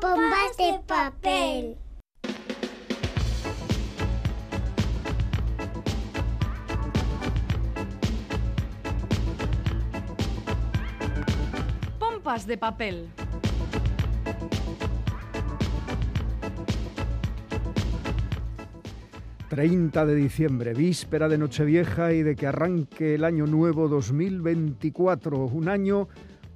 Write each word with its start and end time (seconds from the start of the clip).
bombas 0.00 0.56
de 0.56 0.80
papel. 0.86 1.76
Pompas 11.98 12.46
de 12.46 12.56
papel. 12.58 13.08
...30 19.50 20.04
de 20.04 20.14
diciembre, 20.14 20.74
víspera 20.74 21.26
de 21.26 21.38
Nochevieja 21.38 22.12
y 22.12 22.22
de 22.22 22.36
que 22.36 22.46
arranque 22.46 23.14
el 23.14 23.24
año 23.24 23.46
nuevo 23.46 23.88
2024, 23.88 25.46
un 25.46 25.68
año 25.68 26.06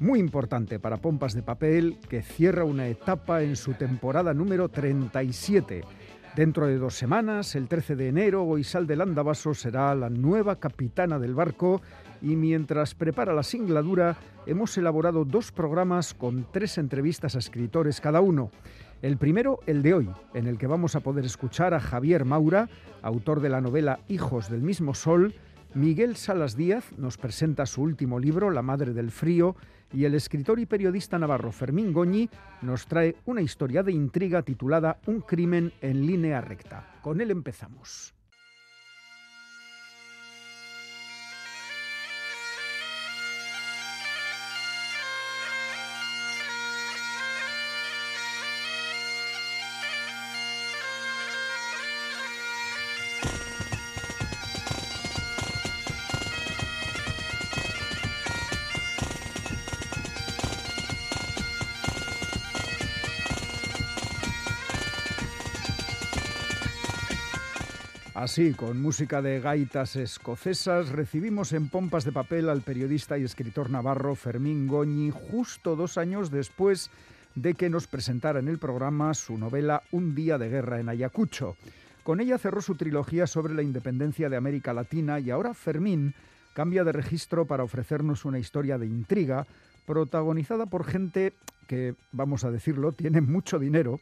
muy 0.02 0.19
importante 0.19 0.80
para 0.80 0.97
Pompas 0.97 1.33
de 1.33 1.45
Papel 1.45 1.97
que 2.09 2.23
cierra 2.23 2.65
una 2.65 2.88
etapa 2.88 3.42
en 3.42 3.55
su 3.55 3.74
temporada 3.74 4.34
número 4.34 4.69
37. 4.69 5.83
Dentro 6.34 6.66
de 6.66 6.77
dos 6.77 6.95
semanas, 6.95 7.55
el 7.55 7.69
13 7.69 7.95
de 7.95 8.09
enero, 8.09 8.42
Goisal 8.42 8.88
de 8.88 8.97
Landavaso 8.97 9.55
será 9.55 9.95
la 9.95 10.11
nueva 10.11 10.56
capitana 10.56 11.20
del 11.20 11.34
barco 11.34 11.83
y 12.20 12.34
mientras 12.34 12.97
prepara 12.97 13.33
la 13.33 13.45
singladura, 13.45 14.16
hemos 14.45 14.77
elaborado 14.77 15.25
dos 15.25 15.52
programas 15.52 16.14
con 16.14 16.47
tres 16.50 16.78
entrevistas 16.78 17.37
a 17.37 17.39
escritores 17.39 18.00
cada 18.00 18.20
uno. 18.20 18.50
El 19.03 19.19
primero, 19.19 19.61
el 19.66 19.83
de 19.83 19.95
hoy, 19.95 20.11
en 20.34 20.48
el 20.48 20.59
que 20.59 20.66
vamos 20.66 20.97
a 20.97 21.00
poder 21.00 21.25
escuchar 21.25 21.75
a 21.75 21.80
Javier 21.80 22.25
Maura, 22.25 22.69
autor 23.03 23.41
de 23.41 23.50
la 23.50 23.61
novela 23.61 24.00
Hijos 24.08 24.50
del 24.50 24.62
mismo 24.62 24.95
Sol. 24.95 25.34
Miguel 25.75 26.17
Salas 26.17 26.56
Díaz 26.56 26.92
nos 26.98 27.19
presenta 27.19 27.67
su 27.67 27.83
último 27.83 28.19
libro, 28.19 28.50
La 28.50 28.62
Madre 28.62 28.92
del 28.92 29.11
Frío, 29.11 29.56
y 29.93 30.05
el 30.05 30.15
escritor 30.15 30.59
y 30.59 30.67
periodista 30.67 31.19
navarro 31.19 31.53
Fermín 31.53 31.93
Goñi 31.93 32.29
nos 32.62 32.87
trae 32.87 33.17
una 33.27 33.43
historia 33.43 33.83
de 33.83 33.93
intriga 33.93 34.43
titulada 34.43 34.98
Un 35.07 35.21
crimen 35.21 35.73
en 35.81 36.07
línea 36.07 36.41
recta. 36.41 36.98
Con 37.03 37.21
él 37.21 37.31
empezamos. 37.31 38.15
Así, 68.14 68.52
con 68.52 68.82
música 68.82 69.22
de 69.22 69.41
gaitas 69.41 69.96
escocesas, 69.96 70.91
recibimos 70.91 71.55
en 71.55 71.70
pompas 71.70 72.05
de 72.05 72.12
papel 72.12 72.50
al 72.50 72.60
periodista 72.60 73.16
y 73.16 73.24
escritor 73.24 73.70
navarro 73.70 74.14
Fermín 74.14 74.66
Goñi 74.66 75.10
justo 75.10 75.77
dos 75.77 75.96
años 75.96 76.30
después 76.30 76.90
de 77.36 77.55
que 77.55 77.70
nos 77.70 77.86
presentara 77.86 78.38
en 78.38 78.48
el 78.48 78.58
programa 78.58 79.14
su 79.14 79.38
novela 79.38 79.83
Un 79.92 80.14
día 80.14 80.36
de 80.36 80.50
guerra 80.50 80.78
en 80.78 80.90
Ayacucho. 80.90 81.56
Con 82.02 82.20
ella 82.20 82.36
cerró 82.36 82.60
su 82.60 82.74
trilogía 82.74 83.27
sobre 83.27 83.55
la 83.55 83.62
independencia 83.62 84.28
de 84.28 84.36
América 84.36 84.74
Latina 84.74 85.18
y 85.18 85.30
ahora 85.30 85.55
Fermín 85.55 86.14
cambia 86.52 86.84
de 86.84 86.92
registro 86.92 87.46
para 87.46 87.64
ofrecernos 87.64 88.27
una 88.27 88.39
historia 88.39 88.77
de 88.77 88.89
intriga 88.89 89.46
protagonizada 89.86 90.67
por 90.67 90.84
gente 90.84 91.33
que, 91.67 91.95
vamos 92.12 92.45
a 92.45 92.51
decirlo, 92.51 92.92
tiene 92.92 93.22
mucho 93.22 93.58
dinero 93.58 94.01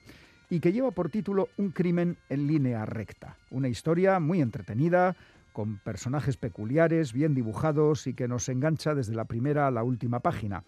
y 0.50 0.61
que 0.61 0.72
lleva 0.72 0.91
por 0.91 1.09
título 1.09 1.49
Un 1.56 1.71
crimen 1.71 2.16
en 2.28 2.47
línea 2.47 2.84
recta. 2.84 3.37
Una 3.50 3.69
historia 3.69 4.19
muy 4.19 4.43
entretenida, 4.43 5.16
con 5.53 5.78
personajes 5.78 6.37
peculiares, 6.37 7.12
bien 7.12 7.34
dibujados 7.34 8.06
y 8.06 8.15
que 8.15 8.28
nos 8.28 8.49
engancha 8.49 8.94
desde 8.94 9.15
la 9.15 9.25
primera 9.25 9.69
a 9.69 9.71
la 9.71 9.84
última 9.84 10.21
página. 10.21 10.65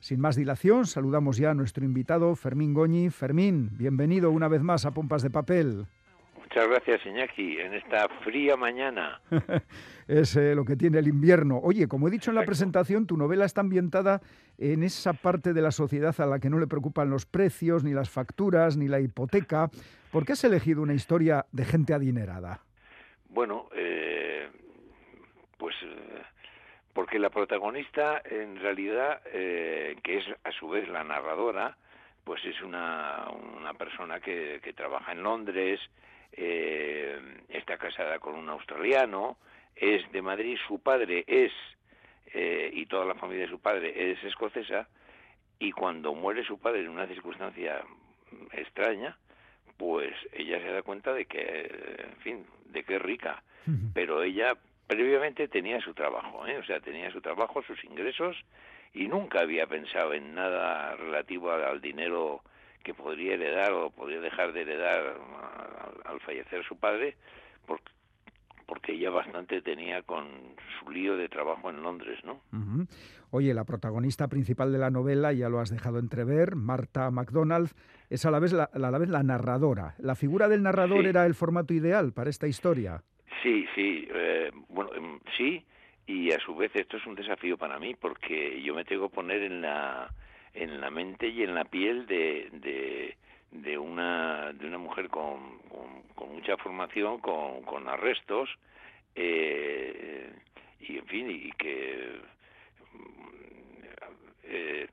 Sin 0.00 0.20
más 0.20 0.36
dilación, 0.36 0.86
saludamos 0.86 1.36
ya 1.36 1.50
a 1.50 1.54
nuestro 1.54 1.84
invitado 1.84 2.34
Fermín 2.36 2.72
Goñi. 2.72 3.10
Fermín, 3.10 3.70
bienvenido 3.72 4.30
una 4.30 4.46
vez 4.46 4.62
más 4.62 4.86
a 4.86 4.92
Pompas 4.92 5.22
de 5.22 5.30
Papel. 5.30 5.86
Muchas 6.56 6.70
gracias, 6.70 7.04
Iñaki, 7.04 7.60
en 7.60 7.74
esta 7.74 8.08
fría 8.24 8.56
mañana. 8.56 9.20
es 10.08 10.36
eh, 10.36 10.54
lo 10.54 10.64
que 10.64 10.74
tiene 10.74 11.00
el 11.00 11.06
invierno. 11.06 11.60
Oye, 11.62 11.86
como 11.86 12.08
he 12.08 12.10
dicho 12.10 12.30
en 12.30 12.36
la 12.36 12.46
presentación, 12.46 13.06
tu 13.06 13.18
novela 13.18 13.44
está 13.44 13.60
ambientada 13.60 14.22
en 14.56 14.82
esa 14.82 15.12
parte 15.12 15.52
de 15.52 15.60
la 15.60 15.70
sociedad 15.70 16.18
a 16.18 16.24
la 16.24 16.38
que 16.38 16.48
no 16.48 16.58
le 16.58 16.66
preocupan 16.66 17.10
los 17.10 17.26
precios, 17.26 17.84
ni 17.84 17.92
las 17.92 18.08
facturas, 18.08 18.78
ni 18.78 18.88
la 18.88 19.00
hipoteca. 19.00 19.68
¿Por 20.10 20.24
qué 20.24 20.32
has 20.32 20.44
elegido 20.44 20.80
una 20.80 20.94
historia 20.94 21.44
de 21.52 21.66
gente 21.66 21.92
adinerada? 21.92 22.62
Bueno, 23.28 23.68
eh, 23.76 24.48
pues 25.58 25.76
eh, 25.82 26.22
porque 26.94 27.18
la 27.18 27.28
protagonista, 27.28 28.22
en 28.24 28.56
realidad, 28.56 29.20
que 29.24 30.16
es 30.16 30.24
a 30.42 30.52
su 30.52 30.70
vez 30.70 30.88
la 30.88 31.04
narradora, 31.04 31.76
pues 32.24 32.42
es 32.46 32.62
una, 32.62 33.26
una 33.58 33.74
persona 33.74 34.20
que, 34.20 34.60
que 34.62 34.72
trabaja 34.72 35.12
en 35.12 35.22
Londres, 35.22 35.80
eh, 36.32 37.18
está 37.48 37.78
casada 37.78 38.18
con 38.18 38.34
un 38.34 38.48
australiano, 38.48 39.36
es 39.74 40.10
de 40.12 40.22
Madrid, 40.22 40.58
su 40.66 40.78
padre 40.80 41.24
es, 41.26 41.52
eh, 42.32 42.70
y 42.72 42.86
toda 42.86 43.04
la 43.04 43.14
familia 43.14 43.44
de 43.44 43.50
su 43.50 43.60
padre 43.60 44.12
es 44.12 44.22
escocesa, 44.24 44.88
y 45.58 45.72
cuando 45.72 46.14
muere 46.14 46.44
su 46.44 46.58
padre 46.58 46.80
en 46.80 46.88
una 46.88 47.06
circunstancia 47.06 47.82
extraña, 48.52 49.16
pues 49.76 50.12
ella 50.32 50.58
se 50.60 50.72
da 50.72 50.82
cuenta 50.82 51.12
de 51.12 51.26
que, 51.26 51.70
en 51.98 52.16
fin, 52.20 52.46
de 52.66 52.82
que 52.84 52.96
es 52.96 53.02
rica, 53.02 53.42
pero 53.94 54.22
ella 54.22 54.56
previamente 54.86 55.48
tenía 55.48 55.80
su 55.80 55.92
trabajo, 55.92 56.46
¿eh? 56.46 56.58
o 56.58 56.64
sea, 56.64 56.80
tenía 56.80 57.10
su 57.10 57.20
trabajo, 57.20 57.62
sus 57.62 57.82
ingresos, 57.84 58.36
y 58.94 59.08
nunca 59.08 59.40
había 59.40 59.66
pensado 59.66 60.14
en 60.14 60.34
nada 60.34 60.94
relativo 60.96 61.50
al 61.50 61.80
dinero 61.80 62.42
que 62.82 62.94
podría 62.94 63.34
heredar 63.34 63.72
o 63.72 63.90
podría 63.90 64.20
dejar 64.20 64.52
de 64.52 64.62
heredar 64.62 65.16
al, 66.04 66.20
fallecer 66.20 66.64
su 66.64 66.76
padre, 66.78 67.16
porque, 67.66 67.90
porque 68.66 68.92
ella 68.92 69.10
bastante 69.10 69.62
tenía 69.62 70.02
con 70.02 70.26
su 70.78 70.90
lío 70.90 71.16
de 71.16 71.28
trabajo 71.28 71.70
en 71.70 71.82
Londres, 71.82 72.18
¿no? 72.24 72.40
Oye, 73.30 73.54
la 73.54 73.64
protagonista 73.64 74.28
principal 74.28 74.72
de 74.72 74.78
la 74.78 74.90
novela, 74.90 75.32
ya 75.32 75.48
lo 75.48 75.60
has 75.60 75.70
dejado 75.70 75.98
entrever, 75.98 76.56
Marta 76.56 77.10
MacDonald, 77.10 77.70
es 78.10 78.24
a 78.24 78.30
la 78.30 78.38
vez 78.38 78.52
la, 78.52 78.64
a 78.64 78.78
la, 78.78 78.98
vez 78.98 79.08
la 79.08 79.22
narradora. 79.22 79.94
¿La 79.98 80.14
figura 80.14 80.48
del 80.48 80.62
narrador 80.62 81.06
era 81.06 81.26
el 81.26 81.34
formato 81.34 81.74
ideal 81.74 82.12
para 82.12 82.30
esta 82.30 82.46
historia? 82.46 83.02
Sí, 83.42 83.66
sí, 83.74 84.08
eh, 84.12 84.50
bueno, 84.68 84.94
em, 84.94 85.20
sí, 85.36 85.64
y 86.06 86.32
a 86.32 86.38
su 86.38 86.54
vez 86.54 86.70
esto 86.74 86.96
es 86.96 87.06
un 87.06 87.14
desafío 87.14 87.58
para 87.58 87.78
mí, 87.78 87.94
porque 87.94 88.62
yo 88.62 88.74
me 88.74 88.84
tengo 88.84 89.08
que 89.08 89.14
poner 89.14 89.42
en 89.42 89.60
la 89.60 90.10
en 90.56 90.80
la 90.80 90.90
mente 90.90 91.28
y 91.28 91.42
en 91.42 91.54
la 91.54 91.64
piel 91.64 92.06
de, 92.06 92.48
de, 92.52 93.16
de 93.50 93.78
una, 93.78 94.52
de 94.52 94.66
una 94.66 94.78
mujer 94.78 95.08
con, 95.08 95.58
con, 96.14 96.32
mucha 96.32 96.56
formación, 96.56 97.18
con, 97.18 97.62
con 97.62 97.88
arrestos, 97.88 98.48
eh, 99.14 100.30
y 100.80 100.98
en 100.98 101.06
fin, 101.06 101.30
y 101.30 101.50
que... 101.52 102.20
Eh, 104.44 104.88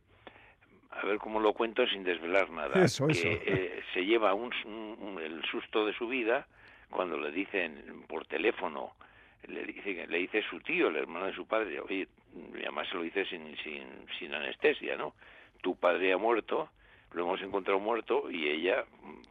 a 0.91 1.05
ver 1.05 1.17
cómo 1.17 1.39
lo 1.39 1.53
cuento 1.53 1.85
sin 1.87 2.03
desvelar 2.03 2.49
nada. 2.51 2.83
Eso, 2.83 3.07
que 3.07 3.41
Eh, 3.45 3.83
se 3.93 4.05
lleva 4.05 4.33
un, 4.33 4.51
un, 4.99 5.19
el 5.19 5.43
susto 5.45 5.85
de 5.85 5.93
su 5.93 6.07
vida 6.07 6.47
cuando 6.89 7.17
le 7.17 7.31
dicen 7.31 8.03
por 8.07 8.25
teléfono, 8.25 8.93
le 9.47 9.65
dice, 9.65 10.05
le 10.07 10.17
dice 10.19 10.43
su 10.49 10.59
tío, 10.59 10.87
el 10.89 10.95
hermano 10.95 11.25
de 11.25 11.33
su 11.33 11.45
padre, 11.47 11.79
oye, 11.79 12.07
y 12.53 12.61
además 12.61 12.87
se 12.89 12.95
lo 12.95 13.01
dice 13.01 13.25
sin, 13.25 13.57
sin, 13.57 13.83
sin 14.19 14.33
anestesia, 14.33 14.95
¿no? 14.95 15.13
tu 15.63 15.75
padre 15.75 16.13
ha 16.13 16.17
muerto, 16.17 16.69
lo 17.13 17.23
hemos 17.23 17.41
encontrado 17.41 17.79
muerto 17.79 18.29
y 18.29 18.47
ella 18.47 18.85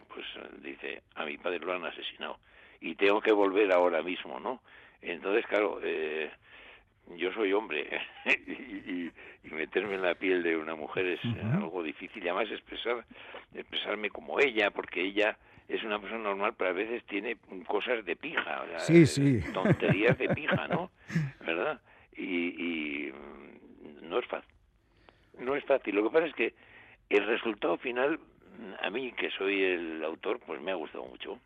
pues 0.08 0.26
dice, 0.62 1.02
a 1.14 1.24
mi 1.24 1.38
padre 1.38 1.60
lo 1.60 1.72
han 1.72 1.84
asesinado 1.84 2.38
y 2.80 2.94
tengo 2.94 3.20
que 3.20 3.32
volver 3.32 3.72
ahora 3.72 4.02
mismo, 4.02 4.40
¿no? 4.40 4.60
Entonces, 5.00 5.46
claro, 5.46 5.80
eh, 5.82 6.30
yo 7.16 7.32
soy 7.32 7.52
hombre 7.52 7.88
y, 8.26 9.10
meterme 9.50 9.94
en 9.94 10.02
la 10.02 10.14
piel 10.14 10.42
de 10.42 10.56
una 10.56 10.74
mujer 10.74 11.06
es 11.06 11.20
algo 11.52 11.82
difícil 11.82 12.24
y 12.24 12.28
además 12.28 12.50
expresar, 12.50 13.04
expresarme 13.54 14.08
como 14.08 14.40
ella, 14.40 14.70
porque 14.70 15.02
ella 15.02 15.36
es 15.68 15.82
una 15.84 16.00
persona 16.00 16.22
normal, 16.22 16.54
pero 16.56 16.70
a 16.70 16.72
veces 16.72 17.04
tiene 17.04 17.36
cosas 17.66 18.04
de 18.04 18.16
pija, 18.16 18.62
o 18.62 18.80
sí, 18.80 19.06
sí. 19.06 19.40
tonterías 19.52 20.16
de 20.16 20.28
pija, 20.30 20.68
¿no? 20.68 20.90
¿Verdad? 21.40 21.80
Y, 22.16 22.24
y 22.24 23.12
no 24.02 24.18
es 24.18 24.26
fácil 24.26 24.52
no 25.38 25.56
es 25.56 25.64
fácil. 25.64 25.94
Lo 25.94 26.04
que 26.04 26.10
pasa 26.10 26.26
es 26.26 26.34
que 26.34 26.54
el 27.16 27.26
resultado 27.26 27.76
final 27.78 28.18
a 28.82 28.90
mí, 28.90 29.12
que 29.12 29.30
soy 29.30 29.62
el 29.62 30.04
autor, 30.04 30.40
pues 30.46 30.60
me 30.60 30.70
ha 30.72 30.74
gustado 30.74 31.04
mucho. 31.04 31.38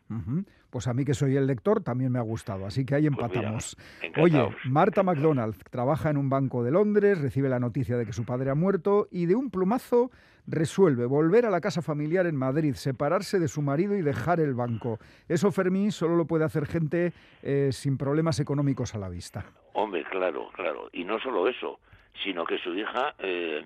Pues 0.69 0.87
a 0.87 0.93
mí, 0.93 1.05
que 1.05 1.13
soy 1.13 1.35
el 1.35 1.47
lector, 1.47 1.81
también 1.81 2.11
me 2.11 2.19
ha 2.19 2.23
gustado. 2.23 2.65
Así 2.65 2.85
que 2.85 2.95
ahí 2.95 3.09
pues 3.09 3.19
empatamos. 3.19 3.77
Oye, 4.19 4.49
Marta 4.65 5.03
McDonald 5.03 5.55
trabaja 5.69 6.09
en 6.09 6.17
un 6.17 6.29
banco 6.29 6.63
de 6.63 6.71
Londres, 6.71 7.19
recibe 7.21 7.49
la 7.49 7.59
noticia 7.59 7.97
de 7.97 8.05
que 8.05 8.13
su 8.13 8.25
padre 8.25 8.49
ha 8.49 8.55
muerto 8.55 9.07
y 9.11 9.25
de 9.25 9.35
un 9.35 9.49
plumazo 9.49 10.11
resuelve 10.47 11.05
volver 11.05 11.45
a 11.45 11.49
la 11.49 11.59
casa 11.59 11.81
familiar 11.81 12.25
en 12.25 12.35
Madrid, 12.35 12.73
separarse 12.73 13.37
de 13.37 13.49
su 13.49 13.61
marido 13.61 13.95
y 13.95 14.01
dejar 14.01 14.39
el 14.39 14.53
banco. 14.53 14.97
Eso, 15.27 15.51
Fermín, 15.51 15.91
solo 15.91 16.15
lo 16.15 16.25
puede 16.25 16.45
hacer 16.45 16.65
gente 16.65 17.11
eh, 17.43 17.69
sin 17.71 17.97
problemas 17.97 18.39
económicos 18.39 18.95
a 18.95 18.97
la 18.97 19.09
vista. 19.09 19.45
Hombre, 19.73 20.05
claro, 20.09 20.49
claro. 20.53 20.89
Y 20.93 21.03
no 21.03 21.19
solo 21.19 21.47
eso, 21.47 21.79
sino 22.23 22.45
que 22.45 22.57
su 22.59 22.73
hija 22.73 23.13
eh, 23.19 23.65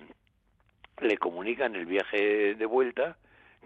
le 1.00 1.18
comunica 1.18 1.66
en 1.66 1.76
el 1.76 1.86
viaje 1.86 2.54
de 2.54 2.66
vuelta 2.66 3.16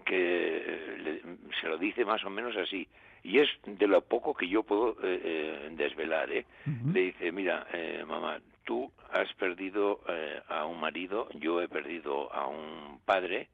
que 0.05 1.21
se 1.61 1.67
lo 1.67 1.77
dice 1.77 2.05
más 2.05 2.23
o 2.23 2.29
menos 2.29 2.55
así. 2.55 2.87
Y 3.23 3.39
es 3.39 3.49
de 3.65 3.87
lo 3.87 4.01
poco 4.01 4.33
que 4.33 4.47
yo 4.47 4.63
puedo 4.63 4.91
eh, 5.03 5.21
eh, 5.23 5.69
desvelar. 5.71 6.31
¿eh? 6.31 6.45
Le 6.93 7.01
dice, 7.01 7.31
mira, 7.31 7.67
eh, 7.73 8.03
mamá, 8.07 8.39
tú 8.63 8.91
has 9.11 9.31
perdido 9.33 10.01
a 10.47 10.65
un 10.65 10.79
marido, 10.79 11.27
yo 11.33 11.61
he 11.61 11.67
perdido 11.67 12.31
a 12.33 12.47
un 12.47 12.99
padre, 13.05 13.49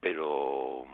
pero 0.00 0.84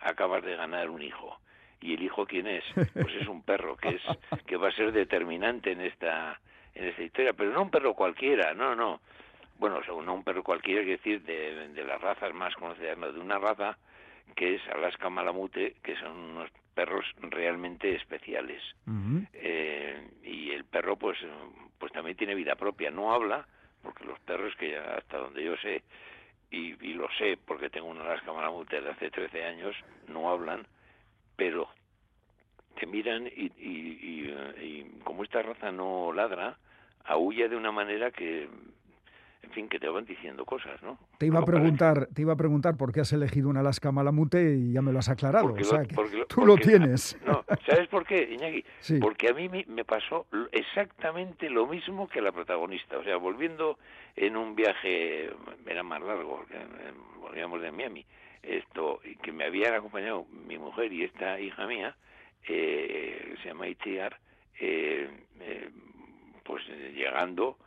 acabas 0.00 0.44
de 0.44 0.56
ganar 0.56 0.90
un 0.90 1.02
hijo. 1.02 1.38
¿Y 1.80 1.94
el 1.94 2.02
hijo 2.02 2.26
quién 2.26 2.48
es? 2.48 2.64
Pues 2.74 3.14
es 3.20 3.28
un 3.28 3.42
perro 3.42 3.76
que 3.76 3.90
es 3.90 4.02
que 4.46 4.56
va 4.56 4.68
a 4.68 4.72
ser 4.72 4.90
determinante 4.90 5.70
en 5.70 5.80
esta 5.80 6.40
en 6.74 6.88
esta 6.88 7.02
historia, 7.02 7.32
pero 7.32 7.50
no 7.52 7.62
un 7.62 7.70
perro 7.70 7.94
cualquiera, 7.94 8.54
no, 8.54 8.74
no 8.74 9.00
bueno, 9.58 9.82
según 9.84 10.08
un 10.08 10.24
perro 10.24 10.42
cualquiera, 10.42 10.80
quiere 10.82 10.96
decir 10.98 11.22
de, 11.22 11.68
de 11.68 11.84
las 11.84 12.00
razas 12.00 12.32
más 12.34 12.54
conocidas, 12.54 12.96
no, 12.98 13.12
de 13.12 13.20
una 13.20 13.38
raza 13.38 13.76
que 14.36 14.56
es 14.56 14.62
Alaska 14.68 15.08
Malamute, 15.10 15.76
que 15.82 15.96
son 15.96 16.12
unos 16.12 16.50
perros 16.74 17.04
realmente 17.20 17.94
especiales. 17.96 18.62
eh, 19.32 20.08
y 20.22 20.50
el 20.50 20.64
perro, 20.64 20.96
pues, 20.96 21.18
pues 21.78 21.92
también 21.92 22.16
tiene 22.16 22.34
vida 22.34 22.54
propia. 22.54 22.90
No 22.90 23.12
habla, 23.12 23.46
porque 23.82 24.04
los 24.04 24.18
perros, 24.20 24.54
que 24.56 24.72
ya 24.72 24.94
hasta 24.96 25.18
donde 25.18 25.42
yo 25.44 25.56
sé, 25.56 25.82
y, 26.50 26.74
y 26.84 26.94
lo 26.94 27.08
sé 27.18 27.36
porque 27.44 27.68
tengo 27.70 27.88
un 27.88 27.98
Alaska 28.00 28.32
Malamute 28.32 28.80
de 28.80 28.90
hace 28.90 29.10
13 29.10 29.44
años, 29.44 29.74
no 30.06 30.30
hablan, 30.30 30.66
pero 31.36 31.68
te 32.78 32.86
miran 32.86 33.26
y, 33.26 33.46
y, 33.56 33.98
y, 34.00 34.62
y 34.62 35.00
como 35.04 35.24
esta 35.24 35.42
raza 35.42 35.72
no 35.72 36.12
ladra, 36.12 36.58
aúlla 37.04 37.48
de 37.48 37.56
una 37.56 37.72
manera 37.72 38.10
que 38.12 38.48
en 39.42 39.50
fin, 39.50 39.68
que 39.68 39.78
te 39.78 39.88
van 39.88 40.04
diciendo 40.04 40.44
cosas, 40.44 40.82
¿no? 40.82 40.98
Te 41.18 41.26
iba 41.26 41.38
a 41.40 41.44
preguntar, 41.44 42.08
te 42.14 42.22
iba 42.22 42.32
a 42.32 42.36
preguntar 42.36 42.76
por 42.76 42.92
qué 42.92 43.00
has 43.00 43.12
elegido 43.12 43.48
un 43.48 43.56
Alaska 43.56 43.92
Malamute 43.92 44.56
y 44.56 44.72
ya 44.72 44.82
me 44.82 44.92
lo 44.92 44.98
has 44.98 45.08
aclarado. 45.08 45.54
o 45.54 45.64
sea, 45.64 45.84
que 45.84 45.94
tú 46.28 46.44
lo 46.44 46.56
tienes. 46.56 47.18
No, 47.28 47.44
¿sabes 47.66 47.88
por 47.88 48.06
qué, 48.06 48.22
Iñaki? 48.32 48.64
Porque 49.00 49.28
a 49.28 49.34
mí 49.34 49.48
me 49.66 49.84
pasó 49.84 50.26
exactamente 50.50 51.50
lo 51.50 51.66
mismo 51.66 52.08
que 52.08 52.20
a 52.20 52.22
la 52.22 52.32
protagonista. 52.32 52.96
O 52.98 53.04
sea, 53.04 53.16
volviendo 53.16 53.78
en 54.16 54.36
un 54.36 54.54
viaje, 54.54 55.30
era 55.66 55.82
más 55.82 56.00
largo, 56.00 56.44
eh, 56.50 56.92
volvíamos 57.20 57.60
de 57.60 57.70
Miami, 57.70 58.06
esto, 58.42 59.00
que 59.22 59.32
me 59.32 59.44
habían 59.44 59.74
acompañado 59.74 60.26
mi 60.46 60.56
mujer 60.58 60.92
y 60.92 61.04
esta 61.04 61.38
hija 61.38 61.66
mía, 61.66 61.96
eh, 62.46 63.34
se 63.42 63.48
llama 63.48 63.68
Itiar, 63.68 64.18
eh, 64.58 65.08
eh, 65.40 65.70
pues 66.44 66.66
llegando 66.94 67.58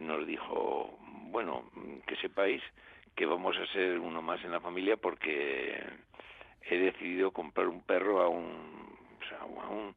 nos 0.00 0.26
dijo, 0.26 0.98
bueno, 1.32 1.64
que 2.06 2.14
sepáis 2.16 2.62
que 3.16 3.26
vamos 3.26 3.56
a 3.56 3.66
ser 3.72 3.98
uno 3.98 4.22
más 4.22 4.42
en 4.44 4.52
la 4.52 4.60
familia 4.60 4.96
porque 4.96 5.82
he 6.62 6.78
decidido 6.78 7.32
comprar 7.32 7.68
un 7.68 7.82
perro 7.82 8.22
a 8.22 8.28
un, 8.28 8.96
o 9.20 9.28
sea, 9.28 9.40
a 9.40 9.68
un 9.68 9.94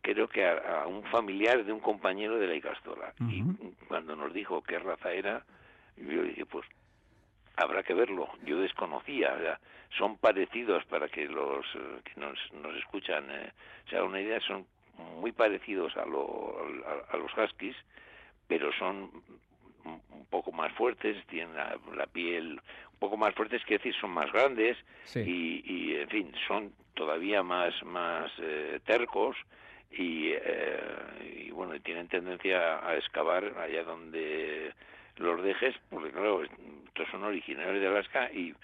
creo 0.00 0.28
que 0.28 0.46
a, 0.46 0.86
un 0.86 1.02
familiar 1.04 1.64
de 1.64 1.72
un 1.72 1.80
compañero 1.80 2.38
de 2.38 2.46
la 2.46 2.54
Icastola. 2.54 3.12
Y 3.20 3.42
cuando 3.86 4.16
nos 4.16 4.32
dijo 4.32 4.62
qué 4.62 4.78
raza 4.78 5.12
era, 5.12 5.44
yo 5.96 6.22
dije, 6.22 6.46
pues 6.46 6.66
habrá 7.56 7.82
que 7.82 7.94
verlo. 7.94 8.28
Yo 8.44 8.58
desconocía, 8.58 9.34
o 9.34 9.40
sea, 9.40 9.60
son 9.98 10.16
parecidos 10.16 10.84
para 10.86 11.08
que 11.08 11.26
los 11.26 11.66
que 12.04 12.20
nos, 12.20 12.38
nos 12.52 12.74
escuchan 12.76 13.30
eh, 13.30 13.52
o 13.86 13.90
sea 13.90 14.04
una 14.04 14.20
idea, 14.20 14.40
son 14.40 14.66
muy 15.20 15.32
parecidos 15.32 15.96
a, 15.96 16.06
lo, 16.06 16.56
a, 16.86 17.14
a 17.14 17.16
los 17.16 17.36
huskies, 17.36 17.76
pero 18.46 18.72
son 18.72 19.10
un 19.84 20.26
poco 20.30 20.52
más 20.52 20.72
fuertes, 20.72 21.16
tienen 21.26 21.54
la, 21.56 22.06
piel 22.06 22.60
un 22.92 22.98
poco 22.98 23.16
más 23.16 23.34
fuertes, 23.34 23.64
que 23.64 23.78
decir, 23.78 23.94
son 24.00 24.10
más 24.10 24.30
grandes 24.32 24.76
y, 25.14 25.62
y, 25.64 25.94
en 25.96 26.08
fin, 26.08 26.32
son 26.46 26.72
todavía 26.94 27.42
más, 27.42 27.74
más 27.84 28.30
eh, 28.38 28.80
tercos 28.84 29.36
y, 29.90 30.32
eh, 30.32 31.46
y, 31.46 31.50
bueno, 31.50 31.78
tienen 31.80 32.08
tendencia 32.08 32.86
a 32.86 32.96
excavar 32.96 33.56
allá 33.58 33.84
donde 33.84 34.72
los 35.16 35.42
dejes, 35.42 35.74
porque 35.90 36.10
claro, 36.10 36.42
estos 36.42 37.08
son 37.10 37.24
originarios 37.24 37.80
de 37.80 37.86
Alaska 37.86 38.30
y 38.32 38.54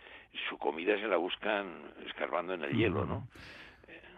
su 0.48 0.58
comida 0.58 0.98
se 0.98 1.06
la 1.06 1.16
buscan 1.16 1.92
escarbando 2.06 2.54
en 2.54 2.64
el 2.64 2.76
hielo, 2.76 3.04
¿no? 3.04 3.28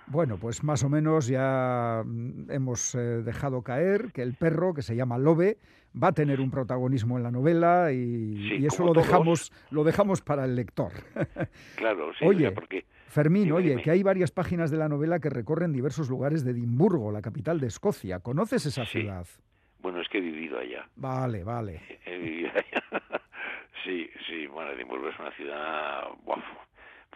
Bueno, 0.08 0.38
pues 0.38 0.62
más 0.62 0.84
o 0.84 0.88
menos 0.88 1.26
ya 1.26 2.04
hemos 2.48 2.94
eh, 2.94 2.98
dejado 2.98 3.62
caer 3.62 4.12
que 4.12 4.22
el 4.22 4.34
perro, 4.34 4.72
que 4.72 4.82
se 4.82 4.94
llama 4.94 5.18
Lobe, 5.18 5.58
va 6.00 6.08
a 6.08 6.12
tener 6.12 6.40
un 6.40 6.50
protagonismo 6.50 7.16
en 7.16 7.24
la 7.24 7.32
novela 7.32 7.92
y, 7.92 8.64
eso 8.64 8.84
lo 8.84 8.92
dejamos, 8.92 9.52
lo 9.70 9.82
dejamos 9.82 10.20
para 10.22 10.44
el 10.44 10.54
lector. 10.54 10.92
Claro, 11.76 12.12
sí, 12.18 12.24
oye, 12.24 12.50
porque... 12.52 12.84
Fermín, 13.08 13.50
oye, 13.52 13.80
que 13.82 13.90
hay 13.90 14.02
varias 14.02 14.30
páginas 14.30 14.70
de 14.70 14.78
la 14.78 14.88
novela 14.88 15.20
que 15.20 15.30
recorren 15.30 15.72
diversos 15.72 16.08
lugares 16.08 16.44
de 16.44 16.52
Edimburgo, 16.52 17.10
la 17.12 17.22
capital 17.22 17.60
de 17.60 17.66
Escocia. 17.66 18.20
¿Conoces 18.20 18.66
esa 18.66 18.84
ciudad? 18.84 19.26
Bueno, 19.80 20.00
es 20.00 20.08
que 20.08 20.18
he 20.18 20.20
vivido 20.20 20.58
allá. 20.58 20.88
Vale, 20.96 21.44
vale. 21.44 21.80
He 22.06 22.18
vivido 22.18 22.50
allá. 22.50 23.02
sí, 23.84 24.10
sí, 24.26 24.46
bueno, 24.46 24.72
Edimburgo 24.72 25.08
es 25.08 25.18
una 25.18 25.32
ciudad 25.32 26.08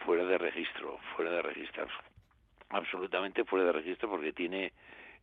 fuera 0.05 0.25
de 0.25 0.37
registro, 0.37 0.97
fuera 1.15 1.31
de 1.31 1.41
registro, 1.41 1.85
absolutamente 2.71 3.43
fuera 3.45 3.65
de 3.65 3.71
registro 3.73 4.09
porque 4.09 4.33
tiene 4.33 4.73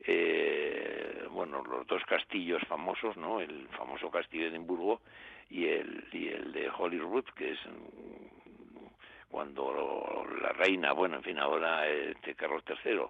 eh, 0.01 1.27
bueno, 1.31 1.63
los 1.65 1.87
dos 1.87 2.03
castillos 2.05 2.63
famosos, 2.69 3.17
¿no? 3.17 3.41
El 3.41 3.69
famoso 3.69 4.11
castillo 4.11 4.45
de 4.45 4.51
Edimburgo 4.51 5.01
y 5.51 5.67
el, 5.67 6.05
y 6.13 6.29
el 6.29 6.53
de 6.53 6.69
Holyrood, 6.71 7.25
que 7.37 7.53
es 7.53 7.59
mm, 7.67 8.87
cuando 9.29 10.27
la 10.41 10.51
reina, 10.51 10.93
bueno, 10.93 11.17
en 11.17 11.23
fin, 11.23 11.39
ahora 11.39 11.87
este 11.89 12.35
Carlos 12.35 12.63
III, 12.67 13.01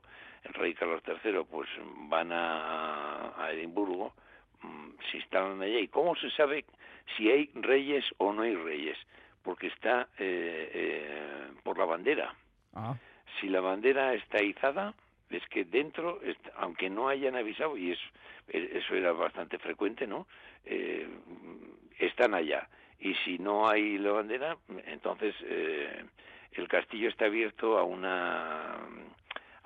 el 0.44 0.54
rey 0.54 0.74
Carlos 0.74 1.02
III, 1.06 1.44
pues 1.50 1.68
van 2.08 2.32
a, 2.32 3.34
a 3.36 3.52
Edimburgo, 3.52 4.14
mm, 4.62 4.90
se 5.10 5.18
instalan 5.18 5.60
allá. 5.60 5.78
¿Y 5.78 5.88
cómo 5.88 6.16
se 6.16 6.30
sabe 6.30 6.64
si 7.16 7.30
hay 7.30 7.50
reyes 7.54 8.04
o 8.18 8.32
no 8.32 8.42
hay 8.42 8.54
reyes? 8.54 8.98
Porque 9.42 9.68
está 9.68 10.08
eh, 10.18 10.70
eh, 10.74 11.48
por 11.62 11.78
la 11.78 11.84
bandera. 11.84 12.34
Ah. 12.74 12.94
Si 13.40 13.48
la 13.48 13.60
bandera 13.60 14.14
está 14.14 14.42
izada, 14.42 14.94
es 15.30 15.46
que 15.48 15.64
dentro, 15.64 16.20
aunque 16.56 16.88
no 16.88 17.08
hayan 17.08 17.36
avisado, 17.36 17.76
y 17.76 17.92
eso, 17.92 18.08
e, 18.48 18.78
eso 18.78 18.94
era 18.94 19.12
bastante 19.12 19.58
frecuente, 19.58 20.06
¿no? 20.06 20.26
Eh, 20.64 21.08
están 21.98 22.34
allá. 22.34 22.68
Y 23.00 23.14
si 23.24 23.38
no 23.38 23.68
hay 23.68 23.98
la 23.98 24.12
bandera, 24.12 24.56
entonces 24.86 25.34
eh, 25.42 26.04
el 26.52 26.68
castillo 26.68 27.08
está 27.08 27.26
abierto 27.26 27.78
a 27.78 27.84
una 27.84 28.76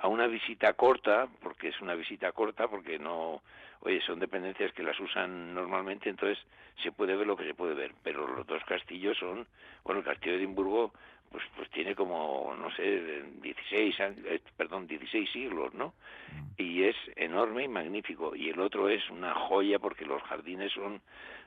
a 0.02 0.08
una 0.08 0.26
visita 0.26 0.72
corta, 0.72 1.28
porque 1.40 1.68
es 1.68 1.80
una 1.80 1.94
visita 1.94 2.32
corta, 2.32 2.66
porque 2.66 2.98
no, 2.98 3.40
oye, 3.82 4.00
son 4.00 4.18
dependencias 4.18 4.72
que 4.72 4.82
las 4.82 4.98
usan 4.98 5.54
normalmente, 5.54 6.10
entonces 6.10 6.44
se 6.82 6.90
puede 6.90 7.14
ver 7.14 7.24
lo 7.24 7.36
que 7.36 7.44
se 7.44 7.54
puede 7.54 7.74
ver, 7.74 7.92
pero 8.02 8.26
los 8.26 8.44
dos 8.44 8.64
castillos 8.64 9.16
son, 9.18 9.46
bueno, 9.84 10.00
el 10.00 10.04
castillo 10.04 10.32
de 10.32 10.38
Edimburgo 10.38 10.92
pues 11.32 11.44
pues 11.56 11.68
tiene 11.70 11.94
como 11.94 12.54
no 12.56 12.70
sé 12.76 13.24
16 13.40 13.96
eh, 14.00 14.40
perdón 14.56 14.86
16 14.86 15.30
siglos 15.30 15.74
no 15.74 15.88
mm. 15.88 16.62
y 16.62 16.84
es 16.84 16.96
enorme 17.16 17.64
y 17.64 17.68
magnífico. 17.68 18.36
Y 18.36 18.50
el 18.50 18.60
otro 18.60 18.88
es 18.88 19.08
una 19.10 19.34
joya 19.34 19.78
porque 19.78 20.04
los 20.04 20.22
jardines 20.22 20.72
son 20.72 21.00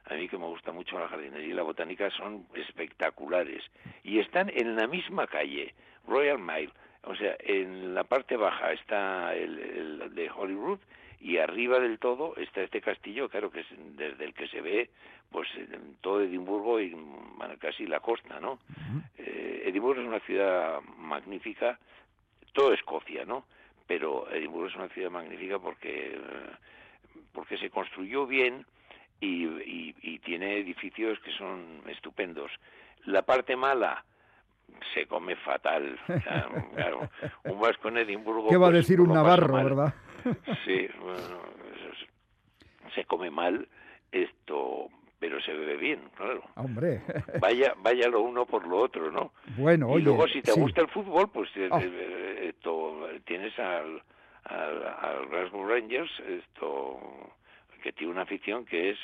a 0.05 0.15
mí 0.15 0.27
que 0.27 0.37
me 0.37 0.45
gusta 0.45 0.71
mucho 0.71 0.99
la 0.99 1.07
jardinería 1.07 1.47
y 1.47 1.53
la 1.53 1.63
botánica 1.63 2.09
son 2.11 2.45
espectaculares. 2.53 3.63
Y 4.03 4.19
están 4.19 4.51
en 4.53 4.75
la 4.75 4.87
misma 4.87 5.27
calle 5.27 5.73
Royal 6.07 6.39
Mile. 6.39 6.71
O 7.03 7.15
sea 7.15 7.35
en 7.39 7.93
la 7.93 8.03
parte 8.03 8.35
baja 8.35 8.73
está 8.73 9.35
el, 9.35 9.59
el 9.59 10.15
de 10.15 10.29
Holyrood 10.29 10.79
y 11.25 11.39
arriba 11.39 11.79
del 11.79 11.97
todo 11.97 12.35
está 12.37 12.61
este 12.61 12.81
castillo, 12.81 13.27
claro 13.29 13.49
que 13.49 13.61
es 13.61 13.67
desde 13.95 14.25
el 14.25 14.33
que 14.35 14.47
se 14.47 14.61
ve 14.61 14.91
pues 15.31 15.47
todo 16.01 16.21
Edimburgo 16.21 16.79
y 16.79 16.95
casi 17.57 17.87
la 17.87 17.99
costa, 17.99 18.39
¿no? 18.39 18.59
Eh, 19.17 19.63
Edimburgo 19.65 20.01
es 20.01 20.07
una 20.07 20.19
ciudad 20.19 20.81
magnífica, 20.99 21.79
todo 22.53 22.73
Escocia, 22.73 23.25
¿no? 23.25 23.45
Pero 23.87 24.29
Edimburgo 24.29 24.67
es 24.67 24.75
una 24.75 24.87
ciudad 24.89 25.09
magnífica 25.09 25.57
porque 25.57 26.15
porque 27.31 27.57
se 27.57 27.71
construyó 27.71 28.27
bien 28.27 28.63
y, 29.19 29.47
y 29.47 30.19
tiene 30.19 30.59
edificios 30.59 31.19
que 31.21 31.31
son 31.31 31.81
estupendos. 31.87 32.51
La 33.05 33.23
parte 33.23 33.55
mala, 33.55 34.05
se 34.93 35.07
come 35.07 35.35
fatal. 35.37 35.97
claro, 36.75 37.09
un 37.45 37.59
vasco 37.59 37.87
en 37.89 37.97
Edimburgo. 37.97 38.49
¿Qué 38.49 38.57
va 38.57 38.67
a 38.67 38.69
pues, 38.69 38.83
decir 38.83 39.01
un 39.01 39.11
navarro, 39.11 39.55
verdad? 39.55 39.93
Sí, 40.65 40.87
bueno, 40.99 41.41
eso 41.75 41.89
es- 41.91 42.93
se 42.93 43.05
come 43.05 43.29
mal 43.31 43.67
esto, 44.11 44.89
pero 45.19 45.41
se 45.41 45.53
bebe 45.53 45.77
bien, 45.77 46.09
claro. 46.15 46.43
Hombre, 46.55 47.01
Vaya, 47.39 47.73
vaya 47.77 48.07
lo 48.09 48.21
uno 48.21 48.45
por 48.45 48.67
lo 48.67 48.77
otro, 48.77 49.11
¿no? 49.11 49.33
bueno, 49.57 49.89
y 49.89 49.93
oye. 49.95 50.03
luego 50.05 50.27
si 50.27 50.41
te 50.41 50.51
sí. 50.51 50.59
gusta 50.59 50.81
el 50.81 50.87
fútbol, 50.89 51.29
pues 51.31 51.49
eh, 51.55 51.69
Ah. 51.71 51.79
eh, 51.81 52.47
esto 52.49 53.07
tienes 53.25 53.57
al, 53.59 54.01
al, 54.43 54.83
al 54.87 55.25
Glasgow 55.27 55.67
Rangers, 55.67 56.11
esto 56.21 56.99
que 57.81 57.93
tiene 57.93 58.11
una 58.13 58.21
afición 58.23 58.65
que 58.65 58.91
es 58.91 58.99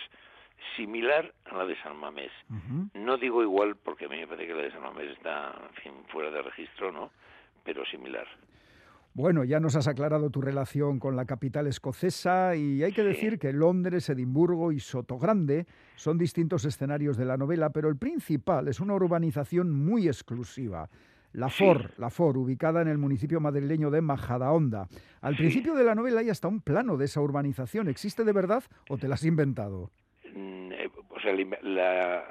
similar 0.76 1.34
a 1.46 1.56
la 1.56 1.66
de 1.66 1.76
San 1.82 1.98
Mamés. 1.98 2.32
No 2.94 3.18
digo 3.18 3.42
igual 3.42 3.76
porque 3.78 4.06
a 4.06 4.10
mí 4.10 4.18
me 4.18 4.28
parece 4.28 4.48
que 4.48 4.54
la 4.54 4.64
de 4.64 4.72
San 4.72 4.82
Mamés 4.84 5.12
está 5.12 5.54
en 5.70 5.74
fin, 5.82 5.94
fuera 6.10 6.30
de 6.30 6.42
registro, 6.42 6.92
¿no? 6.92 7.12
Pero 7.64 7.86
similar. 7.86 8.28
Bueno, 9.14 9.44
ya 9.44 9.60
nos 9.60 9.76
has 9.76 9.88
aclarado 9.90 10.30
tu 10.30 10.42
relación 10.42 10.98
con 10.98 11.18
la 11.18 11.26
capital 11.26 11.68
escocesa 11.68 12.56
y 12.56 12.82
hay 12.82 12.94
que 12.94 13.04
decir 13.04 13.40
que 13.40 13.52
Londres, 13.52 14.10
Edimburgo 14.10 14.72
y 14.72 14.80
Sotogrande 14.80 15.66
son 15.96 16.18
distintos 16.18 16.64
escenarios 16.64 17.18
de 17.18 17.26
la 17.26 17.36
novela, 17.36 17.72
pero 17.72 17.90
el 17.90 17.98
principal 17.98 18.70
es 18.70 18.80
una 18.80 18.94
urbanización 18.94 19.70
muy 19.72 20.08
exclusiva. 20.08 20.90
La. 21.34 21.50
FOR, 21.50 21.92
la 21.98 22.10
FOR, 22.10 22.38
ubicada 22.38 22.82
en 22.82 22.88
el 22.90 22.98
municipio 22.98 23.40
madrileño 23.40 23.90
de 23.90 24.02
Majadahonda. 24.02 24.88
Al 25.22 25.36
principio 25.36 25.76
de 25.76 25.84
la 25.84 25.96
novela 25.96 26.20
hay 26.22 26.30
hasta 26.30 26.48
un 26.48 26.62
plano 26.62 26.98
de 26.98 27.06
esa 27.06 27.22
urbanización. 27.22 27.88
¿Existe 27.90 28.24
de 28.24 28.34
verdad 28.34 28.64
o 28.90 28.98
te 28.98 29.08
la 29.08 29.16
has 29.16 29.24
inventado? 29.26 29.92
Mm, 30.34 30.72
eh, 30.74 30.90
O 31.10 31.20
sea, 31.22 31.34
la, 31.34 31.58
la, 31.62 32.24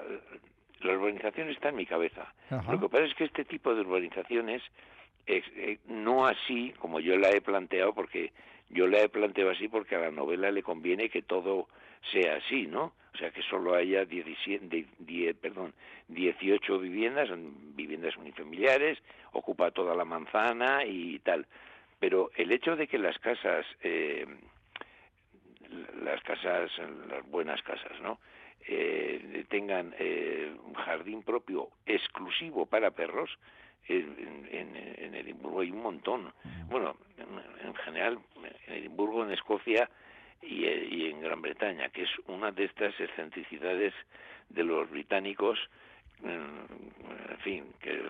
la 0.82 0.92
urbanización 0.92 1.48
está 1.48 1.70
en 1.70 1.76
mi 1.76 1.86
cabeza. 1.86 2.26
Ajá. 2.50 2.72
Lo 2.72 2.80
que 2.80 2.88
pasa 2.90 3.04
es 3.04 3.14
que 3.14 3.24
este 3.24 3.44
tipo 3.46 3.74
de 3.74 3.80
urbanizaciones, 3.80 4.62
eh, 5.26 5.78
no 5.86 6.26
así 6.26 6.72
como 6.78 7.00
yo 7.00 7.16
la 7.16 7.30
he 7.30 7.40
planteado, 7.40 7.94
porque 7.94 8.32
yo 8.70 8.86
la 8.86 9.00
he 9.02 9.08
planteado 9.08 9.50
así 9.50 9.68
porque 9.68 9.96
a 9.96 10.00
la 10.00 10.10
novela 10.10 10.50
le 10.50 10.62
conviene 10.62 11.08
que 11.08 11.22
todo 11.22 11.68
sea 12.12 12.36
así, 12.36 12.66
¿no? 12.66 12.92
O 13.12 13.18
sea, 13.18 13.30
que 13.30 13.42
solo 13.42 13.74
haya 13.74 14.04
17, 14.04 14.66
de- 14.68 14.86
die- 14.98 15.34
perdón, 15.34 15.74
18 16.08 16.78
viviendas, 16.78 17.28
viviendas 17.74 18.16
unifamiliares, 18.16 18.98
ocupa 19.32 19.70
toda 19.72 19.94
la 19.94 20.04
manzana 20.04 20.84
y 20.84 21.18
tal. 21.20 21.46
Pero 21.98 22.30
el 22.36 22.50
hecho 22.52 22.76
de 22.76 22.86
que 22.86 22.98
las 22.98 23.18
casas, 23.18 23.66
eh, 23.82 24.24
las 26.02 26.20
casas, 26.22 26.70
las 27.08 27.28
buenas 27.28 27.62
casas, 27.62 28.00
¿no? 28.00 28.18
Eh, 28.66 29.44
tengan 29.48 29.94
eh, 29.98 30.52
un 30.64 30.74
jardín 30.74 31.22
propio 31.22 31.68
exclusivo 31.86 32.66
para 32.66 32.90
perros, 32.90 33.30
en, 33.88 34.48
en, 34.50 34.76
en 34.76 35.14
Edimburgo 35.14 35.60
hay 35.60 35.70
un 35.70 35.82
montón. 35.82 36.32
Bueno, 36.68 36.96
en, 37.18 37.66
en 37.68 37.74
general, 37.76 38.18
en 38.66 38.74
Edimburgo, 38.74 39.24
en 39.24 39.32
Escocia 39.32 39.88
y, 40.42 40.64
eh, 40.64 40.88
y 40.90 41.10
en 41.10 41.20
Gran 41.20 41.42
Bretaña, 41.42 41.88
que 41.90 42.02
es 42.02 42.10
una 42.26 42.50
de 42.52 42.64
estas 42.64 42.98
excentricidades 43.00 43.92
de 44.48 44.64
los 44.64 44.88
británicos, 44.90 45.58
mm, 46.20 47.30
en 47.32 47.38
fin, 47.42 47.64
que, 47.80 48.00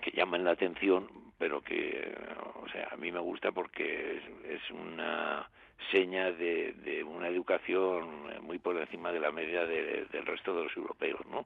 que 0.00 0.10
llaman 0.12 0.44
la 0.44 0.50
atención, 0.52 1.08
pero 1.38 1.60
que, 1.62 2.14
o 2.62 2.68
sea, 2.68 2.88
a 2.92 2.96
mí 2.96 3.10
me 3.10 3.20
gusta 3.20 3.52
porque 3.52 4.18
es, 4.18 4.50
es 4.62 4.70
una 4.70 5.48
seña 5.90 6.30
de, 6.32 6.72
de 6.84 7.02
una 7.04 7.28
educación 7.28 8.42
muy 8.42 8.58
por 8.58 8.76
encima 8.78 9.12
de 9.12 9.20
la 9.20 9.30
media 9.32 9.66
de- 9.66 10.06
del 10.06 10.26
resto 10.26 10.54
de 10.56 10.64
los 10.64 10.76
europeos, 10.76 11.20
¿no? 11.26 11.44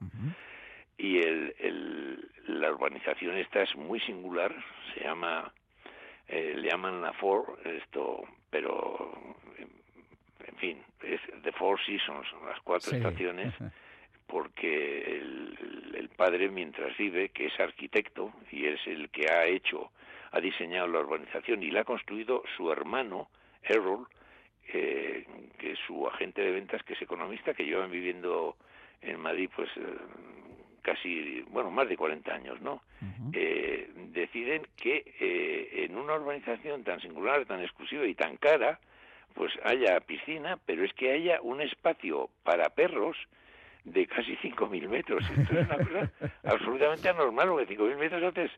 Y 0.99 1.19
el, 1.19 1.55
el- 1.59 2.31
la 2.61 2.71
urbanización 2.73 3.37
esta 3.37 3.62
es 3.62 3.75
muy 3.76 4.00
singular 4.00 4.55
se 4.95 5.05
llama 5.05 5.52
eh, 6.28 6.55
le 6.57 6.69
llaman 6.69 7.00
la 7.02 7.12
Four 7.14 7.59
esto 7.64 8.25
pero 8.50 9.12
en, 9.59 10.57
fin 10.57 10.83
es 11.02 11.21
the 11.43 11.52
Four 11.52 11.78
Seasons 11.85 12.26
las 12.45 12.61
cuatro 12.62 12.90
Sí. 12.90 12.97
estaciones 12.97 13.55
porque 14.26 15.02
el, 15.17 15.95
el 15.97 16.09
padre 16.11 16.49
mientras 16.50 16.97
vive 16.99 17.28
que 17.31 17.47
es 17.47 17.61
arquitecto 17.61 18.33
y 18.50 18.67
es 18.67 18.81
el 18.87 19.09
que 19.11 19.31
ha 19.33 19.47
hecho 19.47 19.90
ha 20.33 20.40
diseñado 20.40 20.88
la 20.88 21.00
urbanización 21.00 21.62
y 21.62 21.71
la 21.71 21.81
ha 21.81 21.85
construido 21.85 22.43
su 22.57 22.71
hermano 22.73 23.28
Errol 23.62 24.07
eh, 24.73 25.25
que 25.59 25.73
es 25.73 25.78
su 25.87 26.07
agente 26.09 26.43
de 26.43 26.50
ventas 26.52 26.83
que 26.83 26.95
es 26.95 27.02
economista 27.02 27.55
que 27.55 27.64
llevan 27.64 27.90
viviendo 27.90 28.57
en 29.00 29.21
Madrid 29.21 29.49
pues 29.55 29.69
eh, 29.76 29.97
casi 30.88 31.42
bueno 31.50 31.71
más 31.71 31.88
de 31.88 31.97
40 31.97 32.35
años 32.35 32.61
no 32.61 32.83
eh, 33.33 33.90
deciden 34.12 34.62
que 34.76 35.14
eh, 35.21 35.85
en 35.85 35.97
una 35.97 36.14
urbanización 36.14 36.85
tan 36.85 37.00
singular 37.00 37.45
tan 37.47 37.61
exclusiva 37.61 38.07
y 38.07 38.14
tan 38.14 38.37
cara 38.37 38.78
pues 39.35 39.52
haya 39.64 40.00
piscina 40.00 40.59
pero 40.64 40.85
es 40.85 40.92
que 40.95 41.12
haya 41.12 41.40
un 41.42 41.61
espacio 41.61 42.30
para 42.42 42.71
perros 42.71 43.16
de 43.85 44.07
casi 44.07 44.37
5.000 44.37 44.88
metros. 44.88 45.25
Esto 45.30 45.59
es 45.59 45.66
una 45.66 45.78
cosa 45.78 46.12
absolutamente 46.45 47.09
anormal, 47.09 47.49
porque 47.49 47.76
5.000 47.76 47.97
metros 47.97 48.23
antes 48.23 48.50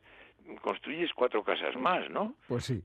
construyes 0.62 1.12
cuatro 1.14 1.44
casas 1.44 1.76
más, 1.76 2.08
¿no? 2.10 2.34
Pues 2.49 2.64
sí. 2.64 2.82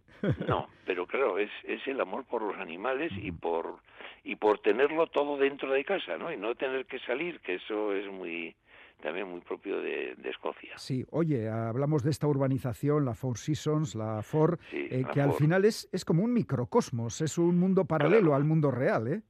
No, 0.47 0.67
pero 0.85 1.07
claro, 1.07 1.37
es, 1.37 1.49
es 1.63 1.85
el 1.87 1.99
amor 1.99 2.25
por 2.25 2.41
los 2.41 2.57
animales 2.57 3.11
y 3.15 3.31
por 3.31 3.79
y 4.23 4.35
por 4.37 4.59
tenerlo 4.59 5.05
todo 5.07 5.37
dentro 5.37 5.71
de 5.71 5.85
casa, 5.85 6.17
¿no? 6.17 6.31
Y 6.31 6.37
no 6.37 6.55
tener 6.55 6.85
que 6.87 6.99
salir, 6.99 7.39
que 7.41 7.55
eso 7.55 7.93
es 7.93 8.07
muy 8.11 8.55
también 9.01 9.27
muy 9.29 9.41
propio 9.41 9.79
de, 9.81 10.15
de 10.15 10.29
Escocia. 10.29 10.77
Sí, 10.77 11.05
oye, 11.11 11.49
hablamos 11.49 12.03
de 12.03 12.11
esta 12.11 12.27
urbanización, 12.27 13.05
la 13.05 13.13
Four 13.13 13.37
Seasons, 13.37 13.95
la 13.95 14.21
Four, 14.21 14.59
Sí, 14.71 14.87
eh, 14.89 15.01
la 15.05 15.11
que 15.11 15.21
al 15.21 15.33
final 15.33 15.65
es, 15.65 15.87
es 15.91 16.05
como 16.05 16.23
un 16.23 16.33
microcosmos, 16.33 17.21
es 17.21 17.37
un 17.37 17.59
mundo 17.59 17.85
paralelo 17.85 18.21
Claro. 18.21 18.35
al 18.35 18.43
mundo 18.45 18.71
real, 18.71 19.07
¿eh? 19.07 19.21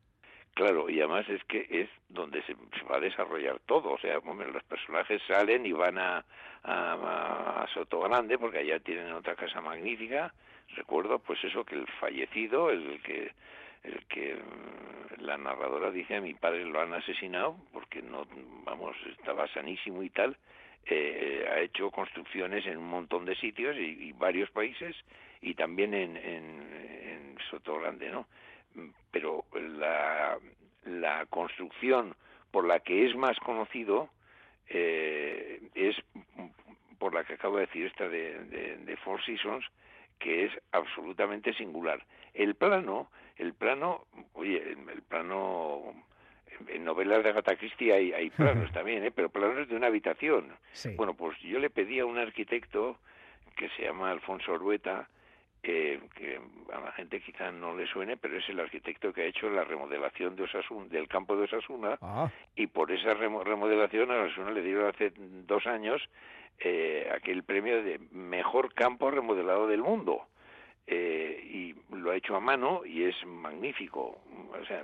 Claro, 0.54 0.90
y 0.90 1.00
además 1.00 1.26
es 1.28 1.44
que 1.46 1.68
es 1.70 1.90
donde 2.08 2.42
se, 2.44 2.54
se 2.56 2.86
va 2.90 2.96
a 2.96 3.00
desarrollar 3.02 3.60
todo. 3.66 3.92
O 3.92 3.98
sea, 4.00 4.18
hombre, 4.20 4.50
los 4.52 4.64
personajes 4.64 5.22
salen 5.28 5.66
y 5.66 5.74
van 5.74 5.98
a, 5.98 6.24
a, 6.64 7.64
a 7.64 7.68
Sotogrande, 7.74 8.38
porque 8.38 8.60
allá 8.60 8.80
tienen 8.80 9.12
otra 9.12 9.36
casa 9.36 9.60
magnífica. 9.60 10.34
Recuerdo, 10.78 11.20
pues 11.20 11.44
eso, 11.44 11.66
que 11.66 11.76
el 11.76 11.86
fallecido, 12.00 12.70
el 12.70 13.02
que 13.04 13.34
el 13.86 14.06
que 14.08 14.36
mm, 14.36 15.22
la 15.22 15.38
narradora 15.38 15.92
dice 15.92 16.16
a 16.16 16.22
mi 16.22 16.34
padre 16.34 16.66
lo 16.66 16.82
han 16.82 16.94
asesinado 16.94 17.58
porque 17.72 18.02
no 18.02 18.26
vamos 18.64 18.96
estaba 19.18 19.48
sanísimo 19.50 20.04
y 20.04 20.10
tal 20.10 20.38
eh, 20.86 21.48
ha 21.50 21.60
hecho 21.62 21.90
construcciones 21.90 22.66
en 22.68 22.78
un 22.78 22.88
montón 22.88 23.26
de 23.26 23.36
sitios 23.36 23.76
y, 23.78 24.12
varios 24.14 24.52
países 24.52 24.96
y 25.42 25.56
también 25.56 25.94
en, 25.94 26.18
en, 26.18 26.62
en 26.74 27.38
Sotogrande 27.50 28.10
no 28.10 28.28
pero 29.12 29.46
la, 29.54 30.38
la 30.86 31.26
construcción 31.28 32.16
por 32.52 32.66
la 32.66 32.80
que 32.80 33.06
es 33.06 33.16
más 33.16 33.38
conocido 33.40 34.10
eh, 34.68 35.62
es 35.74 35.96
por 37.00 37.14
la 37.14 37.24
que 37.24 37.34
acabo 37.34 37.58
de 37.58 37.68
decir 37.68 37.86
esta 37.86 38.08
de, 38.08 38.78
de 38.78 38.98
Four 38.98 39.24
Seasons 39.24 39.66
que 40.20 40.46
es 40.46 40.52
absolutamente 40.72 41.54
singular 41.54 42.04
el 42.34 42.56
plano 42.56 43.10
el 43.38 43.54
plano 43.54 44.06
oye 44.34 44.58
el, 44.58 45.02
plano 45.04 45.94
en 46.68 46.86
novelas 46.86 47.24
de 47.24 47.30
Agatha 47.30 47.56
Christie 47.56 47.94
hay, 47.94 48.14
hay 48.14 48.30
planos 48.38 48.72
también 48.72 49.04
¿eh? 49.04 49.12
pero 49.12 49.30
planos 49.30 49.68
de 49.68 49.76
una 49.76 49.88
habitación 49.88 50.56
Sí. 50.72 50.96
bueno 50.96 51.14
pues 51.14 51.38
yo 51.40 51.60
le 51.60 51.70
pedí 51.70 52.00
a 52.00 52.06
un 52.06 52.18
arquitecto 52.18 52.98
que 53.56 53.70
se 53.70 53.84
llama 53.84 54.12
Alfonso 54.12 54.54
Orueta 54.54 55.08
eh, 55.68 56.00
que 56.16 56.40
a 56.74 56.80
la 56.80 56.92
gente 56.92 57.20
quizá 57.22 57.52
no 57.52 57.76
le 57.76 57.88
suene, 57.88 58.18
pero 58.18 58.38
es 58.38 58.48
el 58.50 58.60
arquitecto 58.60 59.12
que 59.12 59.24
ha 59.24 59.26
hecho 59.26 59.50
la 59.50 59.64
remodelación 59.64 60.36
de 60.36 60.44
Osasuna, 60.44 60.86
del 60.90 61.08
campo 61.08 61.36
de 61.36 61.46
Osasuna, 61.46 61.98
Ah, 62.02 62.30
y 62.56 62.68
por 62.68 62.92
esa 62.92 63.14
remo- 63.16 63.44
remodelación 63.44 64.12
a 64.12 64.22
Osasuna 64.24 64.52
le 64.52 64.62
dieron 64.62 64.88
hace 64.88 65.12
dos 65.18 65.66
años 65.68 66.02
eh, 66.60 67.10
aquel 67.14 67.44
premio 67.44 67.84
de 67.84 68.00
mejor 68.12 68.74
campo 68.74 69.10
remodelado 69.12 69.68
del 69.68 69.82
mundo. 69.82 70.28
Eh, 70.88 71.42
y 71.90 71.96
lo 71.96 72.12
ha 72.12 72.16
hecho 72.16 72.36
a 72.36 72.40
mano 72.40 72.86
y 72.86 73.04
es 73.04 73.16
magnífico. 73.26 74.22
O 74.62 74.66
sea, 74.66 74.84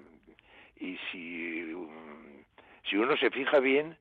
y 0.80 0.98
si, 1.12 1.72
um, 1.76 2.44
si 2.90 2.98
uno 2.98 3.16
se 3.18 3.30
fija 3.30 3.60
bien, 3.60 3.96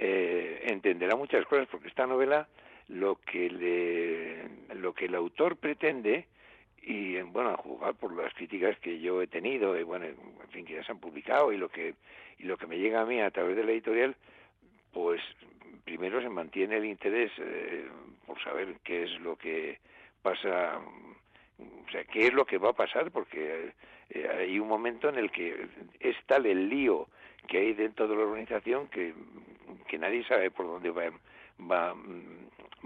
eh, 0.00 0.64
entenderá 0.66 1.14
muchas 1.14 1.46
cosas, 1.46 1.68
porque 1.70 1.86
esta 1.88 2.06
novela 2.08 2.48
lo 2.88 3.16
que 3.16 3.50
le, 3.50 4.74
lo 4.76 4.92
que 4.94 5.06
el 5.06 5.14
autor 5.14 5.56
pretende 5.56 6.26
y 6.82 7.20
bueno 7.22 7.50
a 7.50 7.56
juzgar 7.56 7.94
por 7.94 8.14
las 8.14 8.32
críticas 8.34 8.78
que 8.80 9.00
yo 9.00 9.22
he 9.22 9.26
tenido 9.26 9.78
y 9.78 9.82
bueno 9.82 10.04
en 10.06 10.48
fin 10.50 10.66
que 10.66 10.74
ya 10.74 10.84
se 10.84 10.92
han 10.92 10.98
publicado 10.98 11.52
y 11.52 11.56
lo 11.56 11.68
que 11.68 11.94
y 12.38 12.44
lo 12.44 12.58
que 12.58 12.66
me 12.66 12.78
llega 12.78 13.00
a 13.00 13.06
mí 13.06 13.20
a 13.20 13.30
través 13.30 13.56
de 13.56 13.64
la 13.64 13.72
editorial 13.72 14.14
pues 14.92 15.20
primero 15.84 16.20
se 16.20 16.28
mantiene 16.28 16.76
el 16.76 16.84
interés 16.84 17.32
eh, 17.38 17.86
por 18.26 18.42
saber 18.42 18.76
qué 18.84 19.04
es 19.04 19.20
lo 19.20 19.36
que 19.36 19.78
pasa 20.20 20.78
o 21.58 21.90
sea 21.90 22.04
qué 22.04 22.26
es 22.26 22.34
lo 22.34 22.44
que 22.44 22.58
va 22.58 22.70
a 22.70 22.74
pasar 22.74 23.10
porque 23.10 23.72
eh, 24.10 24.28
hay 24.28 24.58
un 24.58 24.68
momento 24.68 25.08
en 25.08 25.16
el 25.16 25.30
que 25.30 25.66
es 26.00 26.16
tal 26.26 26.44
el 26.44 26.68
lío 26.68 27.08
que 27.48 27.58
hay 27.58 27.72
dentro 27.74 28.08
de 28.08 28.16
la 28.16 28.22
organización 28.22 28.88
que, 28.88 29.14
que 29.88 29.98
nadie 29.98 30.24
sabe 30.24 30.50
por 30.50 30.66
dónde 30.66 30.90
va, 30.90 31.10
va, 31.60 31.94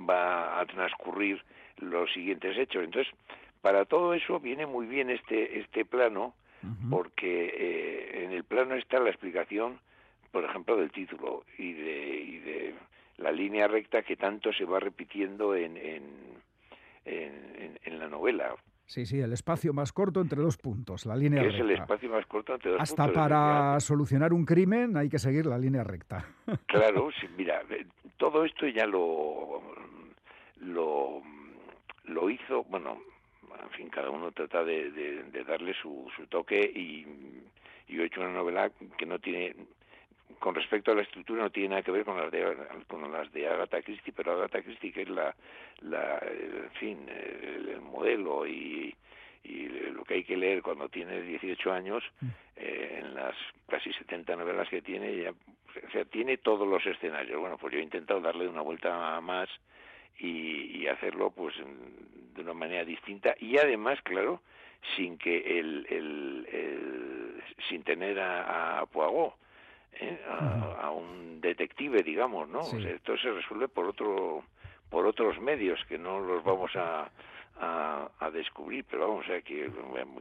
va 0.09 0.61
a 0.61 0.67
transcurrir 0.67 1.43
los 1.79 2.13
siguientes 2.13 2.57
hechos. 2.57 2.85
Entonces, 2.85 3.13
para 3.61 3.85
todo 3.85 4.15
eso 4.15 4.41
viene 4.41 4.67
muy 4.67 4.87
bien 4.87 5.11
este, 5.11 5.59
este 5.59 5.85
plano, 5.85 6.35
porque 6.91 7.53
eh, 7.57 8.25
en 8.25 8.33
el 8.33 8.43
plano 8.43 8.75
está 8.75 8.99
la 8.99 9.11
explicación, 9.11 9.79
por 10.33 10.45
ejemplo, 10.45 10.77
del 10.77 10.91
título 10.91 11.45
y 11.57 11.73
de, 11.73 12.21
y 12.21 12.39
de 12.39 12.75
la 13.19 13.31
línea 13.31 13.69
recta 13.69 14.03
que 14.03 14.17
tanto 14.17 14.53
se 14.53 14.65
va 14.65 14.81
repitiendo 14.81 15.55
en, 15.55 15.77
en, 15.77 16.03
en, 17.05 17.99
la 17.99 18.09
novela. 18.09 18.55
Sí, 18.89 19.05
sí, 19.05 19.21
el 19.21 19.35
espacio 19.35 19.75
más 19.75 19.93
corto 19.93 20.23
entre 20.23 20.41
dos 20.41 20.57
puntos, 20.57 21.05
la 21.05 21.15
línea 21.15 21.43
recta. 21.43 21.57
Es 21.57 21.61
el 21.61 21.71
espacio 21.73 22.09
más 22.09 22.25
corto 22.25 22.55
entre 22.55 22.71
dos 22.71 22.81
Hasta 22.81 23.05
puntos. 23.05 23.23
Hasta 23.23 23.37
para 23.37 23.81
solucionar 23.81 24.33
un 24.33 24.47
crimen 24.47 24.97
hay 24.97 25.11
que 25.11 25.19
seguir 25.19 25.45
la 25.45 25.59
línea 25.59 25.85
recta. 25.85 26.25
Claro, 26.67 27.11
sí, 27.21 27.29
mira, 27.37 27.63
eh, 27.69 27.85
todo 28.17 28.47
esto 28.47 28.67
ya 28.67 28.87
lo, 28.87 29.61
lo, 30.63 31.21
lo 32.05 32.31
hizo, 32.31 32.65
bueno, 32.65 33.03
en 33.63 33.71
fin, 33.77 33.91
cada 33.91 34.09
uno 34.09 34.33
trata 34.33 34.65
de, 34.65 34.91
de, 34.91 35.45
darle 35.45 35.75
su, 35.75 36.11
su 36.17 36.27
toque 36.27 36.59
y 36.59 37.05
yo 37.93 38.03
he 38.03 38.07
hecho 38.07 38.23
una 38.23 38.33
novela 38.33 38.71
que 38.97 39.05
no 39.05 39.19
tiene 39.19 39.55
con 40.39 40.55
respecto 40.55 40.93
a 40.93 40.95
la 40.95 41.03
estructura 41.03 41.43
no 41.43 41.51
tiene 41.51 41.71
nada 41.71 41.83
que 41.83 41.91
ver 41.91 42.05
con 42.05 42.17
las 42.17 42.31
de 42.31 42.57
con 42.87 43.11
las 43.11 43.33
de 43.33 43.49
Agatha 43.49 43.83
Christie 43.83 44.13
pero 44.15 44.33
Agatha 44.33 44.63
Christie 44.63 44.93
que 44.93 45.03
es 45.03 45.09
la, 45.09 45.35
la 45.81 46.19
en 46.19 46.71
fin 46.73 47.09
el, 47.09 47.81
modelo 47.81 48.47
y, 48.47 48.95
y 49.45 49.69
lo 49.69 50.05
que 50.05 50.15
hay 50.15 50.25
que 50.25 50.37
leer 50.37 50.63
cuando 50.63 50.89
tienes 50.89 51.27
18 51.27 51.73
años 51.73 52.05
mm. 52.21 52.27
eh, 52.57 52.99
en 53.01 53.15
las 53.15 53.35
casi 53.69 53.93
70 53.93 54.37
novelas 54.37 54.69
que 54.69 54.83
tiene 54.83 55.17
ya 55.17 55.31
o 55.31 55.91
sea 55.93 56.05
tiene 56.05 56.39
todos 56.39 56.69
los 56.69 56.85
escenarios 56.87 57.41
bueno 57.41 57.57
pues 57.59 57.73
yo 57.73 57.81
he 57.81 57.83
intentado 57.83 58.21
darle 58.21 58.49
una 58.49 58.63
vuelta 58.63 59.21
más 59.21 59.49
y, 60.19 60.83
y 60.83 60.87
hacerlo 60.89 61.31
pues 61.31 61.55
de 62.35 62.43
una 62.43 62.55
manera 62.55 62.85
distinta 62.85 63.35
y 63.39 63.57
además 63.59 64.01
claro 64.03 64.43
sin 64.97 65.19
que 65.19 65.59
el, 65.59 65.87
el, 65.91 67.43
sin 67.69 67.83
tener 67.83 68.21
a, 68.21 68.81
a 68.81 68.87
Poirot 68.87 69.35
¿eh? 69.93 70.19
a, 70.29 70.91
un 70.91 71.41
detective, 71.41 72.03
digamos, 72.03 72.49
¿no? 72.49 72.61
esto 72.61 73.17
se 73.17 73.31
resuelve 73.31 73.69
por 73.69 73.87
otro 73.87 74.45
por 74.91 75.07
otros 75.07 75.39
medios 75.41 75.79
que 75.87 75.99
no 75.99 76.19
los 76.19 76.43
vamos 76.43 76.71
a, 76.75 77.11
a, 77.61 78.31
descubrir, 78.33 78.85
pero 78.91 79.09
vamos, 79.09 79.27
a 79.29 79.33
ver 79.33 79.43
que, 79.43 79.71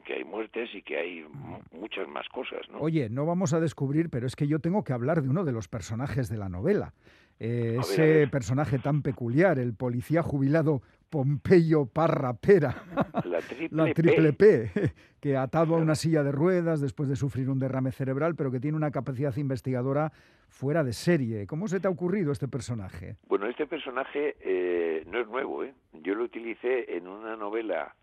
que, 0.05 0.13
hay 0.13 0.23
muertes 0.23 0.69
y 0.73 0.81
que 0.81 0.97
hay 0.97 1.25
muchas 1.71 2.07
más 2.07 2.27
cosas, 2.29 2.61
¿no? 2.69 2.79
Oye, 2.79 3.09
no 3.09 3.25
vamos 3.25 3.53
a 3.53 3.59
descubrir, 3.59 4.09
pero 4.09 4.25
es 4.27 4.35
que 4.35 4.47
yo 4.47 4.59
tengo 4.59 4.83
que 4.83 4.93
hablar 4.93 5.21
de 5.21 5.29
uno 5.29 5.43
de 5.43 5.51
los 5.51 5.67
personajes 5.67 6.29
de 6.29 6.37
la 6.37 6.49
novela. 6.49 6.93
Eh, 7.39 7.77
ese 7.79 8.27
personaje 8.27 8.79
tan 8.79 9.03
peculiar, 9.03 9.59
el 9.59 9.73
policía 9.73 10.23
jubilado 10.23 10.81
Pompeyo 11.09 11.85
Parra 11.85 12.33
Pera, 12.33 12.83
la 13.71 13.93
triple, 13.93 14.33
P. 14.33 14.71
que 15.19 15.37
atado 15.37 15.75
a 15.75 15.79
una 15.79 15.95
silla 15.95 16.23
de 16.23 16.31
ruedas 16.31 16.81
después 16.81 17.09
de 17.09 17.15
sufrir 17.15 17.49
un 17.49 17.59
derrame 17.59 17.91
cerebral, 17.91 18.35
pero 18.35 18.51
que 18.51 18.59
tiene 18.59 18.77
una 18.77 18.91
capacidad 18.91 19.35
investigadora 19.37 20.11
fuera 20.49 20.83
de 20.83 20.93
serie. 20.93 21.47
¿Cómo 21.47 21.67
se 21.67 21.79
te 21.79 21.87
ha 21.87 21.91
ocurrido 21.91 22.31
este 22.31 22.47
personaje? 22.47 23.17
Bueno, 23.27 23.47
este 23.47 23.67
personaje 23.67 24.35
eh, 24.41 25.03
no 25.07 25.19
es 25.19 25.27
nuevo. 25.27 25.63
¿eh? 25.63 25.73
Yo 25.93 26.15
lo 26.15 26.23
utilicé 26.23 26.95
en 26.95 27.07
una 27.07 27.35
novela 27.35 27.95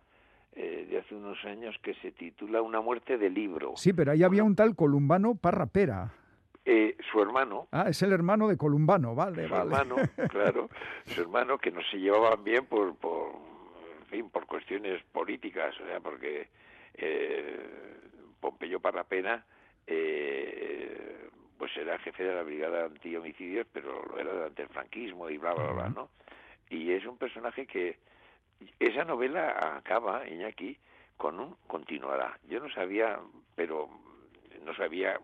eh, 0.53 0.87
de 0.89 0.99
hace 0.99 1.15
unos 1.15 1.43
años 1.45 1.77
que 1.83 1.95
se 1.95 2.13
titula 2.13 2.63
Una 2.63 2.81
muerte 2.81 3.19
de 3.19 3.31
libro. 3.31 3.73
Sí, 3.77 3.93
pero 3.93 4.13
ahí 4.13 4.23
había 4.23 4.45
un 4.45 4.55
tal 4.55 4.77
Columbano 4.77 5.35
Parra 5.35 5.67
Pera. 5.67 6.13
Eh, 6.67 6.97
su 7.11 7.21
hermano. 7.21 7.69
Ah, 7.73 7.87
es 7.89 8.01
el 8.03 8.13
hermano 8.13 8.49
de 8.49 8.57
Columbano, 8.57 9.15
vale, 9.15 9.47
su 9.47 9.53
vale. 9.53 9.65
hermano, 9.65 9.97
claro, 10.31 10.71
su 11.05 11.21
hermano 11.21 11.59
que 11.59 11.71
no 11.71 11.83
se 11.91 11.99
llevaban 11.99 12.43
bien 12.43 12.65
por, 12.67 12.97
por, 12.97 13.33
en 14.01 14.07
fin, 14.07 14.31
por 14.31 14.47
cuestiones 14.47 15.03
políticas, 15.13 15.79
o 15.79 15.87
sea, 15.87 16.01
porque 16.01 16.49
eh, 16.95 18.01
Pompeyo 18.41 18.81
Parrapena, 18.81 19.45
eh, 19.87 21.29
pues 21.59 21.77
era 21.77 21.99
jefe 21.99 22.25
de 22.25 22.35
la 22.35 22.43
brigada 22.43 22.87
anti-homicidios, 22.87 23.67
pero 23.71 24.03
lo 24.07 24.19
era 24.19 24.33
durante 24.33 24.63
el 24.63 24.69
franquismo 24.69 25.29
y 25.29 25.37
bla, 25.37 25.53
bla, 25.53 25.71
bla, 25.73 25.89
¿no? 25.91 26.09
Y 26.71 26.93
es 26.93 27.05
un 27.05 27.19
personaje 27.19 27.67
que 27.67 27.99
esa 28.79 29.05
novela 29.05 29.77
acaba, 29.77 30.27
Iñaki, 30.27 30.79
con 31.19 31.39
un 31.39 31.57
continuará. 31.67 32.39
Yo 32.49 32.59
no 32.61 32.71
sabía, 32.71 33.19
pero 33.55 33.89
no 34.65 34.75
sabía 34.75 35.21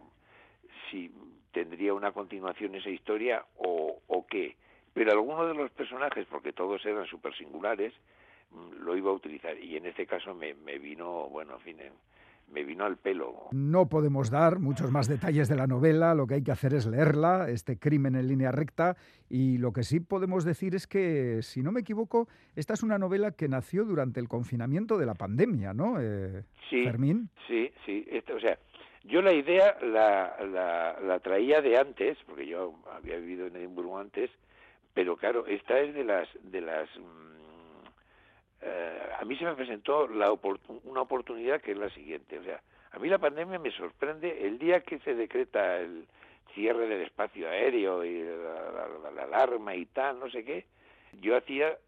si 0.91 1.11
tendría 1.53 1.95
una 1.95 2.13
continuación 2.13 2.75
esa 2.75 2.91
historia 2.91 3.45
o, 3.59 4.01
o 4.07 4.27
qué. 4.27 4.57
Pero 4.93 5.13
alguno 5.13 5.47
de 5.47 5.55
los 5.55 5.71
personajes, 5.71 6.27
porque 6.31 6.53
todos 6.53 6.85
eran 6.85 7.07
súper 7.07 7.35
singulares, 7.37 7.93
mm, 8.51 8.85
lo 8.85 8.97
iba 8.97 9.11
a 9.11 9.15
utilizar. 9.15 9.59
Y 9.59 9.77
en 9.77 9.87
este 9.87 10.07
caso 10.07 10.35
me, 10.35 10.55
me 10.55 10.79
vino, 10.79 11.29
bueno, 11.29 11.55
en 11.55 11.61
fin, 11.61 11.77
me 12.53 12.65
vino 12.65 12.85
al 12.85 12.97
pelo. 12.97 13.49
No 13.53 13.89
podemos 13.89 14.31
dar 14.31 14.59
muchos 14.59 14.91
más 14.91 15.09
detalles 15.09 15.49
de 15.49 15.57
la 15.57 15.67
novela, 15.67 16.15
lo 16.15 16.27
que 16.27 16.35
hay 16.35 16.43
que 16.43 16.53
hacer 16.53 16.75
es 16.75 16.87
leerla, 16.87 17.49
este 17.49 17.79
crimen 17.79 18.17
en 18.17 18.29
línea 18.29 18.53
recta, 18.53 18.97
y 19.29 19.59
lo 19.59 19.73
que 19.73 19.83
sí 19.83 20.01
podemos 20.01 20.45
decir 20.45 20.75
es 20.75 20.87
que, 20.87 21.43
si 21.43 21.63
no 21.63 21.73
me 21.73 21.81
equivoco, 21.81 22.29
esta 22.57 22.75
es 22.75 22.83
una 22.83 22.99
novela 22.99 23.33
que 23.33 23.49
nació 23.49 23.85
durante 23.85 24.21
el 24.21 24.29
confinamiento 24.29 24.99
de 24.99 25.07
la 25.07 25.15
pandemia, 25.15 25.73
¿no, 25.73 26.01
eh, 26.01 26.43
sí, 26.69 26.85
Fermín? 26.85 27.31
Sí, 27.47 27.71
sí, 27.87 28.05
esto, 28.11 28.35
o 28.35 28.41
sea, 28.41 28.59
yo 29.05 29.23
la 29.23 29.33
idea 29.33 29.77
la, 29.83 30.37
la, 30.47 30.99
la, 31.01 31.19
traía 31.21 31.63
de 31.63 31.79
antes, 31.79 32.19
porque 32.27 32.47
yo 32.47 32.75
había 32.93 33.17
vivido 33.17 33.47
en 33.47 33.57
Edimburgo 33.57 33.99
antes, 33.99 34.31
pero 34.93 35.17
claro, 35.17 35.47
esta 35.47 35.79
es 35.81 35.95
de 35.95 36.05
las... 36.05 36.29
De 36.43 36.61
las 36.61 36.89
mm, 36.99 37.31
eh, 38.63 39.01
a 39.19 39.25
mí 39.25 39.37
se 39.37 39.45
me 39.45 39.55
presentó 39.55 40.07
la 40.07 40.31
una 40.85 41.01
oportunidad 41.01 41.63
que 41.63 41.73
es 41.73 41.79
la 41.79 41.89
siguiente. 41.91 42.39
O 42.39 42.45
sea, 42.45 42.61
a 42.93 42.99
mí 42.99 43.09
la 43.09 43.19
pandemia 43.19 43.59
me 43.59 43.71
sorprende 43.71 44.47
el 44.47 44.59
día 44.59 44.81
que 44.81 44.99
se 44.99 45.15
decreta 45.15 45.79
el 45.79 46.07
cierre 46.55 46.87
del 46.87 47.03
espacio 47.03 47.49
aéreo 47.49 48.05
y 48.05 48.23
la, 48.23 49.11
la 49.15 49.23
alarma 49.23 49.75
y 49.75 49.87
tal, 49.87 50.19
no 50.19 50.31
sé 50.31 50.45
qué. 50.45 50.67
Yo 51.21 51.37
hacía 51.37 51.79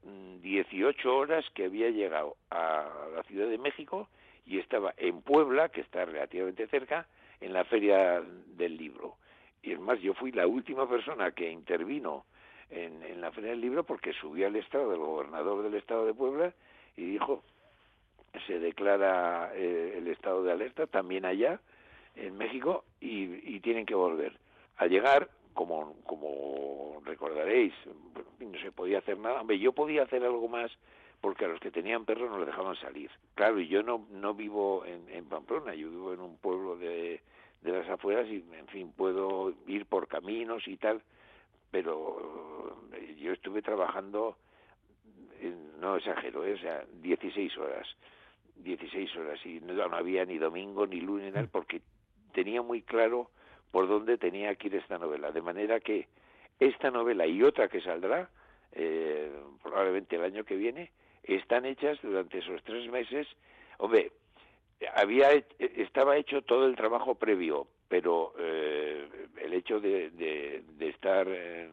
18 0.41 1.09
mm, 1.09 1.13
horas 1.15 1.45
que 1.55 1.67
había 1.67 1.91
llegado 1.91 2.37
a 2.51 2.89
la 3.15 3.23
Ciudad 3.25 3.49
de 3.49 3.59
México 3.59 4.09
y 4.47 4.59
estaba 4.59 4.95
en 4.97 5.23
Puebla, 5.23 5.69
que 5.69 5.81
está 5.81 6.05
relativamente 6.05 6.67
cerca, 6.67 7.07
en 7.41 7.53
la 7.53 7.65
feria 7.65 8.23
del 8.57 8.77
libro. 8.77 9.17
Y 9.63 9.73
es 9.73 9.81
más, 9.81 10.01
yo 10.01 10.15
fui 10.15 10.33
la 10.33 10.47
última 10.47 10.89
persona 10.89 11.33
que 11.33 11.51
intervino 11.51 12.25
en, 12.71 13.03
en 13.03 13.21
la 13.21 13.31
feria 13.31 13.51
del 13.51 13.61
libro 13.61 13.85
porque 13.85 14.13
subí 14.13 14.45
al 14.45 14.57
estado 14.57 14.91
del 14.91 15.01
gobernador 15.01 15.63
del 15.63 15.75
estado 15.75 16.07
de 16.07 16.15
Puebla 16.15 16.53
y 16.97 17.05
dijo, 17.05 17.43
se 18.47 18.59
declara 18.59 19.53
eh, 19.55 19.95
el 19.99 20.09
estado 20.09 20.43
de 20.43 20.53
alerta 20.53 20.87
también 20.87 21.25
allá, 21.25 21.61
en 22.15 22.37
México, 22.37 22.85
y, 23.01 23.55
y 23.55 23.61
tienen 23.61 23.87
que 23.87 23.95
volver. 23.95 24.37
Al 24.77 24.91
llegar, 24.91 25.29
como, 25.55 25.95
como 26.05 27.01
recordaréis, 27.05 27.73
no 28.41 28.59
se 28.59 28.73
podía 28.73 28.99
hacer 28.99 29.19
nada. 29.19 29.41
Hombre, 29.41 29.59
yo 29.59 29.73
podía 29.73 30.03
hacer 30.03 30.23
algo 30.25 30.49
más 30.49 30.71
porque 31.23 31.45
a 31.45 31.49
los 31.49 31.61
que 31.61 31.71
tenían 31.71 32.05
perros 32.05 32.31
no 32.31 32.39
les 32.39 32.49
dejaban 32.49 32.77
salir. 32.77 33.11
Claro, 33.35 33.61
y 33.61 33.69
yo 33.69 33.83
no, 33.83 34.07
no 34.11 34.35
vivo 34.35 34.85
en, 34.85 35.09
en 35.09 35.25
Pamplona, 35.25 35.73
yo 35.73 35.89
vivo 35.89 36.13
en 36.13 36.21
un 36.21 36.37
pueblo 36.37 36.77
de, 36.77 37.23
de 37.63 37.73
las 37.73 37.89
afueras 37.89 38.29
y, 38.29 38.45
en 38.53 38.67
fin, 38.67 38.93
puedo 38.93 39.55
ir 39.69 39.87
por 39.87 40.09
caminos 40.09 40.67
y 40.67 40.77
tal, 40.77 41.01
pero 41.71 42.77
eh, 42.93 43.17
yo 43.21 43.33
estuve 43.33 43.63
trabajando, 43.63 44.37
no 45.81 45.97
exagero, 45.97 46.45
¿eh? 46.45 46.55
o 46.55 46.59
sea, 46.59 46.85
16 47.01 47.57
horas, 47.57 47.87
16 48.57 49.17
horas, 49.17 49.47
y 49.47 49.61
no, 49.61 49.75
no 49.75 49.97
había 49.97 50.25
ni 50.25 50.39
domingo 50.39 50.89
ni 50.89 51.01
lunes, 51.01 51.27
ni 51.27 51.31
nada, 51.33 51.49
porque 51.51 51.83
tenía 52.33 52.63
muy 52.63 52.83
claro 52.83 53.31
por 53.71 53.87
dónde 53.87 54.19
tenía 54.19 54.57
que 54.57 54.67
ir 54.67 54.75
esta 54.75 54.99
novela, 54.99 55.31
de 55.31 55.41
manera 55.41 55.79
que 55.79 56.09
esta 56.59 56.91
novela 56.91 57.29
y 57.29 57.45
otra 57.45 57.69
que 57.69 57.81
saldrá, 57.81 58.29
eh, 58.73 59.33
probablemente 59.63 60.17
el 60.17 60.25
año 60.25 60.45
que 60.45 60.57
viene, 60.57 60.91
están 61.25 61.65
hechas 61.65 61.99
durante 62.03 62.39
esos 62.39 62.63
tres 62.65 62.91
meses. 62.91 63.27
Hombre, 63.79 64.13
había 64.95 65.31
estaba 65.59 66.17
hecho 66.17 66.43
todo 66.43 66.67
el 66.67 66.77
trabajo 66.77 67.15
previo, 67.15 67.67
pero 67.89 68.35
eh, 68.39 69.09
el 69.41 69.53
hecho 69.55 69.81
de, 69.81 70.11
de, 70.11 70.89
estar, 70.89 71.27
eh, 71.29 71.69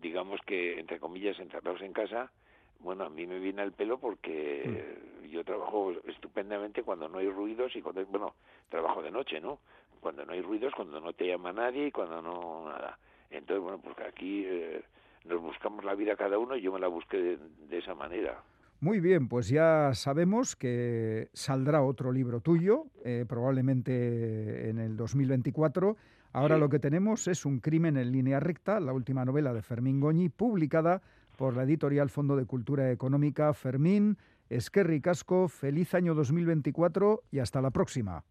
digamos 0.00 0.40
que 0.46 0.78
entre 0.78 0.98
comillas, 0.98 1.38
encerrados 1.38 1.82
en 1.82 1.92
casa, 1.92 2.30
bueno, 2.80 3.04
a 3.04 3.10
mí 3.10 3.26
me 3.26 3.38
viene 3.38 3.62
al 3.62 3.72
pelo 3.72 3.98
porque 3.98 4.92
mm. 5.22 5.26
yo 5.28 5.44
trabajo 5.44 5.92
estupendamente 6.06 6.82
cuando 6.82 7.08
no 7.08 7.18
hay 7.18 7.28
ruidos 7.28 7.74
y 7.76 7.82
cuando, 7.82 8.04
bueno, 8.06 8.34
trabajo 8.68 9.02
de 9.02 9.10
noche, 9.10 9.40
¿no? 9.40 9.58
Cuando 10.00 10.24
no 10.24 10.32
hay 10.32 10.42
ruidos, 10.42 10.74
cuando 10.74 11.00
no 11.00 11.12
te 11.14 11.26
llama 11.26 11.52
nadie 11.52 11.86
y 11.86 11.90
cuando 11.90 12.20
no 12.20 12.68
nada. 12.68 12.98
Entonces, 13.30 13.62
bueno, 13.62 13.80
porque 13.82 14.04
aquí 14.04 14.44
eh, 14.46 14.82
nos 15.24 15.40
buscamos 15.40 15.84
la 15.84 15.94
vida 15.94 16.14
cada 16.14 16.38
uno 16.38 16.56
y 16.56 16.60
yo 16.60 16.72
me 16.72 16.78
la 16.78 16.88
busqué 16.88 17.16
de 17.18 17.78
esa 17.78 17.94
manera. 17.94 18.42
Muy 18.80 19.00
bien, 19.00 19.28
pues 19.28 19.48
ya 19.48 19.94
sabemos 19.94 20.56
que 20.56 21.28
saldrá 21.32 21.82
otro 21.82 22.12
libro 22.12 22.40
tuyo, 22.40 22.84
eh, 23.04 23.24
probablemente 23.26 24.68
en 24.68 24.78
el 24.78 24.96
2024. 24.96 25.96
Ahora 26.32 26.58
lo 26.58 26.68
que 26.68 26.80
tenemos 26.80 27.28
es 27.28 27.46
Un 27.46 27.60
crimen 27.60 27.96
en 27.96 28.10
línea 28.10 28.40
recta, 28.40 28.80
la 28.80 28.92
última 28.92 29.24
novela 29.24 29.54
de 29.54 29.62
Fermín 29.62 30.00
Goñi, 30.00 30.28
publicada 30.28 31.00
por 31.38 31.56
la 31.56 31.62
editorial 31.62 32.10
Fondo 32.10 32.36
de 32.36 32.44
Cultura 32.44 32.90
Económica. 32.90 33.54
Fermín, 33.54 34.18
Esquerri 34.50 35.00
Casco, 35.00 35.48
feliz 35.48 35.94
año 35.94 36.14
2024 36.14 37.22
y 37.30 37.38
hasta 37.38 37.60
la 37.60 37.70
próxima. 37.70 38.24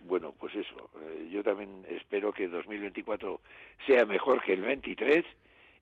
Bueno, 0.00 0.34
pues 0.38 0.54
eso, 0.54 0.90
eh, 1.00 1.28
yo 1.32 1.42
también 1.42 1.84
espero 1.88 2.32
que 2.32 2.48
2024 2.48 3.40
sea 3.86 4.04
mejor 4.04 4.42
que 4.42 4.52
el 4.52 4.62
23 4.62 5.24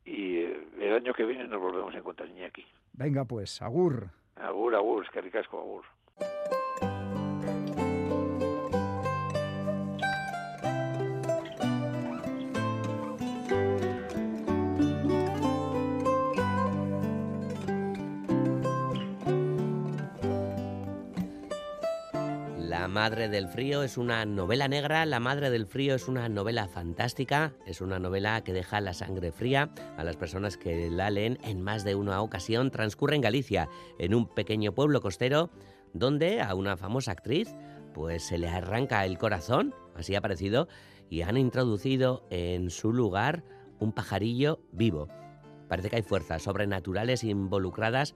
y 0.04 0.36
eh, 0.36 0.66
el 0.80 0.92
año 0.94 1.12
que 1.12 1.24
viene 1.24 1.46
nos 1.48 1.60
volvemos 1.60 1.94
a 1.94 1.98
encontrar 1.98 2.28
aquí. 2.46 2.64
Venga 2.96 3.24
pues, 3.24 3.60
agur. 3.60 4.10
Agur, 4.36 4.74
agur, 4.74 5.10
que 5.10 5.20
ricasco, 5.20 5.58
agur. 5.58 5.84
Madre 22.94 23.28
del 23.28 23.48
Frío 23.48 23.82
es 23.82 23.98
una 23.98 24.24
novela 24.24 24.68
negra, 24.68 25.04
La 25.04 25.18
Madre 25.18 25.50
del 25.50 25.66
Frío 25.66 25.96
es 25.96 26.06
una 26.06 26.28
novela 26.28 26.68
fantástica, 26.68 27.52
es 27.66 27.80
una 27.80 27.98
novela 27.98 28.44
que 28.44 28.52
deja 28.52 28.80
la 28.80 28.94
sangre 28.94 29.32
fría 29.32 29.74
a 29.96 30.04
las 30.04 30.14
personas 30.14 30.56
que 30.56 30.88
la 30.90 31.10
leen 31.10 31.40
en 31.42 31.60
más 31.60 31.82
de 31.82 31.96
una 31.96 32.22
ocasión. 32.22 32.70
Transcurre 32.70 33.16
en 33.16 33.22
Galicia, 33.22 33.68
en 33.98 34.14
un 34.14 34.32
pequeño 34.32 34.74
pueblo 34.74 35.00
costero, 35.00 35.50
donde 35.92 36.40
a 36.40 36.54
una 36.54 36.76
famosa 36.76 37.10
actriz 37.10 37.52
pues 37.94 38.22
se 38.22 38.38
le 38.38 38.46
arranca 38.46 39.04
el 39.04 39.18
corazón, 39.18 39.74
así 39.96 40.14
ha 40.14 40.20
parecido, 40.20 40.68
y 41.10 41.22
han 41.22 41.36
introducido 41.36 42.24
en 42.30 42.70
su 42.70 42.92
lugar 42.92 43.42
un 43.80 43.90
pajarillo 43.90 44.60
vivo. 44.70 45.08
Parece 45.68 45.90
que 45.90 45.96
hay 45.96 46.02
fuerzas 46.02 46.44
sobrenaturales 46.44 47.24
involucradas 47.24 48.14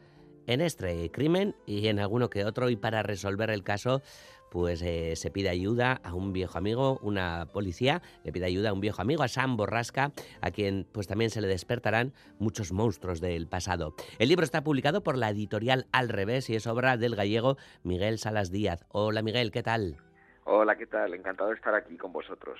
en 0.49 0.63
este 0.63 1.11
crimen 1.11 1.55
y 1.67 1.89
en 1.89 1.99
alguno 1.99 2.31
que 2.31 2.45
otro 2.45 2.71
y 2.71 2.77
para 2.77 3.03
resolver 3.03 3.51
el 3.51 3.63
caso 3.63 4.03
pues 4.51 4.83
eh, 4.83 5.15
se 5.17 5.31
pide 5.31 5.49
ayuda 5.49 6.01
a 6.03 6.15
un 6.15 6.33
viejo 6.33 6.59
amigo, 6.59 6.99
una 7.03 7.47
policía 7.53 8.03
le 8.25 8.33
pide 8.33 8.47
ayuda 8.47 8.71
a 8.71 8.73
un 8.73 8.81
viejo 8.81 9.03
amigo, 9.03 9.23
a 9.23 9.29
Sam 9.29 9.57
Borrasca, 9.57 10.13
a 10.41 10.51
quien 10.51 10.87
pues 10.93 11.07
también 11.07 11.31
se 11.31 11.41
le 11.41 11.49
despertarán 11.49 12.13
muchos 12.39 12.73
monstruos 12.73 13.21
del 13.21 13.47
pasado. 13.47 13.95
El 14.19 14.29
libro 14.29 14.45
está 14.45 14.63
publicado 14.63 15.03
por 15.03 15.17
la 15.17 15.31
editorial 15.31 15.87
Al 15.93 16.09
Revés 16.09 16.51
y 16.51 16.57
es 16.57 16.67
obra 16.67 16.97
del 16.97 17.17
gallego 17.17 17.57
Miguel 17.83 18.19
Salas 18.19 18.51
Díaz. 18.51 18.85
Hola 18.89 19.23
Miguel, 19.23 19.51
¿qué 19.51 19.63
tal? 19.63 19.97
Hola, 20.45 20.77
¿qué 20.77 20.87
tal? 20.87 21.13
Encantado 21.13 21.51
de 21.51 21.57
estar 21.57 21.75
aquí 21.75 21.97
con 21.99 22.13
vosotros. 22.13 22.59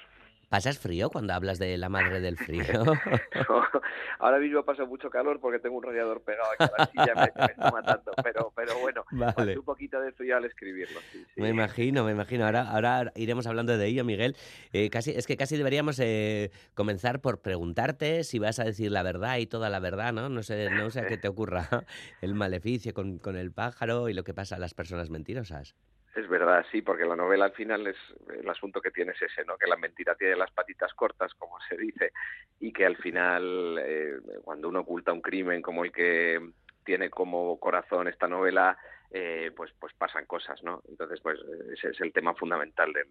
¿Pasas 0.49 0.79
frío 0.79 1.11
cuando 1.11 1.35
hablas 1.35 1.59
de 1.59 1.77
la 1.77 1.91
madre 1.91 2.21
del 2.21 2.39
frío? 2.39 2.65
ahora 4.19 4.39
mismo 4.39 4.65
paso 4.65 4.87
mucho 4.87 5.11
calor 5.11 5.41
porque 5.41 5.59
tengo 5.59 5.77
un 5.77 5.83
radiador 5.83 6.23
pegado 6.23 6.49
aquí 6.53 6.65
a 6.65 6.79
la 6.79 6.87
silla 6.87 7.15
me, 7.15 7.47
me 7.47 7.53
está 7.53 7.71
matando, 7.71 8.13
pero, 8.25 8.53
pero 8.57 8.79
bueno, 8.79 9.05
un 9.59 9.65
poquito 9.65 10.01
de 10.01 10.11
frío 10.13 10.39
al 10.39 10.47
escribirlo. 10.47 11.01
Me 11.37 11.51
imagino, 11.51 12.03
me 12.03 12.13
imagino. 12.13 12.47
Ahora, 12.47 12.63
ahora 12.71 13.13
iremos 13.15 13.47
hablando 13.47 13.77
de 13.77 13.87
ello, 13.87 14.05
Miguel. 14.05 14.37
Eh, 14.73 14.89
casi, 14.89 15.11
es 15.11 15.27
que 15.27 15.37
casi 15.37 15.59
deberíamos 15.59 16.01
eh, 16.01 16.51
comenzar 16.75 17.21
por 17.21 17.43
preguntarte 17.43 18.25
si 18.25 18.39
vas 18.39 18.59
a 18.59 18.65
decir 18.65 18.91
la 18.91 19.03
verdad 19.03 19.37
y 19.37 19.47
toda 19.47 19.69
la 19.69 19.81
verdad, 19.81 20.15
¿no? 20.15 20.31
No 20.31 20.43
sé, 20.43 20.71
no 20.71 20.89
sé 20.89 21.01
a 21.01 21.07
qué 21.07 21.19
te 21.19 21.29
ocurra 21.29 21.69
el 22.23 22.35
maleficio 22.35 22.95
con, 22.95 23.19
con 23.19 23.37
el 23.37 23.53
pájaro 23.53 24.09
y 24.09 24.15
lo 24.15 24.25
que 24.25 24.33
pasa 24.33 24.57
a 24.57 24.59
las 24.59 24.73
personas 24.73 25.11
mentirosas. 25.11 25.75
Es 26.19 26.29
verdad, 26.29 26.67
sí, 26.73 26.83
porque 26.83 27.05
la 27.05 27.15
novela 27.15 27.45
al 27.45 27.53
final 27.53 27.87
es 27.87 27.97
el 28.41 28.49
asunto 28.49 28.81
que 28.81 28.91
tiene 28.91 29.13
es 29.13 29.23
ese, 29.23 29.45
¿no? 29.45 29.57
Que 29.57 29.69
la 29.69 29.77
mentira 29.77 30.17
tiene 30.17 30.35
las 30.35 30.51
patitas 30.51 30.93
cortas, 30.95 31.33
como 31.35 31.61
se 31.69 31.77
dice, 31.77 32.11
y 32.59 32.73
que 32.73 32.85
al 32.85 32.97
final, 32.97 33.79
eh, 33.81 34.19
cuando 34.43 34.69
uno 34.69 34.81
oculta 34.81 35.13
un 35.13 35.21
crimen 35.21 35.63
como 35.63 35.85
el 35.85 35.93
que 35.93 36.41
tiene 36.83 37.09
como 37.09 37.61
corazón 37.61 38.09
esta 38.09 38.27
novela, 38.27 38.77
eh, 39.13 39.53
pues, 39.57 39.71
pues 39.79 39.95
pasan 39.95 40.27
cosas, 40.27 40.61
¿no? 40.65 40.83
Entonces, 40.89 41.21
pues 41.21 41.39
ese 41.73 41.91
es 41.91 42.01
el 42.01 42.13
tema 42.13 42.35
fundamental 42.35 42.93
del, 42.93 43.07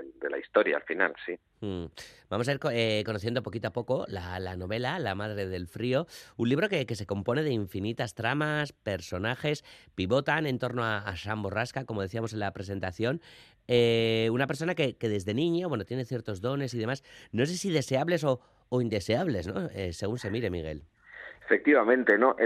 de, 0.00 0.30
la 0.30 0.38
historia 0.38 0.76
al 0.76 0.82
final, 0.82 1.14
sí. 1.24 1.38
Mm. 1.60 1.86
Vamos 2.28 2.48
a 2.48 2.52
ir 2.52 2.60
eh, 2.72 3.02
conociendo 3.04 3.42
poquito 3.42 3.68
a 3.68 3.72
poco 3.72 4.04
la, 4.08 4.56
novela 4.56 4.98
La 4.98 5.14
Madre 5.14 5.46
del 5.46 5.68
Frío, 5.68 6.06
un 6.36 6.48
libro 6.48 6.68
que, 6.68 6.86
se 6.92 7.06
compone 7.06 7.42
de 7.42 7.50
infinitas 7.50 8.14
tramas, 8.14 8.72
personajes, 8.72 9.64
pivotan 9.94 10.46
en 10.46 10.58
torno 10.58 10.84
a, 10.84 10.98
a 10.98 11.16
Sam 11.16 11.42
Borrasca, 11.42 11.84
como 11.84 12.02
decíamos 12.02 12.32
en 12.32 12.40
la 12.40 12.52
presentación, 12.52 13.20
eh, 13.68 14.28
una 14.32 14.46
persona 14.46 14.74
que, 14.74 14.96
desde 14.98 15.34
niño, 15.34 15.68
bueno, 15.68 15.84
tiene 15.84 16.04
ciertos 16.04 16.40
dones 16.40 16.74
y 16.74 16.78
demás, 16.78 17.02
no 17.32 17.46
sé 17.46 17.54
si 17.54 17.70
deseables 17.70 18.24
o, 18.24 18.40
indeseables, 18.80 19.46
¿no? 19.46 19.68
Eh, 19.74 19.92
según 19.92 20.18
se 20.18 20.30
mire, 20.30 20.50
Miguel. 20.50 20.82
Efectivamente, 21.44 22.16
¿no? 22.16 22.36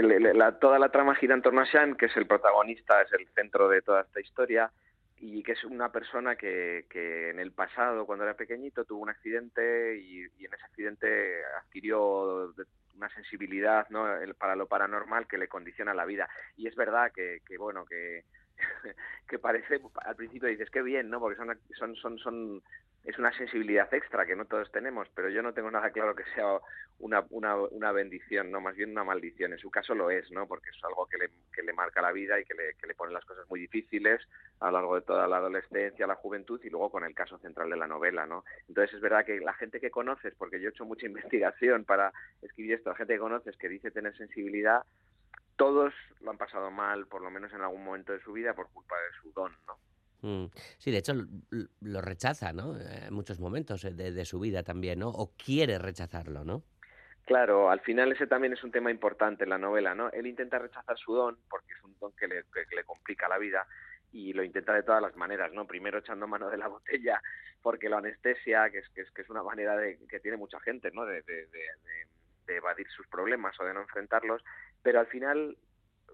toda 0.59 0.79
la 0.79 0.89
trama 0.89 1.15
gira 1.15 1.33
en 1.33 1.41
torno 1.41 1.61
a 1.61 1.65
Sean, 1.65 1.95
que 1.95 2.07
es 2.07 2.17
el 2.17 2.27
protagonista, 2.27 3.01
es 3.01 3.13
el 3.13 3.27
centro 3.29 3.69
de 3.69 3.81
toda 3.81 4.01
esta 4.01 4.19
historia 4.19 4.71
y 5.19 5.41
que 5.43 5.53
es 5.53 5.63
una 5.63 5.91
persona 5.91 6.35
que, 6.35 6.85
que, 6.89 7.29
en 7.29 7.39
el 7.39 7.51
pasado, 7.51 8.05
cuando 8.05 8.23
era 8.23 8.35
pequeñito, 8.35 8.85
tuvo 8.85 9.01
un 9.01 9.09
accidente 9.09 9.97
y, 9.97 10.21
en 10.23 10.53
ese 10.53 10.65
accidente 10.65 11.43
adquirió 11.59 12.53
una 12.95 13.09
sensibilidad 13.09 13.87
¿no? 13.89 14.05
para 14.37 14.55
lo 14.55 14.67
paranormal 14.67 15.27
que 15.27 15.37
le 15.37 15.47
condiciona 15.47 15.93
la 15.93 16.05
vida. 16.05 16.29
Y 16.55 16.67
es 16.67 16.75
verdad 16.75 17.11
que, 17.13 17.41
que 17.45 17.57
bueno, 17.57 17.85
que, 17.85 18.25
que 19.27 19.39
parece, 19.39 19.79
al 20.05 20.15
principio 20.15 20.49
dices, 20.49 20.69
qué 20.69 20.81
bien, 20.81 21.09
¿no? 21.09 21.19
Porque 21.19 21.37
son, 21.37 21.57
son, 21.77 21.95
son, 21.95 22.17
son 22.19 22.63
es 23.03 23.17
una 23.17 23.31
sensibilidad 23.31 23.91
extra 23.93 24.25
que 24.25 24.35
no 24.35 24.45
todos 24.45 24.69
tenemos, 24.71 25.07
pero 25.15 25.29
yo 25.29 25.41
no 25.41 25.53
tengo 25.53 25.71
nada 25.71 25.91
claro 25.91 26.13
que 26.13 26.25
sea 26.35 26.59
una, 26.99 27.25
una, 27.29 27.55
una 27.55 27.91
bendición, 27.93 28.51
no 28.51 28.59
más 28.59 28.75
bien 28.75 28.91
una 28.91 29.05
maldición. 29.05 29.53
En 29.53 29.59
su 29.59 29.71
caso 29.71 29.95
lo 29.95 30.11
es, 30.11 30.29
¿no? 30.31 30.45
Porque 30.45 30.69
es 30.69 30.83
algo 30.83 31.07
que 31.07 31.17
le, 31.17 31.29
que 31.57 31.63
le 31.63 31.73
marca 31.73 32.01
la 32.01 32.11
vida 32.11 32.39
y 32.39 32.45
que 32.45 32.53
le, 32.53 32.75
que 32.75 32.85
le 32.85 32.93
pone 32.93 33.11
las 33.11 33.25
cosas 33.25 33.49
muy 33.49 33.59
difíciles 33.61 34.21
a 34.59 34.67
lo 34.67 34.73
largo 34.73 34.95
de 34.95 35.01
toda 35.01 35.27
la 35.27 35.37
adolescencia, 35.37 36.05
la 36.05 36.15
juventud 36.15 36.61
y 36.63 36.69
luego 36.69 36.91
con 36.91 37.03
el 37.03 37.15
caso 37.15 37.39
central 37.39 37.71
de 37.71 37.77
la 37.77 37.87
novela, 37.87 38.27
¿no? 38.27 38.45
Entonces 38.67 38.93
es 38.95 39.01
verdad 39.01 39.25
que 39.25 39.39
la 39.39 39.53
gente 39.53 39.79
que 39.79 39.89
conoces, 39.89 40.35
porque 40.37 40.61
yo 40.61 40.69
he 40.69 40.71
hecho 40.71 40.85
mucha 40.85 41.05
investigación 41.07 41.83
para 41.83 42.13
escribir 42.43 42.73
esto, 42.73 42.91
la 42.91 42.95
gente 42.95 43.13
que 43.15 43.19
conoces 43.19 43.57
que 43.57 43.69
dice 43.69 43.89
tener 43.89 44.15
sensibilidad, 44.15 44.83
todos 45.55 45.93
lo 46.21 46.29
han 46.29 46.37
pasado 46.37 46.69
mal, 46.69 47.07
por 47.07 47.23
lo 47.23 47.31
menos 47.31 47.51
en 47.53 47.61
algún 47.61 47.83
momento 47.83 48.13
de 48.13 48.21
su 48.21 48.33
vida, 48.33 48.53
por 48.53 48.69
culpa 48.69 48.95
de 48.95 49.21
su 49.21 49.31
don, 49.33 49.51
¿no? 49.65 49.77
Mm. 50.21 50.49
Sí, 50.77 50.91
de 50.91 50.97
hecho 50.97 51.13
lo 51.81 52.01
rechaza, 52.01 52.53
¿no? 52.53 52.75
En 52.79 53.13
muchos 53.13 53.39
momentos 53.39 53.83
eh, 53.85 53.91
de, 53.91 54.25
su 54.25 54.39
vida 54.39 54.63
también, 54.63 54.99
¿no? 54.99 55.09
O 55.09 55.33
quiere 55.35 55.77
rechazarlo, 55.77 56.43
¿no? 56.43 56.63
Claro, 57.27 57.69
al 57.69 57.81
final 57.81 58.13
ese 58.13 58.25
también 58.25 58.53
es 58.53 58.63
un 58.63 58.71
tema 58.71 58.89
importante 58.89 59.43
en 59.43 59.49
la 59.49 59.57
novela, 59.57 59.93
¿no? 59.93 60.09
Él 60.11 60.27
intenta 60.27 60.59
rechazar 60.59 60.97
su 60.97 61.13
don 61.13 61.37
porque 61.49 61.73
es 61.73 61.83
un 61.83 61.93
don 61.99 62.13
que 62.13 62.25
le, 62.25 62.45
complica 62.85 63.27
la 63.27 63.37
vida 63.37 63.67
y 64.13 64.31
lo 64.31 64.43
intenta 64.43 64.73
de 64.73 64.83
todas 64.83 65.01
las 65.01 65.13
maneras, 65.17 65.51
¿no? 65.51 65.67
Primero 65.67 65.99
echando 65.99 66.25
mano 66.25 66.49
de 66.49 66.55
la 66.55 66.67
botella 66.69 67.21
porque 67.61 67.89
lo 67.89 67.97
anestesia, 67.97 68.69
que 68.69 68.77
es, 68.77 68.87
que 68.95 69.01
es, 69.01 69.11
que 69.11 69.23
es 69.23 69.29
una 69.29 69.43
manera 69.43 69.75
de, 69.75 69.99
que 70.07 70.21
tiene 70.21 70.37
mucha 70.37 70.61
gente, 70.61 70.89
¿no? 70.93 71.05
de, 71.05 71.21
de, 71.23 71.47
de 72.45 72.55
evadir 72.55 72.87
sus 72.95 73.05
problemas 73.07 73.59
o 73.59 73.65
de 73.65 73.73
no 73.73 73.81
enfrentarlos, 73.81 74.41
pero 74.81 75.01
al 75.01 75.07
final 75.07 75.57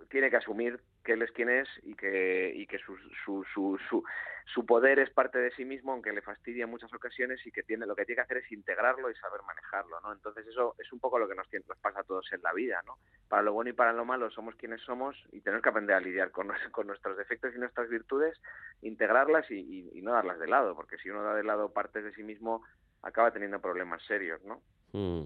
tiene 0.10 0.32
que 0.32 0.38
asumir 0.38 0.80
que 1.04 1.14
él 1.14 1.22
es 1.22 1.32
quien 1.32 1.50
es 1.50 1.68
y 1.84 1.96
que, 1.96 2.52
y 2.56 2.66
que 2.66 2.80
su, 2.80 2.98
su, 3.26 3.44
su, 3.54 4.04
su, 4.46 4.66
poder 4.66 5.00
es 5.00 5.10
parte 5.10 5.38
de 5.38 5.52
sí 5.52 5.66
mismo, 5.66 5.92
aunque 5.92 6.14
le 6.14 6.22
fastidia 6.22 6.64
en 6.64 6.70
muchas 6.70 6.94
ocasiones 6.94 7.46
y 7.46 7.52
que 7.52 7.64
tiene 7.64 7.86
lo 7.86 7.96
que 7.96 8.06
tiene 8.06 8.18
que 8.18 8.22
hacer 8.22 8.38
es 8.38 8.52
integrarlo 8.52 9.10
y 9.10 9.16
saber 9.16 9.42
manejarlo, 9.44 10.00
¿no? 10.02 10.14
Entonces 10.14 10.48
eso 10.48 10.76
es 10.80 10.92
un 10.94 11.00
poco 11.00 11.20
lo 11.20 11.28
que 11.28 11.36
nos, 11.36 11.48
nos 11.68 11.78
pasa 11.80 12.00
a 12.00 12.04
todos 12.04 12.32
en 12.32 12.42
la 12.42 12.54
vida, 12.54 12.82
¿no? 12.86 12.98
Para 13.28 13.44
lo 13.44 13.54
bueno 13.54 13.70
y 13.70 13.74
para 13.74 13.94
lo 13.94 14.06
malo 14.06 14.32
somos 14.32 14.56
quienes 14.56 14.82
somos 14.82 15.16
y 15.32 15.42
tenemos 15.42 15.62
que 15.62 15.70
aprender 15.70 15.96
a 15.96 16.00
lidiar 16.00 16.32
con, 16.32 16.52
con 16.72 16.88
nuestros 16.88 17.18
defectos 17.18 17.54
y 17.56 17.60
nuestras 17.60 17.90
virtudes, 17.90 18.40
integrarlas 18.82 19.50
y, 19.52 19.90
y 19.94 20.02
no 20.02 20.14
darlas 20.14 20.40
de 20.40 20.48
lado, 20.48 20.76
porque 20.76 20.98
si 20.98 21.10
uno 21.10 21.24
da 21.24 21.36
de 21.36 21.44
lado 21.44 21.74
partes 21.74 22.04
de 22.04 22.14
sí 22.14 22.24
mismo 22.24 22.64
acaba 23.02 23.32
teniendo 23.32 23.60
problemas 23.60 24.02
serios, 24.04 24.42
¿no? 24.44 24.62
Mm. 24.94 25.24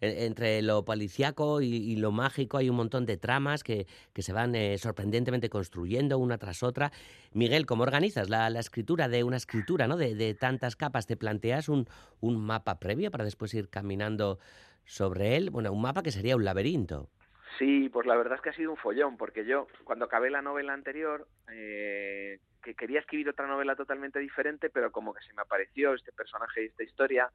E, 0.00 0.24
entre 0.24 0.62
lo 0.62 0.82
policiaco 0.84 1.60
y, 1.60 1.96
lo 1.96 2.10
mágico 2.10 2.56
hay 2.56 2.70
un 2.70 2.76
montón 2.76 3.04
de 3.04 3.18
tramas 3.18 3.62
que, 3.62 3.86
que 4.14 4.22
se 4.22 4.32
van 4.32 4.54
eh, 4.54 4.78
sorprendentemente 4.78 5.50
construyendo 5.50 6.18
una 6.18 6.38
tras 6.38 6.62
otra. 6.62 6.90
Miguel, 7.32 7.66
¿cómo 7.66 7.82
organizas 7.82 8.30
la, 8.30 8.48
la 8.48 8.60
escritura 8.60 9.08
de 9.08 9.22
una 9.22 9.36
escritura 9.36 9.86
¿no? 9.86 9.96
de, 9.96 10.14
de, 10.14 10.34
tantas 10.34 10.74
capas? 10.74 11.06
¿Te 11.06 11.16
planteas 11.16 11.68
un, 11.68 11.86
un 12.20 12.44
mapa 12.44 12.78
previo 12.78 13.10
para 13.10 13.24
después 13.24 13.52
ir 13.52 13.68
caminando 13.68 14.38
sobre 14.84 15.36
él? 15.36 15.50
Bueno, 15.50 15.70
un 15.72 15.82
mapa 15.82 16.02
que 16.02 16.12
sería 16.12 16.36
un 16.36 16.44
laberinto. 16.44 17.10
Sí, 17.58 17.90
pues 17.90 18.06
la 18.06 18.16
verdad 18.16 18.36
es 18.36 18.40
que 18.40 18.48
ha 18.48 18.54
sido 18.54 18.70
un 18.70 18.78
follón, 18.78 19.18
porque 19.18 19.44
yo 19.44 19.66
cuando 19.84 20.06
acabé 20.06 20.30
la 20.30 20.40
novela 20.40 20.72
anterior, 20.72 21.28
eh, 21.52 22.38
que 22.62 22.74
quería 22.74 23.00
escribir 23.00 23.28
otra 23.28 23.46
novela 23.46 23.76
totalmente 23.76 24.18
diferente, 24.18 24.70
pero 24.70 24.90
como 24.90 25.12
que 25.12 25.22
se 25.22 25.34
me 25.34 25.42
apareció 25.42 25.92
este 25.92 26.10
personaje 26.10 26.62
y 26.62 26.66
esta 26.68 26.84
historia, 26.84 27.30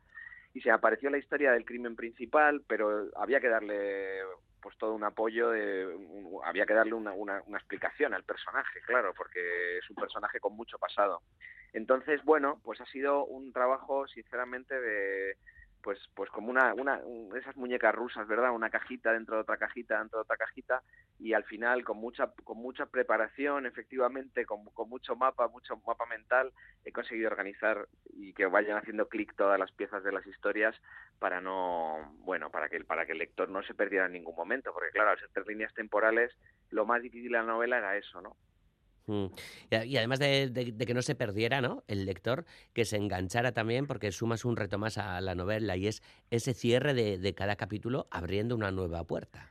y 0.55 0.61
se 0.61 0.71
apareció 0.71 1.09
la 1.09 1.17
historia 1.17 1.51
del 1.51 1.65
crimen 1.65 1.97
principal, 1.97 2.63
pero 2.65 3.09
había 3.17 3.41
que 3.41 3.49
darle 3.49 4.21
pues 4.61 4.75
todo 4.77 4.93
un 4.93 5.03
apoyo, 5.03 5.49
de, 5.49 5.85
había 6.45 6.65
que 6.65 6.73
darle 6.73 6.93
una, 6.93 7.11
una, 7.11 7.57
explicación 7.57 8.13
al 8.13 8.23
personaje, 8.23 8.79
claro, 8.87 9.13
porque 9.15 9.77
es 9.77 9.89
un 9.89 9.97
personaje 9.97 10.39
con 10.39 10.55
mucho 10.55 10.79
pasado. 10.79 11.21
Entonces, 11.73 12.23
bueno, 12.23 12.61
pues 12.63 12.79
ha 12.79 12.85
sido 12.85 13.25
un 13.25 13.51
trabajo, 13.51 14.07
sinceramente, 14.07 14.79
de, 14.79 15.37
pues 15.83 15.99
pues 16.15 16.31
como 16.31 16.49
una, 16.49 16.73
una 16.73 17.01
esas 17.37 17.57
muñecas 17.57 17.93
rusas, 17.93 18.25
¿verdad? 18.25 18.51
Una 18.51 18.69
cajita 18.69 19.11
dentro 19.11 19.35
de 19.35 19.41
otra 19.41 19.57
cajita, 19.57 19.99
dentro 19.99 20.19
de 20.19 20.23
otra 20.23 20.37
cajita 20.37 20.81
y 21.19 21.33
al 21.33 21.43
final 21.45 21.83
con 21.83 21.97
mucha 21.97 22.31
con 22.43 22.57
mucha 22.57 22.85
preparación, 22.87 23.65
efectivamente, 23.65 24.45
con, 24.45 24.65
mucho 24.87 25.15
mapa, 25.15 25.47
mucho 25.47 25.77
mapa 25.85 26.05
mental, 26.05 26.51
he 26.83 26.91
conseguido 26.91 27.29
organizar 27.29 27.87
y 28.13 28.33
que 28.33 28.45
vayan 28.45 28.77
haciendo 28.77 29.07
clic 29.07 29.33
todas 29.35 29.59
las 29.59 29.71
piezas 29.71 30.03
de 30.03 30.11
las 30.11 30.25
historias 30.27 30.75
para 31.19 31.41
no, 31.41 32.13
bueno, 32.19 32.49
para 32.51 32.69
que 32.69 32.83
para 32.83 33.05
que 33.05 33.13
el 33.13 33.19
lector 33.19 33.49
no 33.49 33.63
se 33.63 33.73
perdiera 33.73 34.07
en 34.07 34.13
ningún 34.13 34.35
momento, 34.35 34.73
porque 34.73 34.91
claro, 34.91 35.11
al 35.11 35.19
ser 35.19 35.29
tres 35.33 35.47
líneas 35.47 35.73
temporales, 35.73 36.31
lo 36.69 36.85
más 36.85 37.01
difícil 37.01 37.31
de 37.31 37.37
la 37.37 37.43
novela 37.43 37.77
era 37.77 37.97
eso, 37.97 38.21
¿no? 38.21 38.35
Mm. 39.07 39.25
Y, 39.85 39.97
además 39.97 40.19
de, 40.19 40.73
que 40.85 40.93
no 40.93 41.01
se 41.01 41.15
perdiera, 41.15 41.61
¿no? 41.61 41.83
El 41.87 42.05
lector, 42.05 42.45
que 42.73 42.85
se 42.85 42.97
enganchara 42.97 43.51
también, 43.51 43.87
porque 43.87 44.11
sumas 44.11 44.45
un 44.45 44.55
reto 44.55 44.77
más 44.77 44.97
a 44.97 45.21
la 45.21 45.35
novela 45.35 45.77
y 45.77 45.87
es 45.87 46.01
ese 46.31 46.53
cierre 46.53 46.93
de, 46.93 47.35
cada 47.35 47.55
capítulo 47.55 48.07
abriendo 48.11 48.55
una 48.55 48.71
nueva 48.71 49.03
puerta. 49.03 49.49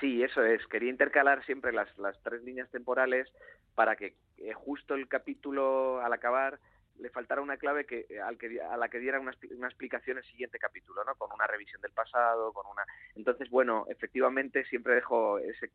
Sí, 0.00 0.22
eso 0.22 0.44
es. 0.44 0.66
Quería 0.66 0.90
intercalar 0.90 1.44
siempre 1.44 1.72
las, 1.72 1.96
las 1.98 2.20
tres 2.22 2.42
líneas 2.42 2.70
temporales 2.70 3.28
para 3.74 3.96
que 3.96 4.14
eh, 4.38 4.52
justo 4.52 4.94
el 4.94 5.08
capítulo 5.08 6.00
al 6.00 6.12
acabar 6.12 6.58
le 6.98 7.10
faltara 7.10 7.42
una 7.42 7.56
clave 7.56 7.84
que, 7.84 8.06
eh, 8.08 8.20
al 8.20 8.38
que 8.38 8.60
a 8.60 8.76
la 8.76 8.88
que 8.88 8.98
diera 8.98 9.20
una, 9.20 9.32
una, 9.50 9.68
explicación 9.68 10.18
el 10.18 10.24
siguiente 10.24 10.58
capítulo, 10.58 11.04
¿no? 11.04 11.14
Con 11.14 11.30
una 11.32 11.46
revisión 11.46 11.80
del 11.82 11.92
pasado, 11.92 12.52
con 12.52 12.66
una... 12.66 12.84
Entonces, 13.14 13.50
bueno, 13.50 13.84
efectivamente 13.88 14.64
siempre 14.64 14.94
dejo 14.94 15.38
ese... 15.38 15.70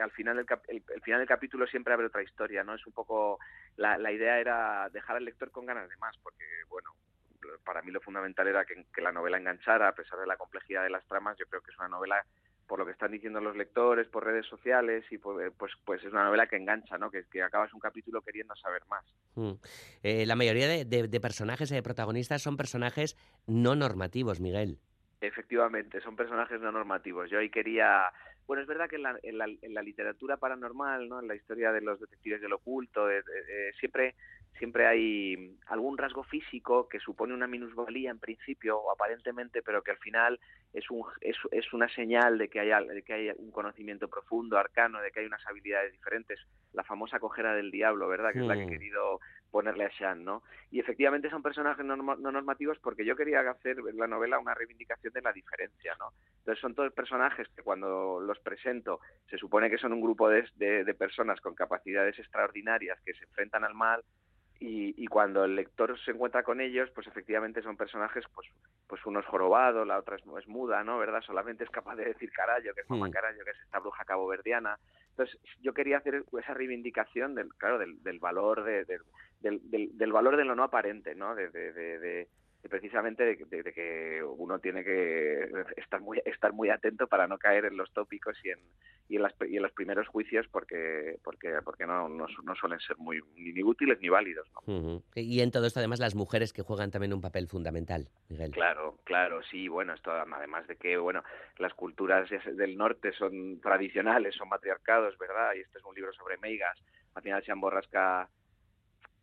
Al 0.00 0.10
final 0.10 0.36
del 0.36 0.46
el, 0.68 1.02
final 1.02 1.20
del 1.20 1.28
capítulo 1.28 1.66
siempre 1.66 1.94
abre 1.94 2.06
otra 2.06 2.22
historia, 2.22 2.62
¿no? 2.62 2.74
Es 2.74 2.86
un 2.86 2.92
poco... 2.92 3.38
La, 3.76 3.96
la 3.96 4.12
idea 4.12 4.38
era 4.38 4.88
dejar 4.90 5.16
al 5.16 5.24
lector 5.24 5.50
con 5.50 5.66
ganas 5.66 5.88
de 5.88 5.96
más, 5.96 6.16
porque, 6.18 6.44
bueno, 6.68 6.90
para 7.64 7.82
mí 7.82 7.90
lo 7.90 8.00
fundamental 8.00 8.46
era 8.48 8.64
que 8.64 9.00
la 9.00 9.12
novela 9.12 9.38
enganchara, 9.38 9.88
a 9.88 9.94
pesar 9.94 10.18
de 10.18 10.26
la 10.26 10.36
complejidad 10.36 10.82
de 10.82 10.90
las 10.90 11.06
tramas, 11.06 11.38
yo 11.38 11.46
creo 11.46 11.62
que 11.62 11.70
es 11.70 11.78
una 11.78 11.88
novela 11.88 12.24
por 12.66 12.78
lo 12.78 12.86
que 12.86 12.92
están 12.92 13.12
diciendo 13.12 13.40
los 13.40 13.56
lectores, 13.56 14.08
por 14.08 14.24
redes 14.24 14.46
sociales, 14.46 15.04
y 15.10 15.18
pues, 15.18 15.52
pues, 15.56 15.72
pues 15.84 16.02
es 16.04 16.12
una 16.12 16.24
novela 16.24 16.46
que 16.46 16.56
engancha, 16.56 16.98
¿no? 16.98 17.10
Que, 17.10 17.24
que 17.30 17.42
acabas 17.42 17.72
un 17.72 17.80
capítulo 17.80 18.22
queriendo 18.22 18.54
saber 18.56 18.82
más. 18.88 19.04
Mm. 19.34 19.52
Eh, 20.02 20.26
la 20.26 20.36
mayoría 20.36 20.68
de, 20.68 20.84
de, 20.84 21.20
personajes 21.20 21.70
y 21.70 21.74
de 21.74 21.82
protagonistas 21.82 22.42
son 22.42 22.56
personajes 22.56 23.16
no 23.46 23.74
normativos, 23.74 24.40
Miguel. 24.40 24.78
Efectivamente, 25.20 26.00
son 26.00 26.16
personajes 26.16 26.60
no 26.60 26.72
normativos. 26.72 27.30
Yo 27.30 27.38
ahí 27.38 27.50
quería... 27.50 28.10
Bueno, 28.46 28.62
es 28.62 28.68
verdad 28.68 28.88
que 28.88 28.96
en 28.96 29.02
la, 29.02 29.18
en 29.22 29.38
la, 29.38 29.46
en 29.46 29.74
la 29.74 29.82
literatura 29.82 30.36
paranormal, 30.36 31.08
¿no? 31.08 31.20
En 31.20 31.26
la 31.26 31.34
historia 31.34 31.72
de 31.72 31.80
los 31.80 31.98
detectives 31.98 32.40
del 32.40 32.52
oculto, 32.52 33.08
siempre 33.80 34.14
siempre 34.58 34.86
hay 34.86 35.56
algún 35.66 35.98
rasgo 35.98 36.24
físico 36.24 36.88
que 36.88 37.00
supone 37.00 37.34
una 37.34 37.46
minusvalía 37.46 38.10
en 38.10 38.18
principio 38.18 38.78
o 38.78 38.90
aparentemente, 38.92 39.62
pero 39.62 39.82
que 39.82 39.92
al 39.92 39.98
final 39.98 40.38
es, 40.72 40.90
un, 40.90 41.04
es, 41.20 41.36
es 41.50 41.72
una 41.72 41.88
señal 41.88 42.38
de 42.38 42.48
que, 42.48 42.60
haya, 42.60 42.80
de 42.80 43.02
que 43.02 43.12
hay 43.12 43.30
un 43.36 43.50
conocimiento 43.50 44.08
profundo, 44.08 44.58
arcano, 44.58 45.00
de 45.00 45.10
que 45.10 45.20
hay 45.20 45.26
unas 45.26 45.46
habilidades 45.46 45.92
diferentes. 45.92 46.40
La 46.72 46.84
famosa 46.84 47.18
cojera 47.18 47.54
del 47.54 47.70
diablo, 47.70 48.08
¿verdad? 48.08 48.32
Que 48.32 48.40
es 48.40 48.46
la 48.46 48.54
que 48.54 48.64
he 48.64 48.68
querido 48.68 49.20
ponerle 49.50 49.84
a 49.84 49.88
Shan, 49.88 50.24
¿no? 50.24 50.42
Y 50.70 50.80
efectivamente 50.80 51.30
son 51.30 51.42
personajes 51.42 51.84
no, 51.84 51.96
normativos 51.96 52.78
porque 52.80 53.04
yo 53.04 53.16
quería 53.16 53.40
hacer 53.48 53.78
en 53.78 53.96
la 53.96 54.06
novela 54.06 54.38
una 54.38 54.54
reivindicación 54.54 55.12
de 55.12 55.22
la 55.22 55.32
diferencia, 55.32 55.94
¿no? 55.98 56.12
Entonces 56.38 56.60
son 56.60 56.74
todos 56.74 56.92
personajes 56.92 57.48
que 57.56 57.62
cuando 57.62 58.20
los 58.20 58.38
presento 58.40 59.00
se 59.30 59.38
supone 59.38 59.70
que 59.70 59.78
son 59.78 59.92
un 59.92 60.02
grupo 60.02 60.28
de, 60.28 60.44
de 60.56 60.94
personas 60.94 61.40
con 61.40 61.54
capacidades 61.54 62.18
extraordinarias 62.18 62.98
que 63.04 63.14
se 63.14 63.24
enfrentan 63.24 63.64
al 63.64 63.74
mal, 63.74 64.02
y, 64.58 65.06
cuando 65.06 65.44
el 65.44 65.54
lector 65.54 65.98
se 66.00 66.12
encuentra 66.12 66.42
con 66.42 66.60
ellos, 66.60 66.90
pues 66.94 67.06
efectivamente 67.06 67.62
son 67.62 67.76
personajes, 67.76 68.24
pues, 68.34 68.48
pues 68.86 69.04
uno 69.04 69.20
es 69.20 69.26
jorobado, 69.26 69.84
la 69.84 69.98
otra 69.98 70.16
es, 70.16 70.48
muda, 70.48 70.82
¿no? 70.82 70.98
¿Verdad? 70.98 71.20
Solamente 71.20 71.64
es 71.64 71.70
capaz 71.70 71.96
de 71.96 72.06
decir 72.06 72.30
carallo, 72.32 72.74
que 72.74 72.80
es 72.80 72.90
mamá 72.90 73.08
hmm. 73.08 73.12
carallo, 73.12 73.44
que 73.44 73.50
es 73.50 73.60
esta 73.64 73.78
bruja 73.80 74.04
caboverdiana. 74.04 74.78
Entonces, 75.10 75.38
yo 75.60 75.72
quería 75.72 75.98
hacer 75.98 76.24
esa 76.38 76.54
reivindicación 76.54 77.34
del, 77.34 77.54
claro, 77.54 77.78
del, 77.78 78.02
del 78.02 78.18
valor 78.18 78.64
de, 78.64 78.84
del, 78.84 79.02
del, 79.40 79.96
del, 79.96 80.12
valor 80.12 80.36
de 80.36 80.44
lo 80.44 80.54
no 80.54 80.64
aparente, 80.64 81.14
¿no? 81.14 81.34
de, 81.34 81.50
de 81.50 82.28
precisamente 82.68 83.24
de, 83.24 83.72
que 83.72 84.22
uno 84.22 84.58
tiene 84.58 84.84
que 84.84 85.48
estar 85.76 86.00
muy 86.00 86.20
estar 86.24 86.52
muy 86.52 86.70
atento 86.70 87.06
para 87.06 87.26
no 87.26 87.38
caer 87.38 87.66
en 87.66 87.76
los 87.76 87.92
tópicos 87.92 88.36
y 88.44 88.50
en, 88.50 88.58
y 89.08 89.16
en, 89.16 89.22
las, 89.22 89.34
y 89.48 89.56
en 89.56 89.62
los 89.62 89.72
primeros 89.72 90.08
juicios 90.08 90.46
porque 90.50 91.18
porque 91.22 91.54
porque 91.64 91.86
no, 91.86 92.08
no, 92.08 92.26
suelen 92.58 92.80
ser 92.80 92.96
muy 92.98 93.20
ni 93.36 93.62
útiles 93.62 93.98
ni 94.00 94.08
válidos 94.08 94.48
y 95.14 95.40
en 95.40 95.50
todo 95.50 95.66
esto 95.66 95.80
además 95.80 96.00
las 96.00 96.14
mujeres 96.14 96.52
que 96.52 96.62
juegan 96.62 96.90
también 96.90 97.12
un 97.12 97.20
papel 97.20 97.48
fundamental 97.48 98.08
Miguel. 98.28 98.50
Claro 98.52 98.98
claro 99.04 99.42
sí 99.50 99.68
bueno 99.68 99.94
esto 99.94 100.10
además 100.12 100.66
de 100.66 100.76
que 100.76 100.96
bueno 100.96 101.22
las 101.58 101.74
culturas 101.74 102.28
del 102.30 102.76
norte 102.76 103.12
son 103.12 103.60
tradicionales 103.60 104.34
son 104.34 104.48
matriarcados 104.48 105.18
verdad 105.18 105.52
y 105.56 105.60
este 105.60 105.78
es 105.78 105.84
un 105.84 105.94
libro 105.94 106.12
sobre 106.12 106.36
meigas. 106.38 106.78
Al 107.14 107.22
final 107.22 107.42
se 107.44 107.52
emborrasca 107.52 108.28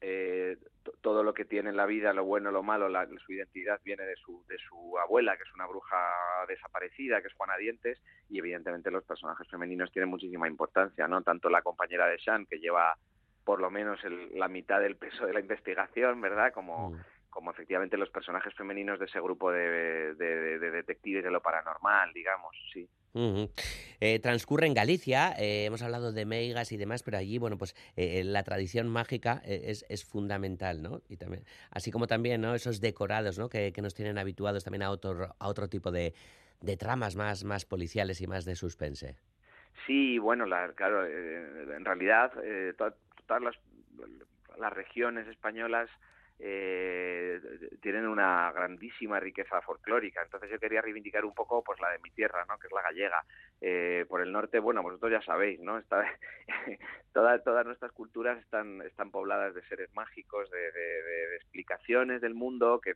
eh, 0.06 0.58
todo 1.00 1.24
lo 1.24 1.34
que 1.34 1.46
tiene 1.46 1.70
en 1.70 1.78
la 1.78 1.86
vida, 1.86 2.12
lo 2.12 2.26
bueno, 2.26 2.52
lo 2.52 2.62
malo, 2.62 2.90
la, 2.90 3.08
su 3.26 3.32
identidad 3.32 3.80
viene 3.86 4.04
de 4.04 4.18
su, 4.18 4.44
de 4.50 4.58
su 4.58 4.98
abuela, 5.00 5.38
que 5.38 5.44
es 5.44 5.54
una 5.54 5.66
bruja 5.66 5.98
desaparecida, 6.46 7.22
que 7.22 7.28
es 7.28 7.34
Juana 7.36 7.56
Dientes, 7.56 8.04
y 8.30 8.38
evidentemente 8.38 8.92
los 8.92 9.06
personajes 9.06 9.48
femeninos 9.50 9.94
tienen 9.94 10.10
muchísima 10.10 10.50
importancia, 10.50 11.08
¿no? 11.08 11.22
Tanto 11.22 11.50
la 11.50 11.62
compañera 11.62 12.06
de 12.08 12.18
Shan, 12.18 12.46
que 12.46 12.60
lleva 12.60 12.98
por 13.46 13.62
lo 13.62 13.72
menos 13.72 14.02
la 14.34 14.50
mitad 14.50 14.82
del 14.82 14.98
peso 14.98 15.26
de 15.26 15.34
la 15.34 15.40
investigación, 15.40 16.20
¿verdad? 16.20 16.52
Como, 16.52 16.92
mm. 16.92 17.00
como 17.30 17.52
efectivamente 17.52 17.96
los 17.96 18.10
personajes 18.10 18.54
femeninos 18.56 19.00
de 19.00 19.06
ese 19.06 19.22
grupo 19.22 19.52
de, 19.52 20.16
de 20.16 20.72
detectives 20.72 21.24
de 21.24 21.32
lo 21.32 21.42
paranormal, 21.42 22.12
digamos, 22.12 22.54
sí. 22.74 22.90
Eh, 23.16 24.20
transcurre 24.20 24.66
en 24.66 24.74
Galicia, 24.74 25.34
eh, 25.38 25.66
hemos 25.66 25.84
hablado 25.84 26.12
de 26.12 26.26
meigas 26.26 26.72
y 26.72 26.78
demás, 26.78 27.04
pero 27.04 27.18
allí, 27.18 27.38
bueno, 27.38 27.58
pues 27.60 27.76
eh, 27.96 28.24
la 28.24 28.44
tradición 28.44 28.88
mágica 28.90 29.42
es, 29.46 29.86
es, 29.88 30.04
fundamental, 30.04 30.82
¿no? 30.82 31.02
Y 31.08 31.18
también, 31.18 31.44
así 31.70 31.92
como 31.92 32.08
también, 32.08 32.42
¿no? 32.42 32.56
Esos 32.56 32.82
decorados, 32.82 33.38
¿no? 33.38 33.50
Que, 33.50 33.72
que 33.72 33.82
nos 33.84 33.94
tienen 33.94 34.18
habituados 34.18 34.64
también 34.64 34.82
a 34.82 34.90
otro, 34.90 35.36
a 35.38 35.48
otro 35.48 35.70
tipo 35.70 35.92
de, 35.92 36.16
de, 36.62 36.76
tramas 36.76 37.16
más, 37.16 37.44
más 37.44 37.66
policiales 37.66 38.20
y 38.22 38.26
más 38.26 38.46
de 38.46 38.56
suspense. 38.56 39.16
Sí, 39.86 40.18
bueno, 40.18 40.48
la, 40.48 40.72
claro, 40.74 41.06
en 41.06 41.86
realidad 41.86 42.32
todas 42.78 43.42
las, 43.42 43.56
las 44.58 44.74
regiones 44.74 45.28
españolas 45.28 45.90
eh, 46.40 47.40
tienen 47.82 48.08
una 48.08 48.52
grandísima 48.52 49.20
riqueza 49.20 49.62
folclórica. 49.62 50.22
Entonces 50.24 50.50
yo 50.50 50.60
quería 50.60 50.82
reivindicar 50.82 51.26
un 51.26 51.34
poco 51.34 51.64
pues 51.64 51.80
la 51.80 51.90
de 51.92 52.00
mi 52.00 52.10
tierra, 52.12 52.46
¿no? 52.48 52.58
que 52.58 52.68
es 52.68 52.74
la 52.74 52.82
gallega. 52.82 53.24
Eh, 53.62 54.06
por 54.10 54.22
el 54.22 54.32
norte, 54.32 54.60
bueno, 54.60 54.84
vosotros 54.84 55.12
ya 55.12 55.22
sabéis, 55.22 55.60
¿no? 55.60 55.82
Todas 57.14 57.66
nuestras 57.66 57.92
culturas 57.92 58.40
están, 58.40 58.82
están 58.82 59.12
pobladas 59.12 59.54
de 59.54 59.64
seres 59.64 59.94
mágicos, 59.94 60.50
de, 60.52 60.72
de, 60.72 61.36
explicaciones 61.36 62.22
del 62.22 62.34
mundo 62.34 62.82
que, 62.82 62.96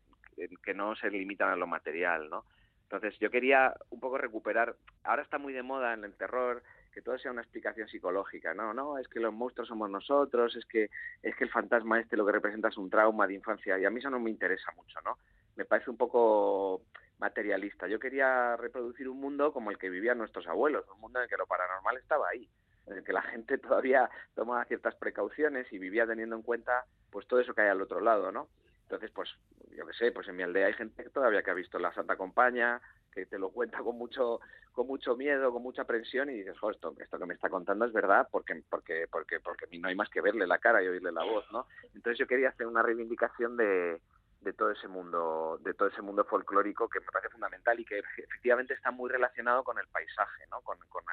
que 0.63 0.73
no 0.73 0.95
se 0.95 1.10
limitan 1.10 1.50
a 1.50 1.56
lo 1.56 1.67
material, 1.67 2.30
¿no? 2.30 2.43
Entonces 2.84 3.17
yo 3.19 3.30
quería 3.30 3.73
un 3.89 4.00
poco 4.00 4.17
recuperar, 4.17 4.76
ahora 5.04 5.21
está 5.21 5.38
muy 5.38 5.54
de 5.54 5.62
moda 5.62 5.93
en 5.93 6.06
el 6.06 6.15
terror 6.15 6.63
que 6.91 7.02
todo 7.02 7.17
sea 7.17 7.32
una 7.32 7.41
explicación 7.41 7.88
psicológica, 7.88 8.54
no, 8.54 8.73
no, 8.73 8.97
es 8.97 9.08
que 9.08 9.19
los 9.19 9.34
monstruos 9.34 9.67
somos 9.67 9.89
nosotros, 9.89 10.56
es 10.56 10.65
que 10.65 10.89
es 11.21 11.36
que 11.36 11.43
el 11.43 11.50
fantasma 11.50 12.00
este 12.00 12.17
lo 12.17 12.26
que 12.26 12.32
representa 12.32 12.69
es 12.69 12.78
un 12.78 12.89
trauma 12.89 13.28
de 13.28 13.36
infancia 13.36 13.78
y 13.78 13.86
a 13.86 13.89
mí 13.89 14.00
eso 14.00 14.10
no 14.10 14.19
me 14.19 14.30
interesa 14.30 14.71
mucho, 14.76 15.00
¿no? 15.04 15.17
Me 15.56 15.65
parece 15.65 15.89
un 15.89 15.97
poco 15.97 16.82
materialista. 17.19 17.88
Yo 17.88 18.00
quería 18.00 18.56
reproducir 18.58 19.10
un 19.10 19.19
mundo 19.19 19.52
como 19.52 19.71
el 19.71 19.78
que 19.78 19.89
vivían 19.89 20.17
nuestros 20.17 20.47
abuelos, 20.47 20.86
un 20.93 21.02
mundo 21.02 21.19
en 21.19 21.23
el 21.23 21.30
que 21.30 21.38
lo 21.38 21.47
paranormal 21.47 21.97
estaba 21.97 22.30
ahí, 22.30 22.47
en 22.86 22.97
el 22.97 23.04
que 23.04 23.13
la 23.13 23.23
gente 23.23 23.58
todavía 23.58 24.10
tomaba 24.36 24.65
ciertas 24.65 24.95
precauciones 24.95 25.71
y 25.71 25.80
vivía 25.80 26.06
teniendo 26.06 26.36
en 26.36 26.43
cuenta 26.43 26.86
pues 27.10 27.28
todo 27.28 27.39
eso 27.39 27.54
que 27.54 27.62
hay 27.62 27.69
al 27.69 27.82
otro 27.82 28.02
lado, 28.02 28.32
¿no? 28.32 28.50
Entonces, 28.84 29.12
pues, 29.12 29.30
yo 29.76 29.86
qué 29.86 29.93
sé, 29.93 30.12
pues 30.13 30.30
en 30.30 30.38
mi 30.38 30.43
aldea 30.43 30.67
hay 30.67 30.73
gente 30.73 31.04
que 31.04 31.10
todavía 31.10 31.43
que 31.43 31.52
ha 31.52 31.56
visto 31.56 31.78
la 31.78 31.93
Santa 31.93 32.15
Compañía, 32.15 32.80
que 33.17 33.25
te 33.25 33.39
lo 33.39 33.49
cuenta 33.49 33.80
con 33.80 33.97
mucho 33.97 34.39
con 34.71 34.86
mucho 34.86 35.15
miedo, 35.15 35.51
con 35.51 35.63
mucha 35.63 35.82
aprensión 35.82 36.30
y 36.30 36.34
dices, 36.34 36.58
jo, 36.60 36.69
esto, 36.69 36.93
esto 36.99 37.17
que 37.17 37.25
me 37.25 37.34
está 37.34 37.49
contando 37.49 37.86
es 37.86 37.93
verdad 37.93 38.27
porque 38.32 38.62
porque 38.69 39.08
porque 39.12 39.39
porque 39.39 39.65
no 39.80 39.88
hay 39.88 39.95
más 39.95 40.10
que 40.10 40.21
verle 40.21 40.45
la 40.45 40.60
cara 40.60 40.84
y 40.84 40.88
oírle 40.88 41.12
la 41.12 41.23
voz, 41.23 41.51
¿no? 41.51 41.65
Entonces 41.95 42.19
yo 42.19 42.27
quería 42.27 42.49
hacer 42.49 42.67
una 42.67 42.84
reivindicación 42.84 43.58
de, 43.58 43.99
de 44.41 44.53
todo 44.53 44.71
ese 44.71 44.88
mundo 44.88 45.60
de 45.63 45.73
todo 45.73 45.88
ese 45.88 46.03
mundo 46.03 46.23
folclórico 46.25 46.88
que 46.88 46.99
me 46.99 47.08
parece 47.08 47.32
fundamental 47.32 47.80
y 47.80 47.86
que 47.86 47.99
efectivamente 47.99 48.75
está 48.75 48.91
muy 48.91 49.10
relacionado 49.10 49.63
con 49.63 49.80
el 49.80 49.88
paisaje, 49.88 50.43
¿no? 50.51 50.62
Con, 50.62 50.77
con, 50.89 51.03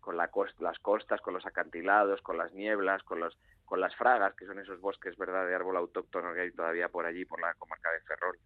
con 0.00 0.16
la 0.16 0.30
las 0.60 0.78
costas, 0.78 1.20
con 1.20 1.34
los 1.34 1.44
acantilados, 1.44 2.22
con 2.22 2.38
las 2.38 2.52
nieblas, 2.52 3.02
con 3.02 3.18
los 3.18 3.36
con 3.64 3.80
las 3.80 3.94
fragas, 3.96 4.34
que 4.34 4.46
son 4.46 4.58
esos 4.58 4.80
bosques, 4.80 5.16
¿verdad?, 5.18 5.46
de 5.46 5.54
árbol 5.54 5.76
autóctono 5.76 6.32
que 6.32 6.40
hay 6.40 6.52
todavía 6.52 6.88
por 6.88 7.04
allí, 7.04 7.26
por 7.26 7.40
la 7.40 7.52
comarca 7.54 7.90
de 7.90 8.00
Ferrol. 8.00 8.38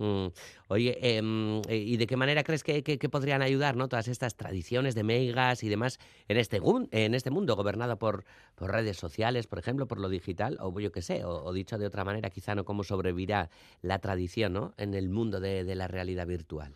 Mm. 0.00 0.28
Oye, 0.68 0.96
em, 1.18 1.60
eh, 1.68 1.76
¿y 1.76 1.98
de 1.98 2.06
qué 2.06 2.16
manera 2.16 2.42
crees 2.42 2.64
que, 2.64 2.82
podrían 3.10 3.42
ayudar 3.42 3.76
¿no? 3.76 3.86
todas 3.86 4.08
estas 4.08 4.34
tradiciones 4.34 4.94
de 4.94 5.04
megas 5.04 5.62
y 5.62 5.68
demás 5.68 5.98
en 6.26 6.38
este, 6.38 6.58
en 6.92 7.14
este 7.14 7.30
mundo 7.30 7.54
gobernado 7.54 7.98
por, 7.98 8.24
redes 8.58 8.96
sociales, 8.96 9.46
por 9.46 9.58
ejemplo, 9.58 9.86
por 9.86 10.00
lo 10.00 10.08
digital? 10.08 10.56
O 10.60 10.78
yo 10.80 10.90
qué 10.90 11.02
sé, 11.02 11.22
o, 11.26 11.52
dicho 11.52 11.76
de 11.76 11.86
otra 11.86 12.04
manera, 12.04 12.30
quizá 12.30 12.54
no 12.54 12.64
cómo 12.64 12.82
sobrevivirá 12.82 13.50
la 13.82 13.98
tradición 13.98 14.54
¿no? 14.54 14.74
en 14.78 14.94
el 14.94 15.10
mundo 15.10 15.38
de, 15.38 15.74
la 15.74 15.86
realidad 15.86 16.26
virtual. 16.26 16.74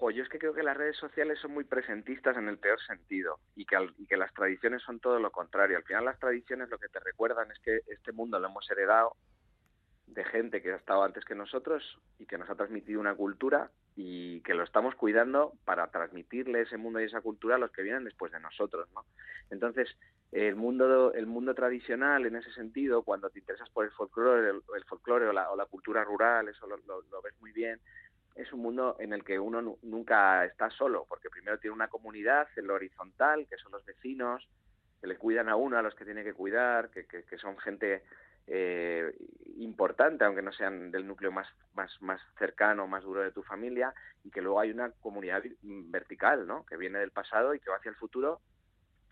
yo 0.00 0.22
es 0.22 0.28
que 0.30 0.38
creo 0.38 0.54
que 0.54 0.62
las 0.62 0.76
redes 0.76 0.96
sociales 0.96 1.38
son 1.38 1.52
muy 1.52 1.64
presentistas 1.64 2.38
en 2.38 2.48
el 2.48 2.56
peor 2.56 2.80
sentido 2.80 3.40
y 3.54 3.66
que, 3.66 3.76
y 3.98 4.06
que 4.06 4.16
las 4.16 4.32
tradiciones 4.32 4.80
son 4.82 5.00
todo 5.00 5.20
lo 5.20 5.30
contrario. 5.30 5.76
Al 5.76 5.84
final 5.84 6.06
las 6.06 6.18
tradiciones 6.18 6.70
lo 6.70 6.78
que 6.78 6.88
te 6.88 6.98
recuerdan 7.00 7.50
es 7.50 7.58
que 7.58 7.80
este 7.88 8.12
mundo 8.12 8.38
lo 8.38 8.48
hemos 8.48 8.70
heredado 8.70 9.16
de 10.16 10.24
gente 10.24 10.62
que 10.62 10.72
ha 10.72 10.76
estado 10.76 11.02
antes 11.02 11.26
que 11.26 11.34
nosotros 11.34 11.98
y 12.18 12.24
que 12.24 12.38
nos 12.38 12.48
ha 12.48 12.54
transmitido 12.54 12.98
una 13.00 13.14
cultura 13.14 13.70
y 13.94 14.40
que 14.40 14.54
lo 14.54 14.64
estamos 14.64 14.94
cuidando 14.94 15.52
para 15.66 15.88
transmitirle 15.88 16.62
ese 16.62 16.78
mundo 16.78 17.00
y 17.00 17.04
esa 17.04 17.20
cultura 17.20 17.56
a 17.56 17.58
los 17.58 17.70
que 17.70 17.82
vienen 17.82 18.04
después 18.04 18.32
de 18.32 18.40
nosotros, 18.40 18.88
¿no? 18.94 19.04
Entonces, 19.50 19.94
el 20.32 20.56
mundo 20.56 21.12
el 21.12 21.26
mundo 21.26 21.54
tradicional 21.54 22.24
en 22.24 22.36
ese 22.36 22.50
sentido, 22.52 23.02
cuando 23.02 23.28
te 23.28 23.40
interesas 23.40 23.68
por 23.68 23.84
el 23.84 23.90
folclore, 23.90 24.48
el, 24.48 24.84
folclore 24.84 25.28
o 25.28 25.32
la, 25.34 25.50
o 25.50 25.56
la, 25.56 25.66
cultura 25.66 26.02
rural, 26.02 26.48
eso 26.48 26.66
lo, 26.66 26.78
lo, 26.78 27.22
ves 27.22 27.34
muy 27.40 27.52
bien, 27.52 27.78
es 28.34 28.50
un 28.54 28.60
mundo 28.60 28.96
en 28.98 29.12
el 29.12 29.22
que 29.22 29.38
uno 29.38 29.76
nunca 29.82 30.46
está 30.46 30.70
solo, 30.70 31.04
porque 31.08 31.28
primero 31.28 31.58
tiene 31.58 31.74
una 31.74 31.88
comunidad 31.88 32.48
en 32.56 32.66
lo 32.66 32.74
horizontal, 32.74 33.46
que 33.48 33.58
son 33.58 33.72
los 33.72 33.84
vecinos, 33.84 34.48
que 34.98 35.06
le 35.06 35.16
cuidan 35.16 35.50
a 35.50 35.56
uno, 35.56 35.76
a 35.76 35.82
los 35.82 35.94
que 35.94 36.06
tiene 36.06 36.24
que 36.24 36.32
cuidar, 36.32 36.88
que, 36.88 37.04
que 37.06 37.38
son 37.38 37.58
gente 37.58 38.02
eh, 38.46 39.12
importante, 39.58 40.24
aunque 40.24 40.42
no 40.42 40.52
sean 40.52 40.90
del 40.90 41.06
núcleo 41.06 41.32
más, 41.32 41.48
más, 41.74 41.90
más 42.00 42.20
cercano, 42.38 42.86
más 42.86 43.02
duro 43.02 43.22
de 43.22 43.32
tu 43.32 43.42
familia, 43.42 43.92
y 44.24 44.30
que 44.30 44.42
luego 44.42 44.60
hay 44.60 44.70
una 44.70 44.90
comunidad 45.00 45.42
vertical, 45.62 46.46
¿no? 46.46 46.64
que 46.66 46.76
viene 46.76 46.98
del 46.98 47.10
pasado 47.10 47.54
y 47.54 47.60
que 47.60 47.70
va 47.70 47.76
hacia 47.76 47.90
el 47.90 47.96
futuro 47.96 48.40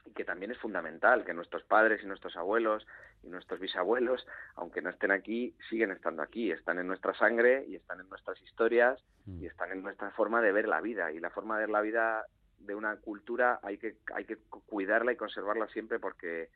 y 0.04 0.12
que 0.12 0.24
también 0.24 0.52
es 0.52 0.58
fundamental, 0.58 1.24
que 1.24 1.32
nuestros 1.32 1.64
padres 1.64 2.02
y 2.02 2.06
nuestros 2.06 2.36
abuelos 2.36 2.86
y 3.22 3.28
nuestros 3.28 3.58
bisabuelos, 3.58 4.26
aunque 4.54 4.82
no 4.82 4.90
estén 4.90 5.10
aquí, 5.10 5.56
siguen 5.70 5.90
estando 5.90 6.22
aquí, 6.22 6.50
están 6.50 6.78
en 6.78 6.86
nuestra 6.86 7.14
sangre 7.14 7.64
y 7.66 7.76
están 7.76 8.00
en 8.00 8.08
nuestras 8.08 8.40
historias 8.42 9.02
mm. 9.24 9.42
y 9.42 9.46
están 9.46 9.72
en 9.72 9.82
nuestra 9.82 10.10
forma 10.10 10.42
de 10.42 10.52
ver 10.52 10.68
la 10.68 10.82
vida. 10.82 11.10
Y 11.10 11.20
la 11.20 11.30
forma 11.30 11.56
de 11.56 11.62
ver 11.62 11.70
la 11.70 11.80
vida 11.80 12.26
de 12.58 12.74
una 12.74 12.96
cultura 12.96 13.60
hay 13.62 13.78
que, 13.78 13.96
hay 14.14 14.24
que 14.26 14.36
cuidarla 14.66 15.12
y 15.12 15.16
conservarla 15.16 15.68
siempre 15.68 15.98
porque 15.98 16.50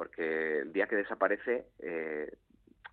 porque 0.00 0.60
el 0.60 0.72
día 0.72 0.86
que 0.86 0.96
desaparece 0.96 1.66
eh, 1.78 2.32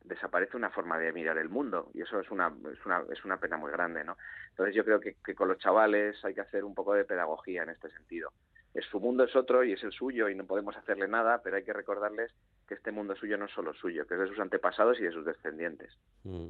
desaparece 0.03 0.57
una 0.57 0.71
forma 0.71 0.99
de 0.99 1.13
mirar 1.13 1.37
el 1.37 1.47
mundo 1.47 1.89
y 1.93 2.01
eso 2.01 2.19
es 2.19 2.29
una, 2.31 2.53
es 2.69 2.85
una, 2.85 3.01
es 3.09 3.23
una 3.23 3.37
pena 3.37 3.55
muy 3.55 3.71
grande, 3.71 4.03
¿no? 4.03 4.17
Entonces 4.49 4.75
yo 4.75 4.83
creo 4.83 4.99
que, 4.99 5.15
con 5.33 5.47
los 5.47 5.57
chavales 5.57 6.17
hay 6.25 6.33
que 6.33 6.41
hacer 6.41 6.65
un 6.65 6.75
poco 6.75 6.93
de 6.93 7.05
pedagogía 7.05 7.63
en 7.63 7.69
este 7.69 7.89
sentido. 7.91 8.33
Es, 8.73 8.83
su 8.87 8.99
mundo 8.99 9.23
es 9.23 9.33
otro 9.37 9.63
y 9.63 9.71
es 9.71 9.83
el 9.85 9.93
suyo 9.93 10.27
y 10.27 10.35
no 10.35 10.45
podemos 10.45 10.75
hacerle 10.75 11.07
nada, 11.07 11.41
pero 11.41 11.55
hay 11.55 11.63
que 11.63 11.71
recordarles 11.71 12.33
que 12.67 12.75
este 12.75 12.91
mundo 12.91 13.15
suyo 13.15 13.37
no 13.37 13.45
es 13.45 13.51
solo 13.51 13.73
suyo, 13.73 14.05
que 14.05 14.15
es 14.15 14.19
de 14.19 14.27
sus 14.27 14.39
antepasados 14.39 14.99
y 14.99 15.03
de 15.03 15.11
sus 15.11 15.25
descendientes. 15.25 15.97
Mm. 16.23 16.49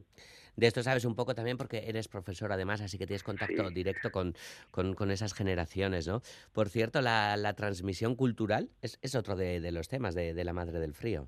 De 0.55 0.65
esto 0.65 0.81
sabes 0.81 1.05
un 1.05 1.15
poco 1.15 1.35
también 1.35 1.55
porque 1.55 1.83
eres 1.87 2.07
profesor 2.07 2.51
además, 2.51 2.81
así 2.81 2.97
que 2.97 3.05
tienes 3.05 3.23
contacto 3.23 3.69
directo 3.69 4.11
con, 4.11 4.33
con, 4.71 5.11
esas 5.11 5.35
generaciones, 5.35 6.07
¿no? 6.07 6.21
Por 6.51 6.69
cierto, 6.69 7.01
la, 7.01 7.37
la 7.37 7.53
transmisión 7.53 8.15
cultural 8.15 8.69
es, 8.81 8.97
es 9.03 9.13
otro 9.13 9.35
de, 9.35 9.59
de, 9.59 9.71
los 9.71 9.87
temas 9.87 10.15
de, 10.15 10.33
de 10.33 10.43
la 10.43 10.53
Madre 10.53 10.79
del 10.79 10.95
Frío. 10.95 11.27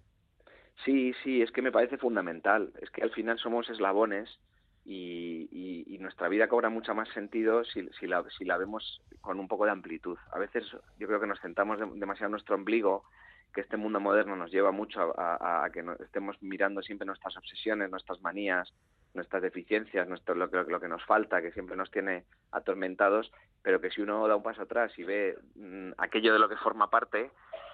Sí, 0.83 1.13
sí, 1.23 1.43
es 1.43 1.51
que 1.51 1.61
me 1.61 1.71
parece 1.71 1.97
fundamental. 1.97 2.71
Es 2.81 2.89
que 2.89 3.03
al 3.03 3.11
final 3.11 3.37
somos 3.37 3.69
eslabones 3.69 4.39
y, 4.85 5.85
y, 5.85 5.97
nuestra 5.99 6.29
vida 6.29 6.47
cobra 6.47 6.69
mucho 6.69 6.95
más 6.95 7.09
sentido 7.09 7.63
si, 7.65 7.87
si, 7.99 8.07
la, 8.07 8.23
si 8.35 8.45
la 8.45 8.57
vemos 8.57 9.01
con 9.21 9.39
un 9.39 9.47
poco 9.47 9.65
de 9.65 9.71
amplitud. 9.71 10.17
A 10.31 10.39
veces 10.39 10.65
yo 10.97 11.07
creo 11.07 11.19
que 11.19 11.27
nos 11.27 11.39
centramos 11.41 11.77
demasiado 11.99 12.27
en 12.27 12.31
nuestro 12.31 12.55
ombligo 12.55 13.03
que 13.53 13.61
este 13.61 13.77
mundo 13.77 13.99
moderno 13.99 14.35
nos 14.35 14.51
lleva 14.51 14.71
mucho 14.71 15.13
a, 15.17 15.67
que 15.73 15.83
estemos 16.03 16.41
mirando 16.41 16.81
siempre 16.81 17.05
nuestras 17.05 17.35
obsesiones, 17.37 17.89
nuestras 17.89 18.21
manías, 18.21 18.73
nuestras 19.13 19.41
deficiencias, 19.41 20.07
nuestro, 20.07 20.35
lo, 20.35 20.49
que, 20.49 20.63
lo 20.63 20.79
que 20.79 20.87
nos 20.87 21.03
falta, 21.05 21.41
que 21.41 21.51
siempre 21.51 21.75
nos 21.75 21.89
tiene 21.89 22.25
atormentados, 22.51 23.31
pero 23.63 23.81
que 23.81 23.89
si 23.89 24.01
uno 24.01 24.27
da 24.27 24.35
un 24.35 24.43
paso 24.43 24.61
atrás 24.61 24.91
y 24.97 25.03
ve 25.03 25.37
mm, 25.55 25.93
aquello 25.97 26.33
de 26.33 26.39
lo 26.39 26.47
que 26.47 26.57
forma 26.57 26.89
parte, 26.89 27.31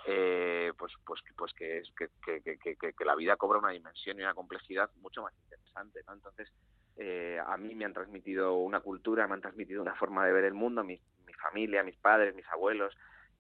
eh, 0.08 0.72
pues, 0.78 0.94
pues, 1.06 1.22
pues 1.36 1.54
que, 1.54 1.80
es, 1.80 1.92
que, 1.98 2.42
que, 2.42 2.78
que, 2.78 3.06
la 3.06 3.16
vida 3.16 3.36
cobra 3.36 3.60
una 3.60 3.72
dimensión 3.72 4.18
y 4.18 4.22
una 4.22 4.34
complejidad 4.34 4.90
mucho 5.02 5.24
más 5.24 5.34
interesante. 5.44 6.02
¿no? 6.08 6.14
Entonces, 6.14 6.52
eh, 6.98 7.40
a 7.46 7.58
mí 7.58 7.76
me 7.76 7.86
han 7.86 7.94
transmitido 7.94 8.56
una 8.56 8.80
cultura, 8.80 9.28
me 9.28 9.34
han 9.34 9.42
transmitido 9.42 9.82
una 9.82 9.96
forma 9.96 10.26
de 10.26 10.32
ver 10.32 10.46
el 10.46 10.54
mundo, 10.54 10.84
mi, 10.84 11.00
mi 11.26 11.34
familia, 11.34 11.84
mis 11.84 11.98
padres, 11.98 12.34
mis 12.34 12.48
abuelos, 12.48 12.96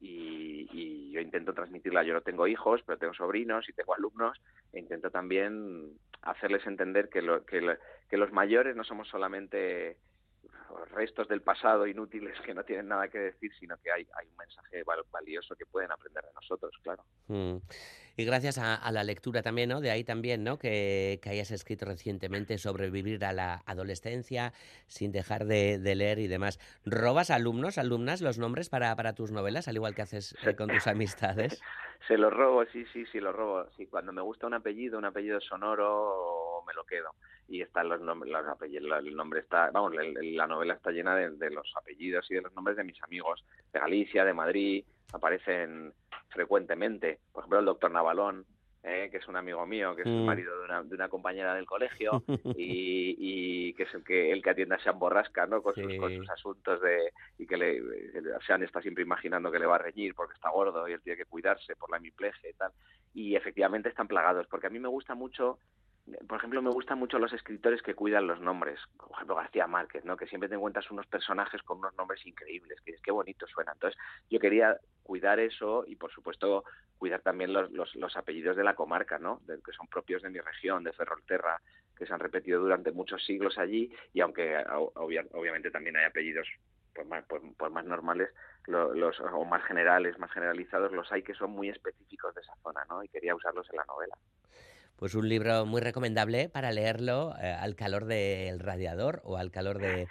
y, 0.05 1.11
yo 1.11 1.21
intento 1.21 1.53
transmitirla. 1.53 2.03
Yo 2.03 2.13
no 2.13 2.21
tengo 2.21 2.45
hijos, 2.45 2.81
pero 2.85 2.97
tengo 2.97 3.13
sobrinos 3.13 3.69
y 3.69 3.73
tengo 3.73 3.93
alumnos 3.95 4.37
e 4.73 4.79
intento 4.79 5.09
también 5.09 5.93
hacerles 6.21 6.65
entender 6.67 7.07
que, 7.07 7.21
lo, 7.21 7.45
que, 7.45 7.77
que 8.09 8.17
los 8.17 8.33
mayores 8.33 8.75
no 8.75 8.83
somos 8.83 9.07
solamente 9.07 9.95
restos 10.91 11.27
del 11.27 11.41
pasado 11.41 11.87
inútiles 11.87 12.39
que 12.41 12.53
no 12.53 12.63
tienen 12.63 12.87
nada 12.87 13.07
que 13.07 13.19
decir, 13.19 13.51
sino 13.59 13.77
que 13.77 13.91
hay, 13.91 14.07
hay 14.17 14.27
un 14.27 14.37
mensaje 14.37 14.83
valioso 15.11 15.55
que 15.55 15.65
pueden 15.65 15.91
aprender 15.91 16.23
de 16.23 16.33
nosotros, 16.33 16.71
claro. 16.83 17.03
Mm. 17.27 17.57
Y 18.17 18.23
gracias 18.23 18.57
a, 18.57 18.89
la 18.91 19.03
lectura 19.03 19.41
también, 19.41 19.69
¿no? 19.69 19.81
De 19.81 19.91
ahí 19.91 20.05
también, 20.05 20.43
¿no? 20.45 20.57
Que, 20.57 21.19
que, 21.21 21.29
hayas 21.31 21.51
escrito 21.51 21.85
recientemente 21.85 22.57
sobre 22.57 22.89
vivir 22.89 23.25
a 23.25 23.33
la 23.33 23.61
adolescencia 23.65 24.53
sin 24.87 25.11
dejar 25.11 25.43
de, 25.45 25.77
leer 25.95 26.19
y 26.19 26.27
demás. 26.27 26.59
¿Robas 26.85 27.29
alumnos, 27.29 27.77
alumnas 27.77 28.21
los 28.21 28.39
nombres 28.39 28.69
para, 28.69 28.95
para 28.95 29.15
tus 29.15 29.31
novelas, 29.31 29.67
al 29.67 29.75
igual 29.75 29.95
que 29.95 30.03
haces 30.03 30.33
eh, 30.45 30.55
con 30.55 30.69
tus 30.69 30.87
amistades? 30.87 31.61
Se 32.07 32.17
los 32.17 32.31
robo, 32.31 32.63
sí, 32.71 32.85
sí, 32.93 33.05
sí, 33.11 33.19
los 33.19 33.35
robo. 33.35 33.69
Sí, 33.75 33.87
cuando 33.87 34.13
me 34.13 34.21
gusta 34.21 34.47
un 34.47 34.53
apellido, 34.53 34.97
un 34.97 35.05
apellido 35.05 35.41
sonoro, 35.41 36.63
me 36.65 36.73
lo 36.73 36.85
quedo 36.85 37.11
y 37.47 37.61
están 37.61 37.89
los 37.89 38.01
nombres, 38.01 38.31
los 38.31 38.47
apellidos, 38.47 39.05
el 39.05 39.15
nombre 39.15 39.41
está, 39.41 39.69
vamos, 39.71 39.93
la 39.95 40.47
novela 40.47 40.73
está 40.73 40.91
llena 40.91 41.15
de, 41.15 41.49
los 41.51 41.71
apellidos 41.75 42.29
y 42.31 42.35
de 42.35 42.41
los 42.41 42.53
nombres 42.53 42.77
de 42.77 42.83
mis 42.83 43.01
amigos 43.03 43.43
de 43.71 43.79
Galicia, 43.79 44.25
de 44.25 44.33
Madrid, 44.33 44.83
aparecen 45.13 45.93
frecuentemente. 46.29 47.19
Por 47.31 47.41
ejemplo, 47.41 47.59
el 47.59 47.65
doctor 47.65 47.91
Navalón, 47.91 48.45
eh, 48.83 49.09
que 49.11 49.17
es 49.17 49.27
un 49.27 49.35
amigo 49.35 49.65
mío, 49.65 49.95
que 49.95 50.01
es 50.01 50.07
el 50.07 50.21
mm. 50.21 50.25
marido 50.25 50.57
de 50.59 50.65
una, 50.65 50.83
de 50.83 50.95
una 50.95 51.09
compañera 51.09 51.53
del 51.53 51.65
colegio 51.65 52.23
y, 52.55 53.15
y, 53.17 53.73
que 53.73 53.83
es 53.83 53.93
el 53.93 54.03
que 54.03 54.31
el 54.31 54.41
que 54.41 54.49
atiende 54.49 54.75
a 54.75 54.79
Sean 54.79 54.99
Borrasca, 54.99 55.45
¿no? 55.45 55.61
Con, 55.61 55.75
sus, 55.75 55.97
con 55.97 56.15
sus 56.15 56.29
asuntos 56.29 56.81
de 56.81 57.11
y 57.37 57.45
que 57.45 57.57
le, 57.57 57.81
Sean 58.45 58.63
está 58.63 58.81
siempre 58.81 59.03
imaginando 59.03 59.51
que 59.51 59.59
le 59.59 59.65
va 59.65 59.75
a 59.75 59.79
reñir 59.79 60.15
porque 60.15 60.33
está 60.33 60.49
gordo 60.49 60.87
y 60.87 60.93
él 60.93 61.01
tiene 61.01 61.17
que 61.17 61.25
cuidarse 61.25 61.75
por 61.75 61.91
la 61.91 61.97
hemiplegia 61.97 62.49
y 62.49 62.53
tal. 62.53 62.71
Y 63.13 63.35
efectivamente 63.35 63.89
están 63.89 64.07
plagados, 64.07 64.45
porque 64.47 64.67
a 64.67 64.69
mí 64.69 64.79
me 64.79 64.89
gusta 64.89 65.15
mucho 65.15 65.57
por 66.27 66.37
ejemplo, 66.37 66.61
me 66.61 66.69
gustan 66.69 66.99
mucho 66.99 67.17
los 67.17 67.33
escritores 67.33 67.81
que 67.81 67.95
cuidan 67.95 68.27
los 68.27 68.39
nombres, 68.39 68.79
por 68.97 69.11
ejemplo 69.11 69.35
García 69.35 69.65
Márquez, 69.65 70.05
¿no? 70.05 70.15
que 70.17 70.27
siempre 70.27 70.47
te 70.47 70.55
encuentras 70.55 70.89
unos 70.91 71.07
personajes 71.07 71.63
con 71.63 71.79
unos 71.79 71.95
nombres 71.95 72.25
increíbles, 72.25 72.79
que 72.81 72.91
es 72.91 73.01
qué 73.01 73.11
bonito 73.11 73.47
suena. 73.47 73.71
Entonces, 73.73 73.99
yo 74.29 74.39
quería 74.39 74.77
cuidar 75.03 75.39
eso 75.39 75.83
y, 75.87 75.95
por 75.95 76.11
supuesto, 76.11 76.63
cuidar 76.97 77.21
también 77.21 77.53
los, 77.53 77.71
los, 77.71 78.17
apellidos 78.17 78.55
de 78.55 78.63
la 78.63 78.75
comarca, 78.75 79.17
¿no? 79.17 79.41
que 79.47 79.71
son 79.71 79.87
propios 79.87 80.21
de 80.21 80.29
mi 80.29 80.39
región, 80.39 80.83
de 80.83 80.93
Ferrolterra, 80.93 81.59
que 81.97 82.05
se 82.05 82.13
han 82.13 82.19
repetido 82.19 82.61
durante 82.61 82.91
muchos 82.91 83.23
siglos 83.25 83.57
allí, 83.57 83.91
y 84.13 84.21
aunque 84.21 84.63
obviamente 84.95 85.71
también 85.71 85.97
hay 85.97 86.05
apellidos 86.05 86.47
pues 86.93 87.07
más, 87.07 87.25
pues, 87.27 87.41
pues 87.57 87.71
más 87.71 87.85
normales 87.85 88.29
los, 88.67 89.19
o 89.19 89.45
más 89.45 89.63
generales, 89.65 90.17
más 90.17 90.31
generalizados, 90.31 90.91
los 90.91 91.11
hay 91.11 91.23
que 91.23 91.33
son 91.33 91.51
muy 91.51 91.69
específicos 91.69 92.33
de 92.33 92.41
esa 92.41 92.55
zona, 92.63 92.83
¿no? 92.89 93.03
Y 93.03 93.09
quería 93.09 93.35
usarlos 93.35 93.69
en 93.69 93.77
la 93.77 93.85
novela. 93.85 94.15
Pues 94.97 95.13
un 95.13 95.27
libro 95.27 95.65
muy 95.65 95.81
recomendable 95.81 96.47
para 96.47 96.71
leerlo 96.71 97.33
eh, 97.41 97.51
al 97.51 97.75
calor 97.75 98.05
del 98.05 98.59
radiador 98.59 99.21
o 99.25 99.37
al 99.37 99.51
calor 99.51 99.77
de, 99.79 100.07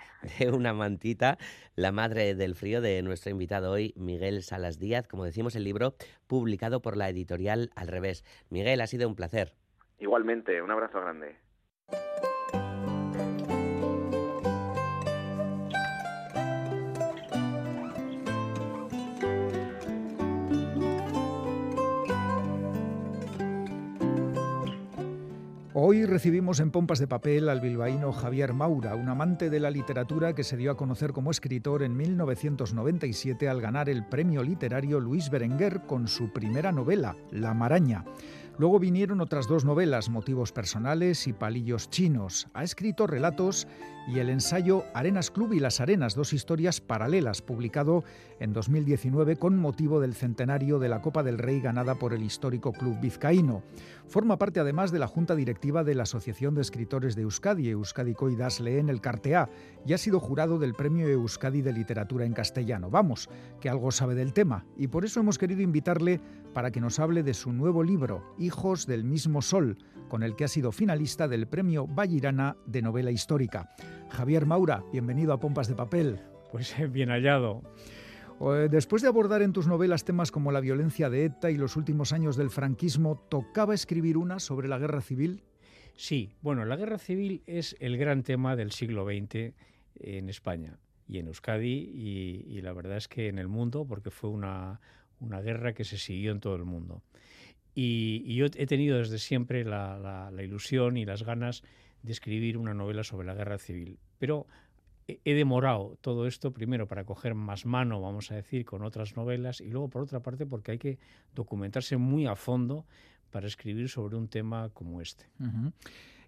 una 0.53 0.75
mantita. 0.75 1.38
La 1.75 1.90
madre 1.90 2.35
del 2.35 2.55
frío 2.55 2.81
de 2.81 3.01
nuestro 3.03 3.31
invitado 3.31 3.70
hoy, 3.73 3.94
Miguel 3.97 4.42
Salas 4.42 4.79
Díaz. 4.79 5.09
Como 5.09 5.25
decimos, 5.25 5.57
el 5.57 5.64
libro 5.64 5.94
publicado 6.27 6.83
por 6.83 6.97
la 6.97 7.09
editorial 7.09 7.70
Al 7.77 7.88
Revés. 7.88 8.25
Miguel, 8.51 8.81
ha 8.81 8.87
sido 8.87 9.09
un 9.09 9.16
placer. 9.16 9.55
Igualmente, 9.99 10.61
un 10.61 10.70
abrazo 10.70 11.01
grande. 11.01 11.37
Hoy 25.77 26.07
recibimos 26.07 26.61
en 26.61 26.70
Pompas 26.70 27.01
de 27.01 27.09
Papel 27.09 27.49
al 27.49 27.61
bilbaíno 27.61 28.12
Javier 28.12 28.53
Maura, 28.53 28.95
un 28.95 29.09
amante 29.09 29.51
de 29.51 29.59
la 29.59 29.72
literatura 29.72 30.33
que 30.33 30.45
se 30.45 30.57
dio 30.57 30.70
a 30.70 30.77
conocer 30.77 31.12
como 31.12 31.33
escritor 31.33 31.83
en 31.83 31.97
1997 31.97 33.49
al 33.49 33.61
ganar 33.61 33.89
el 33.89 34.07
premio 34.07 34.45
literario 34.45 35.01
Luis 35.01 35.31
Berenguer 35.31 35.81
con 35.85 36.07
su 36.07 36.33
primera 36.33 36.70
novela, 36.70 37.16
La 37.33 37.55
Maraña. 37.55 38.05
Luego 38.57 38.79
vinieron 38.79 39.20
otras 39.20 39.49
dos 39.49 39.64
novelas, 39.64 40.11
Motivos 40.11 40.53
Personales 40.53 41.27
y 41.27 41.33
Palillos 41.33 41.91
Chinos. 41.91 42.47
Ha 42.55 42.62
escrito 42.62 43.09
relatos 43.09 43.66
y 44.07 44.20
el 44.20 44.31
ensayo 44.31 44.85
Arenas 44.95 45.33
Club 45.33 45.55
y 45.55 45.59
las 45.59 45.81
Arenas, 45.81 46.14
dos 46.14 46.33
historias 46.33 46.81
paralelas, 46.81 47.43
publicado 47.43 48.05
en 48.39 48.53
2019 48.53 49.37
con 49.37 49.59
motivo 49.59 49.99
del 49.99 50.14
centenario 50.14 50.79
de 50.79 50.89
la 50.89 51.03
Copa 51.03 51.25
del 51.25 51.39
Rey 51.39 51.61
ganada 51.61 51.97
por 51.97 52.14
el 52.14 52.22
histórico 52.22 52.72
Club 52.72 53.01
Vizcaíno. 53.01 53.64
Forma 54.07 54.38
parte 54.38 54.61
además 54.61 54.92
de 54.92 54.98
la 54.98 55.07
Junta 55.07 55.34
Directiva 55.34 55.82
de 55.82 55.94
la 55.94 56.05
Asociación 56.05 56.55
de 56.55 56.61
Escritores 56.61 57.16
de 57.16 57.22
Euskadi, 57.22 57.70
Euskadi 57.70 58.14
Coidas 58.14 58.61
Leen 58.61 58.88
el 58.88 59.00
Cartea, 59.00 59.48
y 59.86 59.92
ha 59.92 59.98
sido 59.98 60.20
jurado 60.20 60.59
del 60.59 60.74
Premio 60.74 61.09
Euskadi 61.09 61.62
de 61.62 61.72
Literatura 61.72 62.24
en 62.24 62.34
Castellano. 62.34 62.90
Vamos, 62.90 63.28
que 63.61 63.68
algo 63.68 63.90
sabe 63.90 64.14
del 64.14 64.32
tema, 64.32 64.66
y 64.76 64.88
por 64.88 65.05
eso 65.05 65.20
hemos 65.20 65.38
querido 65.38 65.62
invitarle 65.62 66.20
para 66.52 66.70
que 66.70 66.80
nos 66.80 67.00
hable 67.00 67.22
de 67.22 67.34
su 67.34 67.52
nuevo 67.52 67.82
libro, 67.82 68.34
Hijos 68.38 68.86
del 68.86 69.05
mismo 69.05 69.42
Sol, 69.42 69.78
con 70.09 70.22
el 70.22 70.36
que 70.36 70.44
ha 70.44 70.48
sido 70.48 70.70
finalista 70.70 71.26
del 71.26 71.48
Premio 71.48 71.86
Vallirana 71.86 72.57
de 72.66 72.82
Novela 72.82 73.11
Histórica. 73.11 73.74
Javier 74.11 74.46
Maura, 74.46 74.84
bienvenido 74.92 75.32
a 75.32 75.40
Pompas 75.40 75.66
de 75.66 75.74
Papel. 75.74 76.20
Pues 76.52 76.74
bien 76.92 77.09
hallado. 77.09 77.62
Después 78.53 79.03
de 79.03 79.09
abordar 79.09 79.42
en 79.42 79.53
tus 79.53 79.66
novelas 79.66 80.05
temas 80.05 80.30
como 80.30 80.53
la 80.53 80.61
violencia 80.61 81.09
de 81.09 81.24
ETA 81.24 81.51
y 81.51 81.57
los 81.57 81.76
últimos 81.76 82.12
años 82.12 82.36
del 82.36 82.51
franquismo, 82.51 83.26
¿tocaba 83.28 83.74
escribir 83.74 84.16
una 84.16 84.38
sobre 84.38 84.68
la 84.68 84.78
guerra 84.78 85.01
civil? 85.01 85.42
Sí, 85.97 86.34
bueno, 86.42 86.64
la 86.64 86.76
guerra 86.76 86.99
civil 86.99 87.42
es 87.47 87.76
el 87.80 87.97
gran 87.97 88.22
tema 88.22 88.57
del 88.57 88.72
siglo 88.72 89.07
XX 89.07 89.55
en 90.01 90.28
España 90.28 90.78
y 91.07 91.18
en 91.18 91.28
Euskadi 91.28 91.72
y, 91.72 92.61
la 92.61 92.72
verdad 92.72 92.97
es 92.97 93.09
que 93.09 93.28
en 93.28 93.38
el 93.38 93.49
mundo, 93.49 93.86
porque 93.86 94.11
fue 94.11 94.30
una, 94.30 94.80
una 95.20 95.40
guerra 95.40 95.72
que 95.72 95.84
se 95.84 95.99
siguió 95.99 96.32
en 96.32 96.40
todo 96.40 96.57
el 96.57 96.64
mundo. 96.64 97.03
Y, 97.74 98.34
yo 98.34 98.47
he 98.47 98.66
tenido 98.66 98.99
desde 98.99 99.18
siempre 99.18 99.64
la, 99.64 100.30
ilusión 100.42 100.97
y 100.97 101.05
las 101.05 101.22
ganas 101.22 101.62
de 102.03 102.12
escribir 102.12 102.57
una 102.57 102.74
novela 102.74 103.05
sobre 103.05 103.26
la 103.26 103.34
guerra 103.34 103.59
civil. 103.59 103.99
Pero 104.18 104.47
he 105.07 105.34
demorado 105.34 105.98
todo 106.00 106.26
esto 106.26 106.52
primero 106.52 106.88
para 106.88 107.05
coger 107.05 107.34
más 107.34 107.66
mano, 107.66 108.00
vamos 108.00 108.30
a 108.30 108.36
decir, 108.36 108.64
con 108.64 108.82
otras 108.82 109.16
novelas 109.16 109.61
y 109.61 109.70
luego 109.70 109.88
por 109.88 110.02
otra 110.02 110.20
parte 110.20 110.46
porque 110.46 110.72
hay 110.72 110.78
que 110.78 110.98
documentarse 111.34 111.96
muy 111.96 112.26
a 112.26 112.36
fondo 112.36 112.86
para 113.30 113.46
escribir 113.46 113.88
sobre 113.88 114.16
un 114.16 114.28
tema 114.28 114.70
como 114.70 115.00
este. 115.00 115.26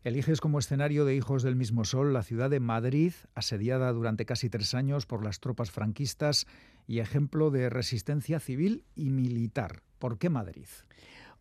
Eliges 0.04 0.40
como 0.40 0.58
escenario 0.58 1.04
de 1.04 1.16
Hijos 1.16 1.42
del 1.42 1.56
mismo 1.56 1.84
Sol 1.84 2.12
la 2.12 2.22
ciudad 2.22 2.50
de 2.50 2.60
Madrid, 2.60 3.12
asediada 3.34 3.92
durante 3.92 4.24
casi 4.24 4.48
tres 4.48 4.74
años 4.74 5.06
por 5.06 5.24
las 5.24 5.40
tropas 5.40 5.70
franquistas 5.70 6.46
y 6.86 7.00
ejemplo 7.00 7.50
de 7.50 7.70
resistencia 7.70 8.38
civil 8.38 8.84
y 8.94 9.10
militar. 9.10 9.82
¿Por 9.98 10.18
qué 10.18 10.30
Madrid? 10.30 10.66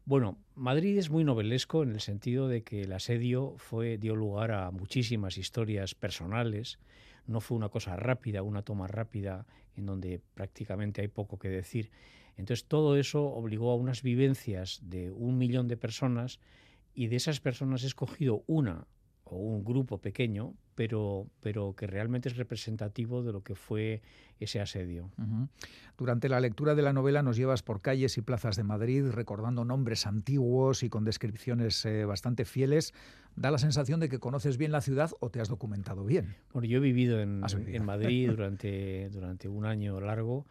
Bueno, 0.06 0.38
Madrid 0.56 0.98
es 0.98 1.10
muy 1.10 1.24
novelesco 1.24 1.84
en 1.84 1.90
el 1.90 2.00
sentido 2.00 2.48
de 2.48 2.64
que 2.64 2.84
el 2.84 2.94
asedio 2.94 3.56
fue, 3.58 3.98
dio 3.98 4.16
lugar 4.16 4.52
a 4.52 4.70
muchísimas 4.72 5.38
historias 5.38 5.96
personales, 5.96 6.80
no 7.28 7.42
fue 7.42 7.58
una 7.58 7.70
cosa 7.70 7.96
rápida, 7.96 8.44
una 8.44 8.62
toma 8.62 8.88
rápida 8.88 9.46
en 9.76 9.86
donde 9.86 10.22
prácticamente 10.34 11.02
hay 11.02 11.08
poco 11.08 11.38
que 11.38 11.50
decir. 11.50 11.92
Entonces 12.38 12.66
todo 12.66 12.98
eso 12.98 13.24
obligó 13.24 13.72
a 13.72 13.76
unas 13.76 14.02
vivencias 14.02 14.80
de 14.84 15.12
un 15.12 15.38
millón 15.38 15.68
de 15.68 15.78
personas 15.78 16.40
y 16.94 17.08
de 17.08 17.16
esas 17.16 17.40
personas 17.40 17.84
he 17.84 17.88
escogido 17.88 18.44
una 18.48 18.88
o 19.26 19.38
un 19.38 19.64
grupo 19.64 19.98
pequeño, 19.98 20.54
pero, 20.76 21.28
pero 21.42 21.74
que 21.76 21.88
realmente 21.88 22.30
es 22.30 22.38
representativo 22.38 23.24
de 23.24 23.34
lo 23.34 23.42
que 23.44 23.56
fue 23.56 24.02
ese 24.40 24.60
asedio. 24.60 25.10
Durante 25.98 26.30
la 26.30 26.40
lectura 26.40 26.76
de 26.76 26.82
la 26.82 26.94
novela 26.94 27.24
nos 27.24 27.38
llevas 27.38 27.64
por 27.64 27.82
calles 27.82 28.18
y 28.18 28.22
plazas 28.22 28.56
de 28.56 28.64
Madrid 28.64 29.06
recordando 29.10 29.66
nombres 29.66 30.06
antiguos 30.06 30.84
y 30.84 30.90
con 30.90 31.06
descripciones 31.06 31.86
eh, 31.86 32.06
bastante 32.06 32.46
fieles. 32.46 32.94
Da 33.36 33.52
la 33.52 33.58
sensación 33.58 34.00
de 34.00 34.10
que 34.10 34.20
conoces 34.20 34.58
bien 34.58 34.72
la 34.72 34.82
ciudad 34.82 35.12
o 35.20 35.30
te 35.30 35.42
has 35.42 35.50
documentado 35.50 36.06
bien. 36.06 36.36
Bueno, 36.54 36.68
yo 36.68 36.78
he 36.78 36.82
vivido 36.82 37.20
en, 37.20 37.42
en 37.68 37.86
Madrid 37.86 38.30
durante, 38.30 39.10
durante 39.10 39.50
un 39.50 39.66
año 39.66 40.00
largo 40.00 40.46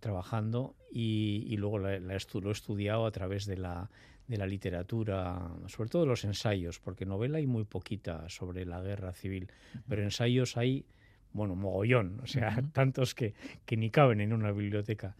trabajando 0.00 0.74
y, 0.90 1.56
luego 1.58 1.78
lo 1.78 1.90
he 1.90 2.16
estudiado 2.16 3.06
a 3.06 3.10
través 3.12 3.46
de 3.46 3.56
la, 3.56 3.90
de 4.30 4.36
la 4.36 4.46
literatura, 4.46 5.50
sobre 5.66 5.90
todo 5.90 6.06
los 6.06 6.24
ensayos, 6.24 6.78
porque 6.78 7.04
novela 7.04 7.38
hay 7.38 7.48
muy 7.48 7.64
poquita 7.64 8.28
sobre 8.28 8.64
la 8.64 8.80
guerra 8.80 9.12
civil, 9.12 9.50
pero 9.88 10.04
ensayos 10.04 10.56
hay, 10.56 10.84
bueno, 11.32 11.56
mogollón, 11.56 12.20
o 12.22 12.28
sea, 12.28 12.62
tantos 12.72 13.16
que, 13.16 13.34
que 13.66 13.76
ni 13.76 13.90
caben 13.90 14.20
en 14.20 14.32
una 14.32 14.52
biblioteca. 14.52 15.16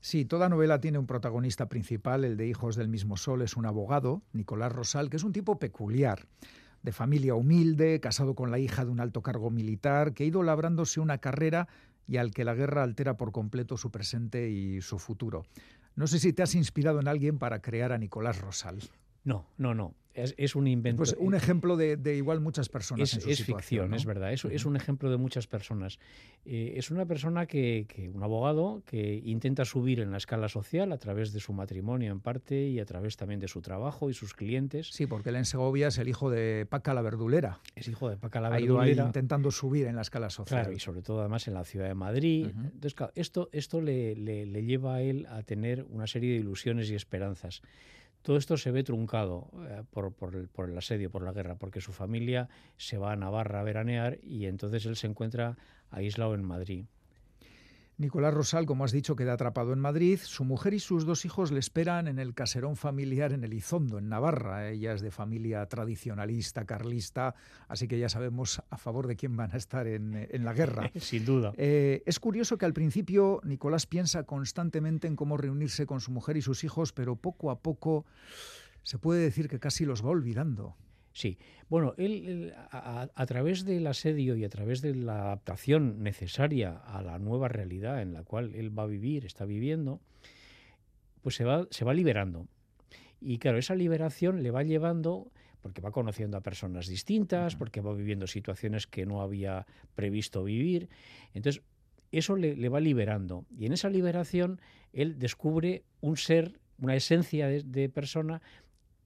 Sí, 0.00 0.24
toda 0.24 0.48
novela 0.48 0.80
tiene 0.80 0.98
un 0.98 1.06
protagonista 1.06 1.68
principal, 1.68 2.24
el 2.24 2.36
de 2.36 2.48
Hijos 2.48 2.74
del 2.74 2.88
mismo 2.88 3.16
Sol, 3.16 3.40
es 3.42 3.56
un 3.56 3.66
abogado, 3.66 4.22
Nicolás 4.32 4.72
Rosal, 4.72 5.10
que 5.10 5.16
es 5.16 5.22
un 5.22 5.32
tipo 5.32 5.60
peculiar, 5.60 6.26
de 6.82 6.90
familia 6.90 7.36
humilde, 7.36 8.00
casado 8.00 8.34
con 8.34 8.50
la 8.50 8.58
hija 8.58 8.84
de 8.84 8.90
un 8.90 8.98
alto 8.98 9.22
cargo 9.22 9.50
militar, 9.50 10.12
que 10.12 10.24
ha 10.24 10.26
ido 10.26 10.42
labrándose 10.42 10.98
una 10.98 11.18
carrera 11.18 11.68
y 12.08 12.16
al 12.16 12.32
que 12.32 12.44
la 12.44 12.54
guerra 12.54 12.82
altera 12.82 13.16
por 13.16 13.30
completo 13.30 13.76
su 13.76 13.92
presente 13.92 14.50
y 14.50 14.80
su 14.80 14.98
futuro. 14.98 15.44
No 15.98 16.06
sé 16.06 16.20
si 16.20 16.32
te 16.32 16.44
has 16.44 16.54
inspirado 16.54 17.00
en 17.00 17.08
alguien 17.08 17.40
para 17.40 17.60
crear 17.60 17.90
a 17.90 17.98
Nicolás 17.98 18.40
Rosal. 18.40 18.78
No, 19.28 19.46
no, 19.58 19.74
no. 19.74 19.94
Es, 20.14 20.56
un 20.56 20.66
invento. 20.66 20.96
Pues 20.96 21.14
un 21.18 21.34
ejemplo 21.34 21.76
de, 21.76 22.16
igual 22.16 22.40
muchas 22.40 22.68
personas. 22.68 23.14
Es, 23.14 23.24
en 23.24 23.30
es 23.30 23.44
ficción, 23.44 23.94
es 23.94 24.04
verdad. 24.04 24.32
Es, 24.32 24.44
es, 24.46 24.64
un 24.64 24.74
ejemplo 24.74 25.10
de 25.10 25.16
muchas 25.16 25.46
personas. 25.46 26.00
Eh, 26.44 26.72
es 26.76 26.90
una 26.90 27.06
persona 27.06 27.46
que, 27.46 28.10
un 28.12 28.22
abogado, 28.22 28.82
que 28.84 29.20
intenta 29.24 29.64
subir 29.64 30.00
en 30.00 30.10
la 30.10 30.16
escala 30.16 30.48
social 30.48 30.90
a 30.92 30.98
través 30.98 31.32
de 31.32 31.40
su 31.40 31.52
matrimonio 31.52 32.10
en 32.10 32.20
parte 32.20 32.68
y 32.68 32.80
a 32.80 32.84
través 32.84 33.16
también 33.16 33.38
de 33.38 33.46
su 33.46 33.60
trabajo 33.60 34.10
y 34.10 34.14
sus 34.14 34.34
clientes. 34.34 34.88
Sí, 34.88 35.06
porque 35.06 35.28
él 35.28 35.36
en 35.36 35.44
Segovia 35.44 35.88
es 35.88 35.98
el 35.98 36.08
hijo 36.08 36.30
de 36.30 36.66
Paca 36.68 36.94
la 36.94 37.02
Verdulera. 37.02 37.60
Es 37.76 37.86
hijo 37.86 38.08
de 38.08 38.16
Paca 38.16 38.40
la 38.40 38.48
Verdulera. 38.48 38.82
Ha 38.82 38.88
ido 38.88 39.02
ahí 39.02 39.06
intentando 39.06 39.52
subir 39.52 39.86
en 39.86 39.94
la 39.94 40.02
escala 40.02 40.30
social. 40.30 40.62
Claro, 40.62 40.74
y 40.74 40.80
sobre 40.80 41.02
todo 41.02 41.20
además 41.20 41.46
en 41.46 41.54
la 41.54 41.64
ciudad 41.64 41.86
de 41.86 41.94
Madrid. 41.94 42.48
Entonces, 42.56 42.94
claro, 42.94 43.12
esto, 43.14 43.50
esto 43.52 43.80
le, 43.80 44.16
le 44.16 44.64
lleva 44.64 44.96
a 44.96 45.02
él 45.02 45.26
a 45.26 45.42
tener 45.42 45.86
una 45.90 46.08
serie 46.08 46.32
de 46.32 46.38
ilusiones 46.38 46.90
y 46.90 46.96
esperanzas. 46.96 47.62
Todo 48.22 48.36
esto 48.36 48.56
se 48.56 48.70
ve 48.70 48.82
truncado 48.82 49.50
eh, 49.68 49.82
por, 49.90 50.12
el, 50.34 50.48
por, 50.48 50.68
el, 50.68 50.76
asedio, 50.76 51.10
por 51.10 51.22
la 51.22 51.32
guerra, 51.32 51.56
porque 51.56 51.80
su 51.80 51.92
familia 51.92 52.48
se 52.76 52.98
va 52.98 53.12
a 53.12 53.16
Navarra 53.16 53.60
a 53.60 53.64
veranear 53.64 54.18
y 54.22 54.46
entonces 54.46 54.84
él 54.86 54.96
se 54.96 55.06
encuentra 55.06 55.56
aislado 55.90 56.34
en 56.34 56.44
Madrid. 56.44 56.86
Nicolás 57.98 58.32
Rosal, 58.32 58.64
como 58.64 58.84
has 58.84 58.92
dicho, 58.92 59.16
queda 59.16 59.32
atrapado 59.32 59.72
en 59.72 59.80
Madrid. 59.80 60.20
Su 60.22 60.44
mujer 60.44 60.72
y 60.72 60.78
sus 60.78 61.04
dos 61.04 61.24
hijos 61.24 61.50
le 61.50 61.58
esperan 61.58 62.06
en 62.06 62.20
el 62.20 62.32
caserón 62.32 62.76
familiar 62.76 63.32
en 63.32 63.42
Elizondo, 63.42 63.98
en 63.98 64.08
Navarra. 64.08 64.70
Ella 64.70 64.92
es 64.92 65.00
de 65.00 65.10
familia 65.10 65.66
tradicionalista, 65.66 66.64
carlista, 66.64 67.34
así 67.66 67.88
que 67.88 67.98
ya 67.98 68.08
sabemos 68.08 68.62
a 68.70 68.78
favor 68.78 69.08
de 69.08 69.16
quién 69.16 69.36
van 69.36 69.50
a 69.52 69.56
estar 69.56 69.88
en, 69.88 70.28
la 70.44 70.52
guerra. 70.52 70.92
Sin 71.00 71.24
duda. 71.24 71.52
Eh, 71.56 72.04
es 72.06 72.20
curioso 72.20 72.56
que 72.56 72.66
al 72.66 72.72
principio 72.72 73.40
Nicolás 73.42 73.86
piensa 73.86 74.22
constantemente 74.22 75.08
en 75.08 75.16
cómo 75.16 75.36
reunirse 75.36 75.84
con 75.84 76.00
su 76.00 76.12
mujer 76.12 76.36
y 76.36 76.42
sus 76.42 76.62
hijos, 76.62 76.92
pero 76.92 77.16
poco 77.16 77.50
a 77.50 77.58
poco 77.58 78.06
se 78.84 78.98
puede 78.98 79.22
decir 79.22 79.48
que 79.48 79.58
casi 79.58 79.84
los 79.84 80.04
va 80.04 80.10
olvidando. 80.10 80.76
Sí, 81.18 81.36
bueno, 81.68 81.94
él, 81.98 82.54
a, 82.70 83.26
través 83.26 83.64
del 83.64 83.88
asedio 83.88 84.36
y 84.36 84.44
a 84.44 84.48
través 84.48 84.82
de 84.82 84.94
la 84.94 85.22
adaptación 85.22 86.00
necesaria 86.00 86.76
a 86.76 87.02
la 87.02 87.18
nueva 87.18 87.48
realidad 87.48 88.02
en 88.02 88.12
la 88.12 88.22
cual 88.22 88.54
él 88.54 88.78
va 88.78 88.84
a 88.84 88.86
vivir, 88.86 89.24
está 89.24 89.44
viviendo, 89.44 90.00
pues 91.20 91.34
se 91.34 91.44
va, 91.44 91.66
se 91.72 91.84
va 91.84 91.92
liberando. 91.92 92.46
Y 93.20 93.38
claro, 93.38 93.58
esa 93.58 93.74
liberación 93.74 94.44
le 94.44 94.52
va 94.52 94.62
llevando, 94.62 95.32
porque 95.60 95.80
va 95.80 95.90
conociendo 95.90 96.36
a 96.36 96.40
personas 96.40 96.86
distintas, 96.86 97.56
porque 97.56 97.80
va 97.80 97.92
viviendo 97.94 98.28
situaciones 98.28 98.86
que 98.86 99.04
no 99.04 99.20
había 99.20 99.66
previsto 99.96 100.44
vivir. 100.44 100.88
Entonces, 101.34 101.64
eso 102.12 102.36
le, 102.36 102.68
va 102.68 102.78
liberando. 102.78 103.44
Y 103.58 103.66
en 103.66 103.72
esa 103.72 103.90
liberación, 103.90 104.60
él 104.92 105.18
descubre 105.18 105.82
un 106.00 106.16
ser, 106.16 106.60
una 106.78 106.94
esencia 106.94 107.48
de 107.48 107.88
persona 107.88 108.40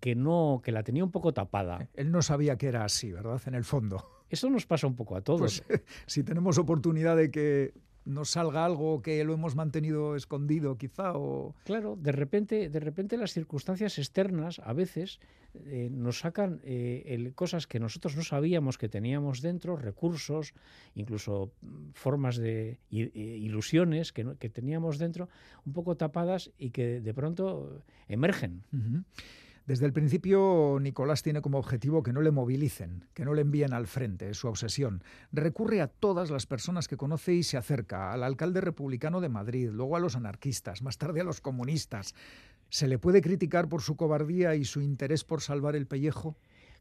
que 0.03 0.17
no, 0.17 0.61
que 0.65 0.73
la 0.73 0.83
tenía 0.83 1.05
un 1.05 1.13
poco 1.13 1.33
tapada. 1.33 1.89
Él 1.95 2.11
no 2.11 2.23
sabía 2.23 2.59
que 2.59 2.67
era 2.67 2.85
así, 2.85 3.13
¿verdad? 3.13 3.41
En 3.47 3.55
el 3.55 3.63
fondo. 3.63 4.05
Eso 4.29 4.51
nos 4.51 4.67
pasa 4.67 4.89
un 4.89 4.97
poco 4.97 5.15
a 5.15 5.21
todos. 5.21 5.63
Pues, 5.65 5.81
si 6.07 6.25
tenemos 6.25 6.59
oportunidad 6.59 7.17
de 7.17 7.31
que 7.31 7.73
nos 8.05 8.31
salga 8.31 8.65
algo 8.65 9.01
que 9.01 9.23
lo 9.23 9.33
hemos 9.33 9.55
mantenido 9.55 10.17
escondido, 10.17 10.77
quizá, 10.77 11.13
o... 11.15 11.55
Claro, 11.65 11.95
de 11.95 12.11
repente, 12.11 12.69
de 12.69 12.81
repente 12.81 13.17
las 13.17 13.33
circunstancias 13.33 13.97
externas 13.97 14.61
a 14.65 14.73
veces 14.73 15.21
eh, 15.55 15.89
nos 15.89 16.19
sacan 16.19 16.61
eh, 16.65 17.31
cosas 17.37 17.69
que 17.69 17.79
nosotros 17.79 18.17
no 18.17 18.25
sabíamos 18.25 18.79
que 18.79 18.89
teníamos 18.89 19.41
dentro, 19.41 19.77
recursos, 19.77 20.53
incluso 20.97 21.53
mm, 21.61 21.91
formas 21.93 22.39
de 22.39 22.81
ilusiones 22.91 24.13
que, 24.13 24.35
que, 24.41 24.49
teníamos 24.49 24.99
dentro, 24.99 25.29
un 25.65 25.73
poco 25.73 25.97
tapadas 25.97 26.51
y 26.59 26.71
que 26.71 27.01
de 27.01 27.15
pronto 27.15 27.85
emergen. 28.09 28.65
Desde 29.65 29.87
el 29.87 29.93
principio, 29.93 30.79
Nicolás 30.81 31.23
tiene 31.23 31.41
como 31.41 31.59
objetivo 31.59 32.03
que 32.03 32.13
no 32.13 32.21
le 32.21 32.33
movilicen, 32.33 33.05
que 33.15 33.25
no 33.25 33.33
le 33.33 33.43
envíen 33.43 33.73
al 33.73 33.87
frente, 33.87 34.29
es 34.29 34.37
su 34.37 34.49
obsesión. 34.49 35.05
Recurre 35.31 35.81
a 35.81 35.87
todas 35.87 36.31
las 36.31 36.47
personas 36.47 36.89
que 36.89 36.97
conoce 36.97 37.35
y 37.35 37.45
se 37.45 37.57
acerca, 37.57 38.13
al 38.13 38.25
alcalde 38.25 38.61
republicano 38.61 39.21
de 39.21 39.29
Madrid, 39.29 39.71
luego 39.71 39.97
a 39.97 40.01
los 40.01 40.17
anarquistas, 40.17 40.83
más 40.83 40.99
tarde 40.99 41.21
a 41.21 41.25
los 41.25 41.41
comunistas. 41.41 42.15
¿Se 42.71 42.89
le 42.89 42.99
puede 42.99 43.21
criticar 43.21 43.69
por 43.69 43.83
su 43.83 43.97
cobardía 43.97 44.57
y 44.57 44.65
su 44.65 44.81
interés 44.81 45.23
por 45.23 45.43
salvar 45.43 45.77
el 45.77 45.87
pellejo? 45.87 46.37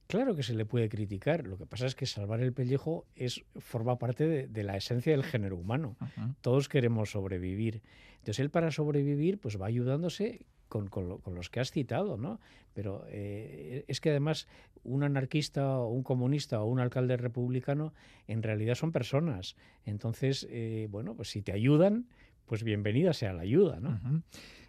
Claro 0.07 0.35
que 0.35 0.43
se 0.43 0.55
le 0.55 0.65
puede 0.65 0.89
criticar. 0.89 1.45
Lo 1.45 1.57
que 1.57 1.65
pasa 1.65 1.85
es 1.85 1.95
que 1.95 2.05
salvar 2.05 2.41
el 2.41 2.51
pellejo 2.51 3.05
es, 3.15 3.43
forma 3.59 3.99
parte 3.99 4.47
de, 4.47 4.63
la 4.63 4.75
esencia 4.75 5.11
del 5.11 5.23
género 5.23 5.55
humano. 5.55 5.97
Todos 6.41 6.67
queremos 6.67 7.11
sobrevivir. 7.11 7.81
Entonces 8.15 8.39
él 8.39 8.49
para 8.49 8.71
sobrevivir 8.71 9.39
pues 9.39 9.61
va 9.61 9.67
ayudándose 9.67 10.45
con, 10.71 11.35
los 11.35 11.49
que 11.49 11.59
has 11.59 11.71
citado, 11.71 12.17
¿no? 12.17 12.39
Pero 12.73 13.03
eh, 13.09 13.83
es 13.87 13.99
que 13.99 14.09
además 14.09 14.47
un 14.83 15.03
anarquista 15.03 15.77
o 15.77 15.89
un 15.89 16.01
comunista 16.01 16.61
o 16.61 16.65
un 16.65 16.79
alcalde 16.79 17.17
republicano 17.17 17.93
en 18.27 18.41
realidad 18.41 18.75
son 18.75 18.91
personas. 18.91 19.55
Entonces, 19.85 20.47
eh, 20.49 20.87
bueno, 20.89 21.13
pues 21.13 21.29
si 21.29 21.41
te 21.41 21.51
ayudan, 21.51 22.07
pues 22.45 22.63
bienvenida 22.63 23.13
sea 23.13 23.33
la 23.33 23.41
ayuda, 23.41 23.79
¿no? 23.79 23.99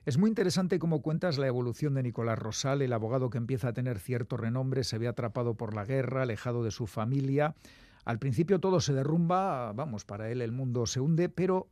Es 0.05 0.19
muy 0.19 0.29
interesante 0.29 0.81
cómo 0.81 1.01
cuentas 1.01 1.39
la 1.39 1.47
evolución 1.47 1.95
de 1.95 2.03
Nicolás 2.03 2.39
Rosal, 2.39 2.83
el 2.83 2.93
abogado 2.93 3.31
que 3.31 3.39
empieza 3.39 3.69
a 3.69 3.73
tener 3.73 4.01
cierto 4.01 4.37
renombre, 4.37 4.83
se 4.83 4.99
ve 4.99 5.07
atrapado 5.07 5.55
por 5.55 5.75
la 5.75 5.85
guerra, 5.85 6.23
alejado 6.23 6.65
de 6.65 6.73
su 6.73 6.89
familia. 6.89 7.55
Al 8.05 8.19
principio 8.19 8.59
todo 8.59 8.81
se 8.81 8.93
derrumba, 8.93 9.73
vamos, 9.73 10.05
para 10.05 10.29
él 10.31 10.43
el 10.43 10.51
mundo 10.51 10.87
se 10.87 10.99
hunde, 10.99 11.29
pero 11.29 11.69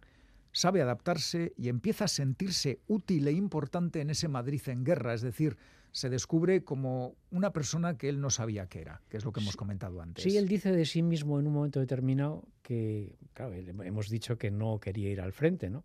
sabe 0.52 0.82
adaptarse 0.82 1.52
y 1.56 1.68
empieza 1.68 2.04
a 2.04 2.08
sentirse 2.08 2.80
útil 2.86 3.28
e 3.28 3.32
importante 3.32 4.00
en 4.00 4.10
ese 4.10 4.28
Madrid 4.28 4.62
en 4.66 4.84
guerra, 4.84 5.14
es 5.14 5.22
decir, 5.22 5.56
se 5.92 6.08
descubre 6.08 6.62
como 6.62 7.16
una 7.30 7.52
persona 7.52 7.96
que 7.96 8.08
él 8.08 8.20
no 8.20 8.30
sabía 8.30 8.66
que 8.66 8.80
era, 8.80 9.02
que 9.08 9.16
es 9.16 9.24
lo 9.24 9.32
que 9.32 9.40
hemos 9.40 9.56
comentado 9.56 10.00
antes. 10.00 10.22
Sí, 10.22 10.36
él 10.36 10.46
dice 10.46 10.72
de 10.72 10.84
sí 10.86 11.02
mismo 11.02 11.40
en 11.40 11.46
un 11.46 11.52
momento 11.52 11.80
determinado 11.80 12.44
que, 12.62 13.16
claro, 13.32 13.54
hemos 13.54 14.08
dicho 14.08 14.38
que 14.38 14.50
no 14.52 14.78
quería 14.78 15.10
ir 15.10 15.20
al 15.20 15.32
frente, 15.32 15.68
¿no? 15.68 15.82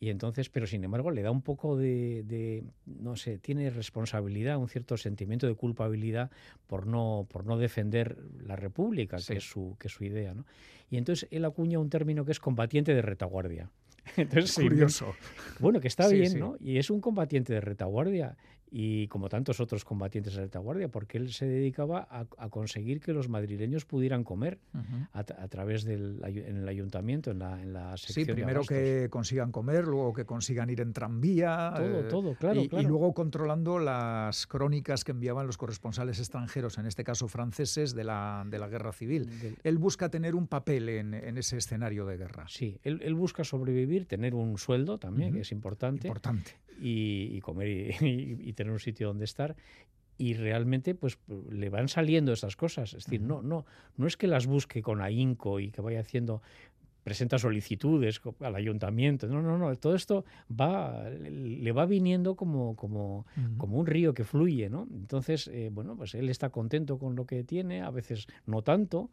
Y 0.00 0.10
entonces, 0.10 0.48
pero 0.48 0.66
sin 0.66 0.82
embargo, 0.82 1.12
le 1.12 1.22
da 1.22 1.30
un 1.30 1.42
poco 1.42 1.76
de, 1.76 2.64
no 2.86 3.14
sé, 3.14 3.38
tiene 3.38 3.70
responsabilidad, 3.70 4.56
un 4.56 4.68
cierto 4.68 4.96
sentimiento 4.96 5.46
de 5.46 5.54
culpabilidad 5.54 6.30
por 6.66 6.86
no, 6.86 7.26
por 7.30 7.46
no 7.46 7.56
defender 7.56 8.18
la 8.44 8.56
República, 8.56 9.18
que, 9.24 9.36
es 9.36 9.44
su, 9.44 9.76
que 9.78 9.86
es 9.86 9.94
su 9.94 10.04
idea, 10.04 10.34
¿no? 10.34 10.44
Y 10.90 10.96
entonces 10.96 11.28
él 11.30 11.44
acuña 11.44 11.78
un 11.78 11.90
término 11.90 12.24
que 12.24 12.32
es 12.32 12.40
combatiente 12.40 12.94
de 12.94 13.02
retaguardia. 13.02 13.70
Entonces, 14.16 14.54
Curioso. 14.54 15.14
Bueno, 15.58 15.80
que 15.80 15.88
está 15.88 16.08
bien, 16.08 16.38
¿no? 16.38 16.56
Y 16.60 16.78
es 16.78 16.90
un 16.90 17.00
combatiente 17.00 17.52
de 17.52 17.60
retaguardia 17.60 18.36
y 18.70 19.08
como 19.08 19.28
tantos 19.28 19.60
otros 19.60 19.84
combatientes 19.84 20.34
de 20.34 20.42
retaguardia, 20.42 20.88
porque 20.88 21.18
él 21.18 21.32
se 21.32 21.46
dedicaba 21.46 22.06
a, 22.10 22.48
conseguir 22.48 23.00
que 23.00 23.12
los 23.12 23.28
madrileños 23.28 23.84
pudieran 23.84 24.24
comer 24.24 24.58
a, 25.12 25.24
través 25.48 25.84
del 25.84 26.20
en 26.24 26.58
el 26.58 26.68
ayuntamiento, 26.68 27.30
en 27.30 27.38
la, 27.38 27.62
en 27.62 27.72
la 27.72 27.96
sección 27.96 28.26
Sí, 28.26 28.32
primero 28.32 28.62
que 28.62 29.08
consigan 29.10 29.52
comer, 29.52 29.84
luego 29.84 30.12
que 30.12 30.24
consigan 30.24 30.70
ir 30.70 30.80
en 30.80 30.92
tranvía. 30.92 31.72
Todo, 31.76 32.00
eh, 32.00 32.02
todo, 32.04 32.34
claro 32.34 32.62
y, 32.62 32.68
luego 32.68 33.12
controlando 33.14 33.78
las 33.78 34.46
crónicas 34.46 35.04
que 35.04 35.12
enviaban 35.12 35.46
los 35.46 35.56
corresponsales 35.56 36.18
extranjeros, 36.18 36.78
en 36.78 36.86
este 36.86 37.04
caso 37.04 37.28
franceses, 37.28 37.94
de 37.94 38.04
la, 38.04 38.44
de 38.46 38.58
la 38.58 38.68
guerra 38.68 38.92
civil. 38.92 39.56
Él 39.62 39.78
busca 39.78 40.08
tener 40.08 40.34
un 40.34 40.46
papel 40.46 40.88
en, 40.88 41.14
en 41.14 41.38
ese 41.38 41.56
escenario 41.56 42.06
de 42.06 42.16
guerra. 42.16 42.46
Sí, 42.48 42.78
él, 42.82 43.00
él, 43.02 43.14
busca 43.14 43.44
sobrevivir, 43.44 44.06
tener 44.06 44.34
un 44.34 44.58
sueldo 44.58 44.98
también, 44.98 45.32
que 45.32 45.40
es 45.40 45.52
importante. 45.52 46.08
Importante. 46.08 46.52
Y, 46.80 47.40
comer 47.40 47.94
y 48.02 48.52
tener 48.52 48.72
un 48.72 48.80
sitio 48.80 49.08
donde 49.08 49.24
estar 49.24 49.56
y 50.18 50.34
realmente 50.34 50.94
pues 50.94 51.18
le 51.50 51.68
van 51.68 51.88
saliendo 51.88 52.32
esas 52.32 52.56
cosas. 52.56 52.94
Es 52.94 53.04
decir, 53.04 53.20
no, 53.20 53.42
no, 53.42 53.66
no 53.96 54.06
es 54.06 54.16
que 54.16 54.26
las 54.26 54.46
busque 54.46 54.82
con 54.82 55.00
ahínco 55.00 55.60
y 55.60 55.70
que 55.70 55.80
vaya 55.80 56.00
haciendo 56.00 56.42
presenta 57.04 57.38
solicitudes 57.38 58.20
al 58.40 58.56
ayuntamiento. 58.56 59.28
No, 59.28 59.40
no, 59.40 59.58
no. 59.58 59.76
Todo 59.76 59.94
esto 59.94 60.24
va, 60.50 61.08
le 61.08 61.70
va 61.70 61.86
viniendo 61.86 62.34
como, 62.34 62.74
como, 62.74 63.26
como 63.58 63.78
un 63.78 63.86
río 63.86 64.12
que 64.12 64.24
fluye, 64.24 64.68
¿no? 64.68 64.88
Entonces, 64.90 65.46
eh, 65.48 65.70
bueno, 65.72 65.96
pues 65.96 66.14
él 66.16 66.28
está 66.28 66.50
contento 66.50 66.98
con 66.98 67.14
lo 67.14 67.24
que 67.24 67.44
tiene, 67.44 67.82
a 67.82 67.90
veces 67.90 68.26
no 68.46 68.62
tanto, 68.62 69.10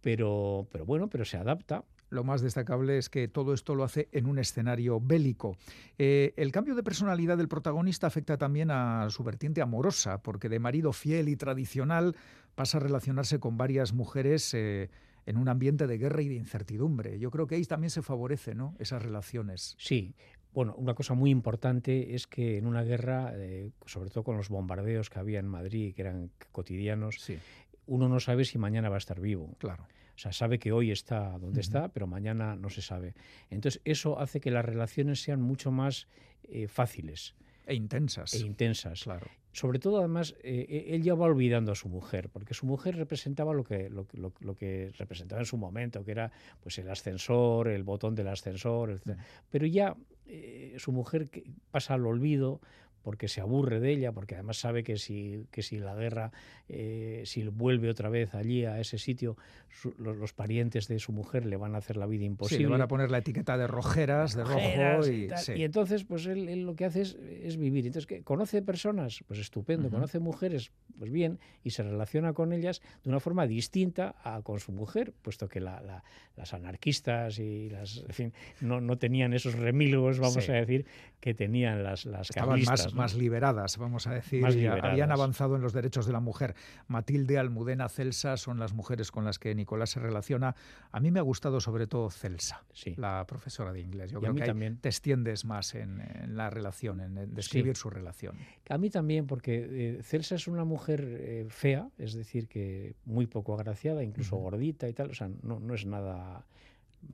pero, 0.00 0.66
pero 0.72 0.86
bueno, 0.86 1.10
pero 1.10 1.26
se 1.26 1.36
adapta 1.36 1.84
lo 2.10 2.24
más 2.24 2.42
destacable 2.42 2.98
es 2.98 3.08
que 3.08 3.28
todo 3.28 3.54
esto 3.54 3.74
lo 3.74 3.84
hace 3.84 4.08
en 4.12 4.26
un 4.26 4.38
escenario 4.38 5.00
bélico. 5.00 5.56
Eh, 5.96 6.34
el 6.36 6.52
cambio 6.52 6.74
de 6.74 6.82
personalidad 6.82 7.38
del 7.38 7.48
protagonista 7.48 8.08
afecta 8.08 8.36
también 8.36 8.70
a 8.70 9.08
su 9.10 9.22
vertiente 9.24 9.62
amorosa, 9.62 10.22
porque 10.22 10.48
de 10.48 10.58
marido 10.58 10.92
fiel 10.92 11.28
y 11.28 11.36
tradicional 11.36 12.16
pasa 12.54 12.78
a 12.78 12.80
relacionarse 12.80 13.38
con 13.38 13.56
varias 13.56 13.92
mujeres 13.92 14.52
eh, 14.54 14.90
en 15.24 15.36
un 15.36 15.48
ambiente 15.48 15.86
de 15.86 15.98
guerra 15.98 16.22
y 16.22 16.28
de 16.28 16.34
incertidumbre. 16.34 17.18
Yo 17.18 17.30
creo 17.30 17.46
que 17.46 17.54
ahí 17.54 17.64
también 17.64 17.90
se 17.90 18.02
favorece 18.02 18.54
¿no? 18.54 18.74
esas 18.78 19.02
relaciones. 19.02 19.76
Sí, 19.78 20.14
bueno, 20.52 20.74
una 20.76 20.94
cosa 20.94 21.14
muy 21.14 21.30
importante 21.30 22.14
es 22.14 22.26
que 22.26 22.58
en 22.58 22.66
una 22.66 22.82
guerra, 22.82 23.32
eh, 23.36 23.70
sobre 23.86 24.10
todo 24.10 24.24
con 24.24 24.36
los 24.36 24.48
bombardeos 24.48 25.08
que 25.08 25.20
había 25.20 25.38
en 25.38 25.46
Madrid, 25.46 25.94
que 25.94 26.02
eran 26.02 26.30
cotidianos, 26.50 27.24
uno 27.86 28.08
no 28.08 28.18
sabe 28.18 28.44
si 28.44 28.58
mañana 28.58 28.88
va 28.88 28.96
a 28.96 28.98
estar 28.98 29.20
vivo. 29.20 29.54
Claro. 29.58 29.86
O 30.20 30.22
sea, 30.22 30.32
sabe 30.34 30.58
que 30.58 30.70
hoy 30.70 30.90
está 30.90 31.38
donde 31.38 31.62
está, 31.62 31.88
pero 31.88 32.06
mañana 32.06 32.54
no 32.54 32.68
se 32.68 32.82
sabe. 32.82 33.14
Entonces, 33.48 33.80
eso 33.86 34.20
hace 34.20 34.38
que 34.38 34.50
las 34.50 34.62
relaciones 34.62 35.22
sean 35.22 35.40
mucho 35.40 35.70
más 35.70 36.08
eh, 36.44 36.68
fáciles. 36.68 37.34
E 37.66 37.74
intensas. 37.74 38.34
E 38.34 38.40
intensas. 38.40 39.04
Claro. 39.04 39.26
Sobre 39.52 39.78
todo, 39.78 40.00
además, 40.00 40.34
eh, 40.42 40.66
eh, 40.68 40.84
él 40.94 41.02
ya 41.02 41.14
va 41.14 41.24
olvidando 41.24 41.72
a 41.72 41.74
su 41.74 41.88
mujer, 41.88 42.28
porque 42.28 42.52
su 42.52 42.66
mujer 42.66 42.96
representaba 42.96 43.54
lo 43.54 43.64
que, 43.64 43.88
lo, 43.88 44.06
lo, 44.12 44.54
que 44.56 44.92
representaba 44.98 45.40
en 45.40 45.46
su 45.46 45.56
momento, 45.56 46.04
que 46.04 46.10
era 46.10 46.30
pues 46.60 46.76
el 46.76 46.90
ascensor, 46.90 47.68
el 47.68 47.82
botón 47.82 48.14
del 48.14 48.28
ascensor, 48.28 48.90
etc. 48.90 49.18
Pero 49.48 49.64
ya 49.64 49.96
su 50.76 50.92
mujer 50.92 51.30
pasa 51.70 51.94
al 51.94 52.04
olvido 52.04 52.60
porque 53.02 53.28
se 53.28 53.40
aburre 53.40 53.80
de 53.80 53.92
ella, 53.92 54.12
porque 54.12 54.34
además 54.34 54.58
sabe 54.58 54.82
que 54.82 54.96
si, 54.96 55.46
que 55.50 55.62
si 55.62 55.78
la 55.78 55.94
guerra, 55.94 56.32
eh, 56.68 57.22
si 57.24 57.42
vuelve 57.48 57.88
otra 57.88 58.08
vez 58.08 58.34
allí 58.34 58.64
a 58.64 58.80
ese 58.80 58.98
sitio, 58.98 59.36
los, 59.98 60.32
parientes 60.32 60.88
de 60.88 60.98
su 60.98 61.12
mujer 61.12 61.46
le 61.46 61.56
van 61.56 61.74
a 61.74 61.78
hacer 61.78 61.96
la 61.96 62.06
vida 62.06 62.24
imposible. 62.24 62.58
Sí, 62.58 62.62
le 62.64 62.70
van 62.70 62.82
a 62.82 62.88
poner 62.88 63.10
la 63.10 63.18
etiqueta 63.18 63.56
de 63.56 63.66
rojeras, 63.66 64.34
de 64.34 64.44
rojo. 64.44 65.06
Y, 65.08 65.28
y, 65.56 65.64
entonces, 65.64 66.04
pues 66.04 66.26
él, 66.26 66.64
lo 66.64 66.74
que 66.74 66.84
hace 66.84 67.02
es, 67.02 67.56
vivir. 67.56 67.86
Entonces, 67.86 68.06
que 68.06 68.22
¿conoce 68.22 68.62
personas? 68.62 69.22
Pues 69.26 69.40
estupendo. 69.40 69.90
¿Conoce 69.90 70.18
mujeres? 70.18 70.72
Pues 70.98 71.10
bien. 71.10 71.38
Y 71.64 71.70
se 71.70 71.82
relaciona 71.82 72.32
con 72.32 72.52
ellas 72.52 72.82
de 73.02 73.10
una 73.10 73.20
forma 73.20 73.46
distinta 73.46 74.16
a 74.22 74.42
con 74.42 74.60
su 74.60 74.72
mujer, 74.72 75.12
puesto 75.22 75.48
que 75.48 75.60
las 75.60 76.54
anarquistas 76.54 77.38
y 77.38 77.70
las, 77.70 77.98
en 77.98 78.14
fin, 78.14 78.32
no, 78.60 78.80
no 78.80 78.98
tenían 78.98 79.32
esos 79.32 79.54
remilgos, 79.54 80.18
vamos 80.18 80.48
a 80.48 80.52
decir, 80.52 80.86
que 81.20 81.34
tenían 81.34 81.82
las, 81.82 82.06
las 82.06 82.30
más, 82.94 83.14
liberadas, 83.14 83.78
vamos 83.78 84.06
a 84.06 84.14
decir, 84.14 84.44
habían 84.46 85.12
avanzado 85.12 85.56
en 85.56 85.62
los 85.62 85.72
derechos 85.72 86.06
de 86.06 86.12
la 86.12 86.20
mujer. 86.20 86.54
Matilde, 86.88 87.38
Almudena, 87.38 87.88
Celsa 87.88 88.36
son 88.36 88.58
las 88.58 88.72
mujeres 88.72 89.10
con 89.10 89.24
las 89.24 89.38
que 89.38 89.54
Nicolás 89.54 89.90
se 89.90 90.00
relaciona. 90.00 90.54
A 90.92 91.00
mí 91.00 91.10
me 91.10 91.18
ha 91.18 91.22
gustado 91.22 91.60
sobre 91.60 91.86
todo 91.86 92.10
Celsa, 92.10 92.64
la 92.96 93.24
profesora 93.26 93.72
de 93.72 93.80
inglés. 93.80 94.10
Yo 94.10 94.20
creo 94.20 94.34
que 94.34 94.44
también. 94.44 94.78
te 94.78 94.88
extiendes 94.88 95.44
más 95.44 95.74
en, 95.74 96.00
la 96.36 96.50
relación, 96.50 97.00
en, 97.00 97.34
describir 97.34 97.76
su 97.76 97.90
relación. 97.90 98.36
A 98.68 98.78
mí 98.78 98.90
también, 98.90 99.26
porque 99.26 99.98
eh, 99.98 100.02
Celsa 100.02 100.34
es 100.34 100.46
una 100.46 100.64
mujer 100.64 101.04
eh, 101.04 101.46
fea, 101.48 101.88
es 101.98 102.14
decir, 102.14 102.48
que 102.48 102.94
muy 103.04 103.26
poco 103.26 103.54
agraciada, 103.54 104.02
incluso 104.02 104.36
gordita 104.36 104.88
y 104.88 104.92
tal, 104.92 105.10
o 105.10 105.14
sea, 105.14 105.30
no, 105.42 105.60
no 105.60 105.74
es 105.74 105.86
nada 105.86 106.46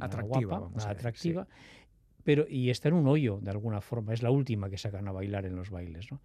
atractiva, 0.01 0.69
atractiva 0.87 1.47
pero 2.27 2.45
y 2.51 2.71
está 2.71 2.89
en 2.89 2.95
un 2.95 3.07
hoyo 3.07 3.39
de 3.41 3.51
alguna 3.51 3.81
forma, 3.81 4.13
es 4.13 4.21
la 4.21 4.33
última 4.33 4.69
que 4.69 4.79
sacan 4.79 5.07
a 5.07 5.13
bailar 5.13 5.47
en 5.47 5.55
los 5.55 5.71
bailes. 5.71 6.11
¿no? 6.11 6.21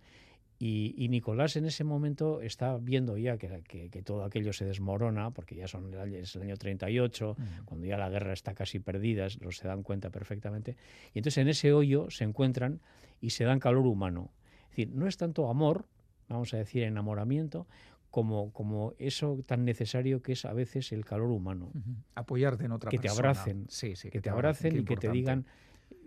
Y, 0.57 1.07
Nicolás 1.09 1.55
en 1.57 1.65
ese 1.65 1.83
momento 1.83 2.41
está 2.41 2.75
viendo 2.77 3.17
ya 3.17 3.37
que, 3.37 3.61
que, 3.63 4.01
todo 4.01 4.23
aquello 4.23 4.51
se 4.51 4.65
desmorona, 4.65 5.29
porque 5.29 5.55
ya 5.55 5.67
son 5.67 5.93
es 5.93 6.35
el 6.35 6.41
año 6.41 6.57
38, 6.57 7.35
mm. 7.37 7.65
cuando 7.65 7.85
ya 7.85 7.99
la 7.99 8.09
guerra 8.09 8.33
está 8.33 8.55
casi 8.55 8.79
perdida, 8.79 9.27
los 9.41 9.57
se 9.57 9.67
dan 9.67 9.83
cuenta 9.83 10.09
perfectamente. 10.09 10.75
Y 11.13 11.19
entonces 11.19 11.37
en 11.37 11.49
ese 11.49 11.71
hoyo 11.71 12.09
se 12.09 12.23
encuentran 12.23 12.79
y 13.21 13.29
se 13.29 13.43
dan 13.43 13.59
calor 13.59 13.85
humano. 13.85 14.31
Es 14.63 14.69
decir, 14.69 14.89
no 14.89 15.07
es 15.07 15.17
tanto 15.17 15.49
amor, 15.49 15.85
vamos 16.29 16.51
a 16.55 16.57
decir 16.57 16.81
enamoramiento, 16.81 17.67
como, 18.09 18.51
como 18.53 18.95
eso 18.97 19.39
tan 19.45 19.65
necesario 19.65 20.23
que 20.23 20.33
es 20.33 20.45
a 20.45 20.53
veces 20.53 20.91
el 20.93 21.05
calor 21.05 21.29
humano. 21.29 21.71
Apoyarte 22.15 22.65
en 22.65 22.71
otra 22.71 22.89
que 22.89 22.97
persona. 22.97 23.15
Te 23.15 23.27
abracen, 23.27 23.65
sí, 23.69 23.95
sí, 23.95 24.09
que, 24.09 24.19
te 24.19 24.31
abracen 24.31 24.79
y 24.79 24.83
que 24.83 24.97
te 24.97 25.09
digan 25.09 25.45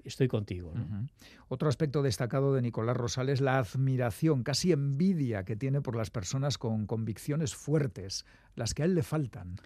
estoy 0.04 0.28
contigo. 0.28 0.72
Otro 1.48 1.68
aspecto 1.68 2.02
destacado 2.02 2.54
de 2.54 2.62
Nicolás 2.62 2.96
Rosal 2.96 3.28
es 3.28 3.40
la 3.40 3.58
admiración, 3.58 4.42
casi 4.42 4.72
envidia 4.72 5.44
que 5.44 5.56
tiene 5.56 5.80
por 5.80 5.96
las 5.96 6.10
personas 6.10 6.58
con 6.58 6.86
convicciones 6.86 7.54
fuertes, 7.54 8.24
las 8.54 8.74
que 8.74 8.82
a 8.82 8.84
él 8.86 8.94
le 8.94 9.02
faltan. 9.02 9.56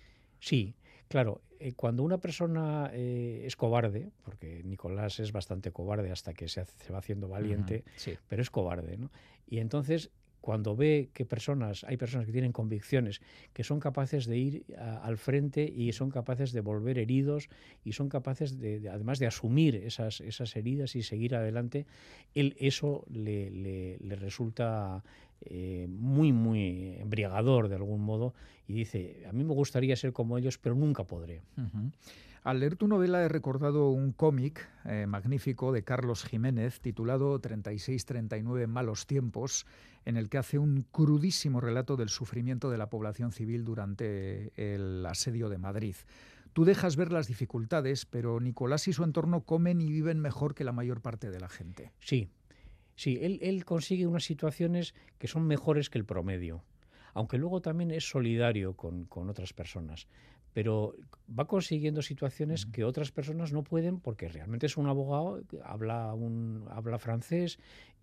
Sí, 0.41 0.75
claro, 1.09 1.43
eh, 1.61 1.73
cuando 1.73 2.03
una 2.03 2.19
persona 2.19 2.91
eh, 2.93 3.43
es 3.45 3.57
cobarde, 3.57 4.13
porque 4.23 4.63
Nicolás 4.65 5.19
es 5.21 5.33
bastante 5.33 5.73
cobarde 5.73 6.13
hasta 6.13 6.33
que 6.33 6.49
se, 6.49 6.65
va 6.93 6.99
haciendo 6.99 7.29
valiente, 7.29 7.85
pero 8.29 8.43
es 8.43 8.51
cobarde, 8.51 8.97
¿no? 8.97 9.11
Y 9.47 9.59
entonces 9.59 10.11
cuando 10.49 10.75
ve 10.75 11.11
que 11.13 11.27
personas, 11.27 11.85
hay 11.85 11.99
personas 11.99 12.25
que 12.25 12.33
tienen 12.33 12.53
convicciones, 12.53 13.21
que 13.53 13.65
son 13.65 13.81
capaces 13.81 14.25
de 14.25 14.39
ir 14.39 14.65
al 14.79 15.19
frente 15.19 15.63
y 15.63 15.93
son 15.93 16.09
capaces 16.09 16.53
de 16.53 16.63
volver 16.63 16.97
heridos 16.97 17.51
y 17.85 17.93
son 17.93 18.09
capaces 18.09 18.59
de, 18.59 18.89
además 18.89 19.19
de 19.19 19.27
asumir 19.27 19.75
esas, 19.75 20.23
esas 20.23 20.57
heridas 20.57 20.97
y 20.97 21.03
seguir 21.03 21.35
adelante, 21.35 21.85
él 22.35 22.57
eso 22.59 23.05
le, 23.11 23.99
resulta 24.17 25.05
eh, 25.43 25.87
muy, 25.87 26.33
muy 26.33 26.97
embriagador 26.99 27.69
de 27.69 27.75
algún 27.75 28.01
modo 28.01 28.33
y 28.67 28.73
dice, 28.73 29.27
a 29.29 29.33
mí 29.33 29.45
me 29.45 29.53
gustaría 29.53 29.97
ser 29.97 30.15
como 30.15 30.39
ellos, 30.39 30.57
pero 30.57 30.75
nunca 30.75 31.05
podré. 31.05 31.43
Al 32.49 32.61
leer 32.61 32.77
tu 32.77 32.89
novela 32.89 33.23
he 33.23 33.29
recordado 33.29 33.91
un 33.91 34.13
cómic 34.13 34.67
eh, 34.87 35.07
magnífico 35.07 35.71
de 35.71 35.83
Carlos 35.83 36.25
Jiménez 36.25 36.81
titulado 36.81 37.39
36-39 37.43 38.67
Malos 38.67 39.07
Tiempos, 39.07 39.67
en 40.09 40.17
el 40.17 40.31
que 40.31 40.39
hace 40.39 40.59
un 40.59 40.87
crudísimo 40.91 41.61
relato 41.61 41.95
del 41.99 42.09
sufrimiento 42.09 42.71
de 42.71 42.79
la 42.79 42.89
población 42.89 43.31
civil 43.31 43.63
durante 43.63 44.53
el 44.57 45.05
asedio 45.05 45.51
de 45.51 45.59
Madrid. 45.59 45.97
Tú 46.55 46.65
dejas 46.65 46.97
ver 46.97 47.13
las 47.13 47.27
dificultades, 47.27 48.07
pero 48.07 48.41
Nicolás 48.41 48.89
y 48.89 48.95
su 48.95 49.05
entorno 49.05 49.43
comen 49.43 49.83
y 49.83 49.93
viven 49.93 50.19
mejor 50.19 50.55
que 50.55 50.65
la 50.65 50.73
mayor 50.73 51.03
parte 51.03 51.31
de 51.31 51.39
la 51.41 51.51
gente. 51.51 51.93
Sí, 52.01 52.31
sí, 52.97 53.19
él, 53.21 53.65
consigue 53.67 54.07
unas 54.07 54.25
situaciones 54.25 54.95
que 55.19 55.29
son 55.29 55.47
mejores 55.47 55.91
que 55.91 55.99
el 55.99 56.07
promedio 56.07 56.65
aunque 57.15 57.39
luego 57.39 57.61
también 57.61 57.91
es 57.91 58.09
solidario 58.09 58.75
con, 58.77 59.05
con, 59.07 59.29
otras 59.29 59.53
personas 59.53 60.07
pero 60.53 60.95
va 61.29 61.47
consiguiendo 61.47 62.01
situaciones 62.01 62.67
que 62.67 62.85
otras 62.85 63.11
personas 63.11 63.53
no 63.53 63.65
pueden 63.65 63.99
porque 63.99 64.29
realmente 64.29 64.67
es 64.67 64.77
un 64.77 64.87
abogado, 64.87 65.43
habla 65.65 66.15
un 66.15 66.67
habla 66.71 66.99
francés 66.99 67.59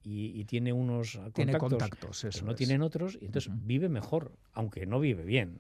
y, 0.06 0.46
tiene 0.46 0.72
unos 0.72 1.20
contactos, 1.58 2.24
eso 2.24 2.46
no 2.46 2.54
tienen 2.54 2.82
otros 2.82 3.18
y 3.20 3.26
entonces 3.26 3.52
vive 3.66 3.90
mejor, 3.90 4.32
aunque 4.54 4.86
no 4.86 5.00
vive 5.00 5.24
bien. 5.24 5.58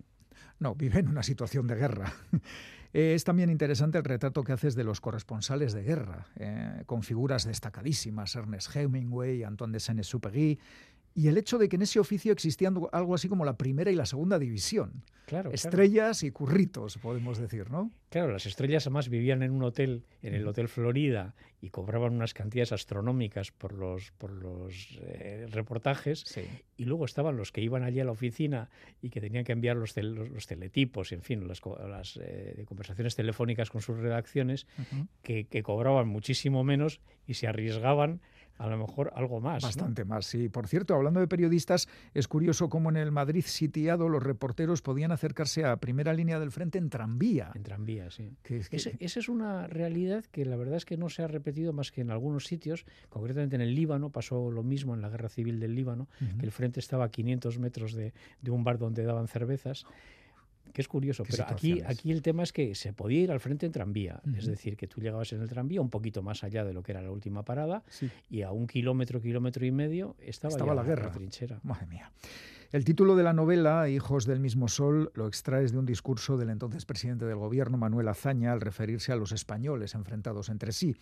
No, 0.59 0.75
vive 0.75 0.99
en 0.99 1.07
una 1.07 1.23
situación 1.23 1.67
de 1.67 1.75
guerra. 1.75 2.13
Es 2.93 3.25
también 3.25 3.49
interesante 3.49 3.97
el 3.97 4.05
retrato 4.05 4.41
que 4.45 4.53
haces 4.53 4.73
de 4.73 4.85
los 4.85 5.01
corresponsales 5.01 5.73
de 5.73 5.83
guerra, 5.83 6.27
eh, 6.37 6.83
con 6.85 7.03
figuras 7.03 7.43
destacadísimas, 7.43 8.33
Ernest 8.37 8.73
Hemingway, 8.73 9.43
Antoine 9.43 9.73
de 9.73 9.81
Saint-Exupéry, 9.81 10.57
y 11.17 11.29
el 11.29 11.37
hecho 11.37 11.57
de 11.57 11.69
que 11.69 11.77
en 11.77 11.81
ese 11.81 11.97
oficio 11.97 12.33
existían 12.33 12.77
algo 12.91 13.15
así 13.15 13.29
como 13.29 13.45
la 13.45 13.57
primera 13.57 13.89
y 13.89 13.95
la 13.95 14.05
segunda 14.05 14.37
división. 14.37 15.01
Claro, 15.25 15.49
estrellas 15.51 16.21
y 16.23 16.29
curritos, 16.29 16.97
podemos 16.97 17.37
decir, 17.39 17.71
¿no? 17.71 17.89
Claro, 18.09 18.33
las 18.33 18.45
estrellas 18.45 18.85
además 18.85 19.09
vivían 19.09 19.41
en 19.41 19.51
un 19.51 19.63
hotel, 19.63 20.03
en 20.21 20.35
el 20.35 20.45
Hotel 20.45 20.67
Florida, 20.67 21.33
y 21.61 21.69
cobraban 21.69 22.13
unas 22.13 22.33
cantidades 22.33 22.73
astronómicas 22.73 23.51
por 23.51 23.73
los, 23.73 24.11
por 24.11 24.31
los 24.31 24.99
eh, 25.01 25.47
reportajes. 25.49 26.25
Y 26.77 26.83
luego 26.83 27.05
estaban 27.05 27.37
los 27.37 27.51
que 27.51 27.61
iban 27.61 27.83
allí 27.83 28.01
a 28.01 28.05
la 28.05 28.11
oficina 28.11 28.69
y 29.01 29.09
que 29.09 29.21
tenían 29.21 29.45
que 29.45 29.53
enviar 29.53 29.77
los, 29.77 29.95
los, 29.97 30.47
teletipos, 30.47 31.13
en 31.13 31.21
fin, 31.21 31.47
las, 31.47 31.61
las 31.87 32.19
eh, 32.21 32.63
conversaciones 32.67 33.15
telefónicas 33.15 33.69
con 33.69 33.81
sus 33.81 33.97
redacciones, 33.97 34.67
que, 35.23 35.45
que 35.45 35.63
cobraban 35.63 36.07
muchísimo 36.07 36.63
menos 36.63 36.99
y 37.25 37.35
se 37.35 37.47
arriesgaban 37.47 38.21
a 38.57 38.67
lo 38.67 38.77
mejor 38.77 39.11
algo 39.15 39.41
más. 39.41 39.63
Bastante 39.63 40.05
más, 40.05 40.25
sí. 40.25 40.49
Por 40.49 40.67
cierto, 40.67 40.95
hablando 40.95 41.19
de 41.19 41.27
periodistas, 41.27 41.87
es 42.13 42.27
curioso 42.27 42.69
cómo 42.69 42.89
en 42.89 42.97
el 42.97 43.11
Madrid 43.11 43.43
sitiado 43.45 44.09
los 44.09 44.23
reporteros 44.23 44.81
podían 44.81 45.11
acercarse 45.11 45.65
a 45.65 45.77
primera 45.77 46.13
línea 46.13 46.39
del 46.39 46.51
frente 46.51 46.77
en 46.77 46.89
tranvía. 46.89 47.51
En 47.55 47.63
tranvía, 47.63 48.09
sí. 48.11 48.35
esa 48.69 49.19
es 49.19 49.29
una 49.29 49.67
realidad 49.67 50.25
que 50.31 50.45
la 50.45 50.55
verdad 50.55 50.77
es 50.77 50.85
que 50.85 50.97
no 50.97 51.09
se 51.09 51.23
ha 51.23 51.27
repetido 51.27 51.73
más 51.73 51.91
que 51.91 52.01
en 52.01 52.11
algunos 52.11 52.45
sitios, 52.45 52.85
concretamente 53.09 53.55
en 53.55 53.61
el 53.61 53.75
Líbano, 53.75 54.09
pasó 54.09 54.51
lo 54.51 54.63
mismo 54.63 54.93
en 54.93 55.01
la 55.01 55.09
guerra 55.09 55.29
civil 55.29 55.59
del 55.59 55.75
Líbano, 55.75 56.07
que 56.39 56.45
el 56.45 56.51
frente 56.51 56.79
estaba 56.79 57.05
a 57.05 57.09
500 57.09 57.59
metros 57.59 57.93
de, 57.93 58.13
de 58.41 58.51
un 58.51 58.63
bar 58.63 58.77
donde 58.77 59.03
daban 59.03 59.27
cervezas 59.27 59.85
que 60.75 60.81
es 60.81 60.89
curioso, 60.89 61.23
pero 61.27 61.45
aquí, 61.47 61.81
aquí 61.87 62.11
el 62.11 62.21
tema 62.21 62.43
es 62.43 62.51
que 62.51 62.75
se 62.75 62.91
podía 62.91 63.21
ir 63.21 63.31
al 63.31 63.39
frente 63.39 63.65
en 63.65 63.71
tranvía, 63.71 64.21
es 64.37 64.45
decir, 64.45 64.75
que 64.75 64.87
tú 64.87 64.99
llegabas 64.99 65.31
en 65.31 65.41
el 65.41 65.47
tranvía 65.47 65.79
un 65.79 65.89
poquito 65.89 66.21
más 66.21 66.43
allá 66.43 66.65
de 66.65 66.73
lo 66.73 66.83
que 66.83 66.91
era 66.91 67.01
la 67.01 67.11
última 67.11 67.43
parada 67.43 67.81
y 68.29 68.41
a 68.41 68.51
un 68.51 68.67
kilómetro, 68.67 69.21
kilómetro 69.21 69.65
y 69.65 69.71
medio 69.71 70.17
estaba, 70.19 70.51
estaba 70.51 70.75
la 70.75 70.83
guerra. 70.83 71.07
La 71.07 71.11
trinchera. 71.13 71.59
Madre 71.63 71.85
mía. 71.87 72.11
El 72.73 72.83
título 72.83 73.15
de 73.15 73.23
la 73.23 73.31
novela, 73.31 73.87
Hijos 73.87 74.25
del 74.25 74.41
mismo 74.41 74.67
sol, 74.67 75.11
lo 75.13 75.27
extraes 75.27 75.71
de 75.71 75.77
un 75.77 75.85
discurso 75.85 76.35
del 76.35 76.49
entonces 76.49 76.83
presidente 76.85 77.23
del 77.23 77.37
gobierno, 77.37 77.77
Manuel 77.77 78.09
Azaña, 78.09 78.51
al 78.51 78.59
referirse 78.59 79.13
a 79.13 79.15
los 79.15 79.31
españoles 79.31 79.95
enfrentados 79.95 80.49
entre 80.49 80.73
sí. 80.73 80.93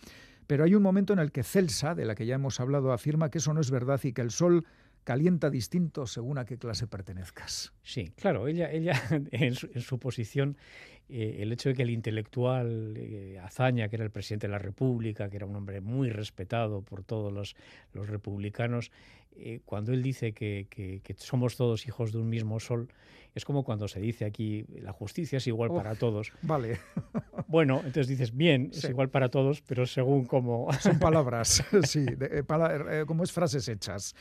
Pero 0.45 0.65
hay 0.65 0.75
un 0.75 0.83
momento 0.83 1.13
en 1.13 1.19
el 1.19 1.31
que 1.31 1.41
Celsa, 1.41 1.95
de 1.95 2.05
la 2.05 2.13
que 2.13 2.27
ya 2.27 2.35
hemos 2.35 2.59
hablado, 2.59 2.91
afirma 2.91 3.31
que 3.31 3.39
eso 3.39 3.55
no 3.55 3.61
es 3.61 3.71
verdad 3.71 3.99
y 4.03 4.13
que 4.13 4.21
el 4.21 4.29
sol 4.29 4.65
calienta 5.03 5.49
distinto 5.49 6.07
según 6.07 6.37
a 6.37 6.45
qué 6.45 6.57
clase 6.57 6.87
pertenezcas. 6.87 7.73
Sí, 7.83 8.11
claro, 8.15 8.47
ella, 8.47 8.71
ella 8.71 8.93
en, 9.31 9.55
su, 9.55 9.99
posición, 9.99 10.57
eh, 11.09 11.37
el 11.39 11.51
hecho 11.51 11.69
de 11.69 11.75
que 11.75 11.83
el 11.83 11.89
intelectual 11.89 12.95
eh, 12.97 13.39
Azaña, 13.43 13.89
que 13.89 13.97
era 13.97 14.05
el 14.05 14.11
presidente 14.11 14.47
de 14.47 14.51
la 14.51 14.59
República, 14.59 15.29
que 15.29 15.37
era 15.37 15.45
un 15.45 15.55
hombre 15.55 15.81
muy 15.81 16.09
respetado 16.09 16.81
por 16.81 17.03
todos 17.03 17.31
los, 17.31 17.55
los 17.93 18.07
republicanos, 18.07 18.91
eh, 19.35 19.61
cuando 19.65 19.93
él 19.93 20.03
dice 20.03 20.33
que, 20.33 20.67
que, 20.69 21.01
somos 21.17 21.57
todos 21.57 21.87
hijos 21.87 22.11
de 22.11 22.19
un 22.19 22.29
mismo 22.29 22.59
sol, 22.59 22.89
es 23.33 23.45
como 23.45 23.63
cuando 23.63 23.87
se 23.87 23.99
dice 23.99 24.25
aquí, 24.25 24.63
la 24.79 24.93
justicia 24.93 25.37
es 25.37 25.47
igual 25.47 25.71
para 25.71 25.95
todos. 25.95 26.31
Vale. 26.41 26.79
Bueno, 27.45 27.77
entonces 27.85 28.07
dices, 28.07 28.35
bien, 28.35 28.71
es 28.73 28.83
igual 28.85 29.09
para 29.09 29.29
todos, 29.29 29.61
pero 29.61 29.85
según 29.85 30.25
como... 30.25 30.73
Son 30.79 30.97
palabras, 30.97 31.63
sí, 31.83 32.03
como 33.05 33.23
es 33.23 33.31
frases 33.31 33.67
hechas. 33.67 34.15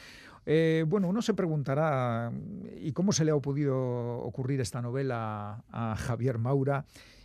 Eh, 0.44 0.84
bueno, 0.88 1.08
uno 1.08 1.22
se 1.22 1.34
preguntará, 1.34 2.32
¿y 2.80 2.92
cómo 2.92 3.12
se 3.12 3.24
le 3.24 3.30
ha 3.30 3.38
podido 3.38 3.76
ocurrir 4.18 4.60
esta 4.60 4.82
novela 4.82 5.64
a 5.70 5.96
Javier 5.96 6.38
Maura? 6.38 6.84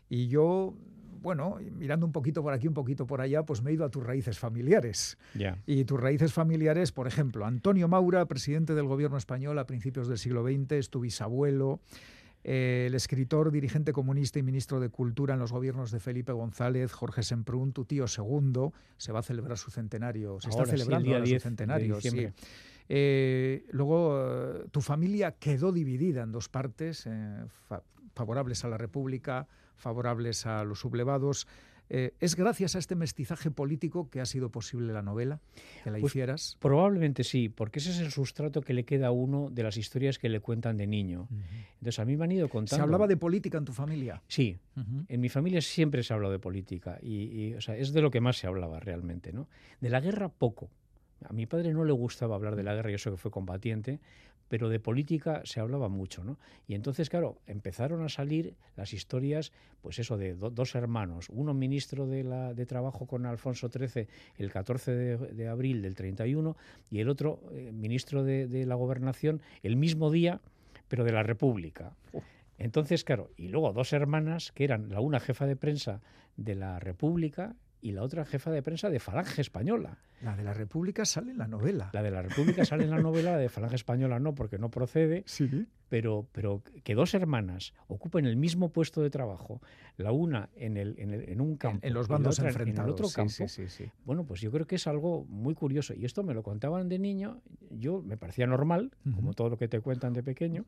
Y 0.09 0.27
yo, 0.27 0.75
bueno, 1.21 1.57
mirando 1.77 2.05
un 2.05 2.11
poquito 2.11 2.43
por 2.43 2.53
aquí, 2.53 2.67
un 2.67 2.73
poquito 2.73 3.07
por 3.07 3.21
allá, 3.21 3.43
pues 3.43 3.61
me 3.61 3.71
he 3.71 3.73
ido 3.73 3.85
a 3.85 3.89
tus 3.89 4.03
raíces 4.03 4.37
familiares. 4.37 5.17
Y 5.65 5.85
tus 5.85 5.99
raíces 5.99 6.31
familiares, 6.33 6.91
por 6.91 7.07
ejemplo, 7.07 7.45
Antonio 7.45 7.87
Maura, 7.87 8.25
presidente 8.25 8.75
del 8.75 8.85
gobierno 8.85 9.17
español 9.17 9.57
a 9.59 9.65
principios 9.65 10.07
del 10.07 10.17
siglo 10.17 10.43
XX, 10.43 10.73
es 10.73 10.89
tu 10.89 10.99
bisabuelo. 10.99 11.79
Eh, 12.43 12.85
el 12.87 12.95
escritor, 12.95 13.51
dirigente 13.51 13.91
comunista 13.91 14.39
y 14.39 14.43
ministro 14.43 14.79
de 14.79 14.87
Cultura 14.89 15.33
en 15.33 15.39
los 15.39 15.51
gobiernos 15.51 15.91
de 15.91 15.99
Felipe 15.99 16.31
González, 16.31 16.93
Jorge 16.93 17.23
Semprún, 17.23 17.73
tu 17.73 17.83
tío 17.83 18.07
segundo, 18.07 18.73
se 18.95 19.11
va 19.11 19.19
a 19.19 19.23
celebrar 19.23 19.57
su 19.57 19.69
centenario, 19.69 20.39
se 20.39 20.49
está 20.49 20.65
celebrando 20.65 21.25
su 21.25 21.39
centenario. 21.39 21.99
Sí. 21.99 22.29
Eh, 22.89 23.65
luego, 23.69 24.17
eh, 24.19 24.67
tu 24.71 24.81
familia 24.81 25.33
quedó 25.33 25.71
dividida 25.71 26.23
en 26.23 26.31
dos 26.31 26.49
partes, 26.49 27.05
eh, 27.05 27.45
favorables 28.13 28.63
a 28.63 28.69
la 28.69 28.77
República, 28.77 29.47
favorables 29.75 30.45
a 30.45 30.63
los 30.63 30.79
sublevados. 30.79 31.47
¿Es 31.89 32.35
gracias 32.35 32.75
a 32.75 32.79
este 32.79 32.95
mestizaje 32.95 33.49
político 33.49 34.09
que 34.09 34.19
ha 34.19 34.25
sido 34.25 34.51
posible 34.51 34.91
la 34.91 35.01
novela, 35.01 35.39
que 35.85 35.91
la 35.91 35.99
pues 35.99 36.11
hicieras? 36.11 36.57
Probablemente 36.59 37.23
sí, 37.23 37.47
porque 37.47 37.79
ese 37.79 37.91
es 37.91 37.99
el 37.99 38.11
sustrato 38.11 38.59
que 38.59 38.73
le 38.73 38.83
queda 38.83 39.07
a 39.07 39.11
uno 39.11 39.49
de 39.49 39.63
las 39.63 39.77
historias 39.77 40.19
que 40.19 40.27
le 40.27 40.41
cuentan 40.41 40.75
de 40.75 40.85
niño. 40.85 41.29
Entonces, 41.75 41.99
a 41.99 42.03
mí 42.03 42.17
me 42.17 42.25
han 42.25 42.33
ido 42.33 42.49
contando... 42.49 42.75
¿Se 42.75 42.81
hablaba 42.81 43.07
de 43.07 43.15
política 43.15 43.57
en 43.57 43.63
tu 43.63 43.71
familia? 43.71 44.21
Sí, 44.27 44.57
en 45.07 45.21
mi 45.21 45.29
familia 45.29 45.61
siempre 45.61 46.03
se 46.03 46.11
ha 46.11 46.15
hablado 46.15 46.33
de 46.33 46.39
política 46.39 46.99
y, 47.01 47.53
o 47.53 47.61
sea, 47.61 47.77
es 47.77 47.93
de 47.93 48.01
lo 48.01 48.11
que 48.11 48.19
más 48.19 48.35
se 48.35 48.47
hablaba 48.47 48.81
realmente. 48.81 49.31
¿no? 49.31 49.47
De 49.79 49.89
la 49.89 50.01
guerra, 50.01 50.27
poco. 50.27 50.69
A 51.25 51.33
mi 51.33 51.45
padre 51.45 51.73
no 51.73 51.83
le 51.83 51.93
gustaba 51.93 52.35
hablar 52.35 52.55
de 52.55 52.63
la 52.63 52.75
guerra, 52.75 52.91
yo 52.91 52.97
sé 52.97 53.09
que 53.09 53.17
fue 53.17 53.31
combatiente, 53.31 53.99
pero 54.47 54.69
de 54.69 54.79
política 54.79 55.41
se 55.43 55.59
hablaba 55.59 55.89
mucho, 55.89 56.23
¿no? 56.23 56.37
Y 56.67 56.75
entonces, 56.75 57.09
claro, 57.09 57.41
empezaron 57.47 58.03
a 58.03 58.09
salir 58.09 58.55
las 58.75 58.93
historias, 58.93 59.51
pues 59.81 59.99
eso, 59.99 60.17
de 60.17 60.35
dos 60.35 60.75
hermanos, 60.75 61.27
uno 61.29 61.53
ministro 61.53 62.07
de, 62.07 62.23
la, 62.23 62.53
de 62.53 62.65
Trabajo 62.65 63.07
con 63.07 63.25
Alfonso 63.25 63.69
XIII 63.69 64.07
el 64.37 64.51
14 64.51 64.91
de, 64.95 65.47
abril 65.47 65.81
del 65.81 65.95
31 65.95 66.55
y 66.89 66.99
el 66.99 67.09
otro 67.09 67.41
eh, 67.51 67.71
ministro 67.73 68.23
de, 68.23 68.47
de, 68.47 68.65
la 68.65 68.75
Gobernación 68.75 69.41
el 69.63 69.75
mismo 69.75 70.11
día, 70.11 70.41
pero 70.87 71.03
de 71.03 71.11
la 71.11 71.23
República. 71.23 71.95
Entonces, 72.57 73.03
claro, 73.03 73.29
y 73.37 73.49
luego 73.49 73.73
dos 73.73 73.93
hermanas 73.93 74.51
que 74.51 74.63
eran 74.63 74.89
la 74.89 75.01
una 75.01 75.19
jefa 75.19 75.45
de 75.45 75.55
prensa 75.55 76.01
de 76.37 76.55
la 76.55 76.79
República 76.79 77.55
y 77.87 77.93
la 77.93 78.03
otra 78.03 78.25
jefa 78.25 78.51
de 78.51 78.61
prensa 78.61 78.89
de 78.89 78.99
Falange 78.99 79.39
Española. 79.39 79.97
La 80.21 80.35
de 80.35 80.43
la 80.43 80.53
República 80.53 81.05
sale 81.05 81.31
en 81.31 81.37
la 81.37 81.47
novela. 81.47 81.89
La 81.93 82.03
de 82.03 82.11
la 82.11 82.21
República 82.21 82.65
sale 82.65 82.83
en 82.83 82.89
la 82.89 82.99
novela, 82.99 83.31
la 83.31 83.37
de 83.37 83.47
Falange 83.47 83.77
Española 83.77 84.19
no, 84.19 84.35
porque 84.35 84.57
no 84.57 84.69
procede. 84.69 85.23
Sí. 85.25 85.67
pero, 85.87 86.27
pero 86.33 86.63
que 86.83 86.95
dos 86.95 87.13
hermanas 87.13 87.73
ocupen 87.87 88.25
el 88.25 88.35
mismo 88.35 88.73
puesto 88.73 89.01
de 89.01 89.09
trabajo, 89.09 89.61
la 89.95 90.11
una 90.11 90.49
en, 90.57 90.75
el, 90.75 90.95
en, 90.97 91.39
un 91.39 91.55
campo, 91.55 91.87
en, 91.87 91.93
los 91.93 92.09
bandos 92.09 92.39
en 92.39 92.47
el 92.47 92.89
otro 92.89 93.07
campo, 93.09 93.45
bueno, 94.03 94.25
pues 94.25 94.41
yo 94.41 94.51
creo 94.51 94.67
que 94.67 94.75
es 94.75 94.85
algo 94.85 95.23
muy 95.29 95.53
curioso. 95.53 95.93
Y 95.93 96.03
esto 96.03 96.23
me 96.23 96.33
lo 96.33 96.43
contaban 96.43 96.89
de 96.89 96.99
niño, 96.99 97.41
yo 97.69 98.01
me 98.01 98.17
parecía 98.17 98.47
normal, 98.47 98.91
como 99.15 99.33
todo 99.33 99.49
lo 99.49 99.57
que 99.57 99.69
te 99.69 99.79
cuentan 99.79 100.11
de 100.11 100.23
pequeño, 100.23 100.65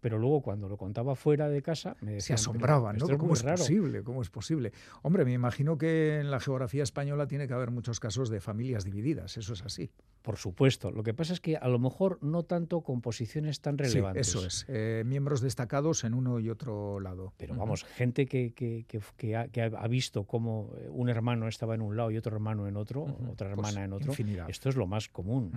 pero 0.00 0.18
luego 0.18 0.42
cuando 0.42 0.68
lo 0.68 0.76
contaba 0.76 1.14
fuera 1.14 1.48
de 1.48 1.62
casa 1.62 1.96
me 2.00 2.12
decían, 2.12 2.38
se 2.38 2.42
asombraban, 2.42 2.96
¿no? 2.96 3.18
¿Cómo 3.18 3.34
es, 3.34 3.42
posible? 3.42 4.02
¿Cómo 4.02 4.22
es 4.22 4.30
posible? 4.30 4.72
Hombre, 5.02 5.24
me 5.24 5.32
imagino 5.32 5.78
que 5.78 6.18
en 6.20 6.30
la 6.30 6.40
geografía 6.40 6.82
española 6.82 7.26
tiene 7.26 7.46
que 7.46 7.54
haber 7.54 7.70
muchos 7.70 8.00
casos 8.00 8.30
de 8.30 8.40
familias 8.40 8.84
divididas, 8.84 9.36
eso 9.36 9.52
es 9.52 9.62
así. 9.62 9.90
Por 10.22 10.36
supuesto. 10.36 10.90
Lo 10.90 11.02
que 11.02 11.14
pasa 11.14 11.32
es 11.32 11.40
que 11.40 11.56
a 11.56 11.68
lo 11.68 11.78
mejor 11.78 12.18
no 12.20 12.42
tanto 12.42 12.82
con 12.82 13.00
posiciones 13.00 13.60
tan 13.60 13.78
relevantes. 13.78 14.26
Sí, 14.26 14.38
eso 14.38 14.46
es. 14.46 14.66
Eh, 14.68 15.02
miembros 15.06 15.40
destacados 15.40 16.04
en 16.04 16.12
uno 16.12 16.40
y 16.40 16.50
otro 16.50 17.00
lado. 17.00 17.32
Pero 17.38 17.54
vamos, 17.54 17.84
gente 17.84 18.26
que, 18.26 18.52
que, 18.52 18.84
que, 19.16 19.34
ha, 19.34 19.88
visto 19.88 20.24
cómo 20.24 20.72
un 20.90 21.08
hermano 21.08 21.48
estaba 21.48 21.74
en 21.74 21.80
un 21.80 21.96
lado 21.96 22.10
y 22.10 22.18
otro 22.18 22.34
hermano 22.34 22.68
en 22.68 22.76
otro, 22.76 23.04
otra 23.30 23.54
pues 23.54 23.68
hermana 23.68 23.84
en 23.84 23.92
otro. 23.94 24.12
Esto 24.48 24.68
es 24.68 24.76
lo 24.76 24.86
más 24.86 25.08
común. 25.08 25.52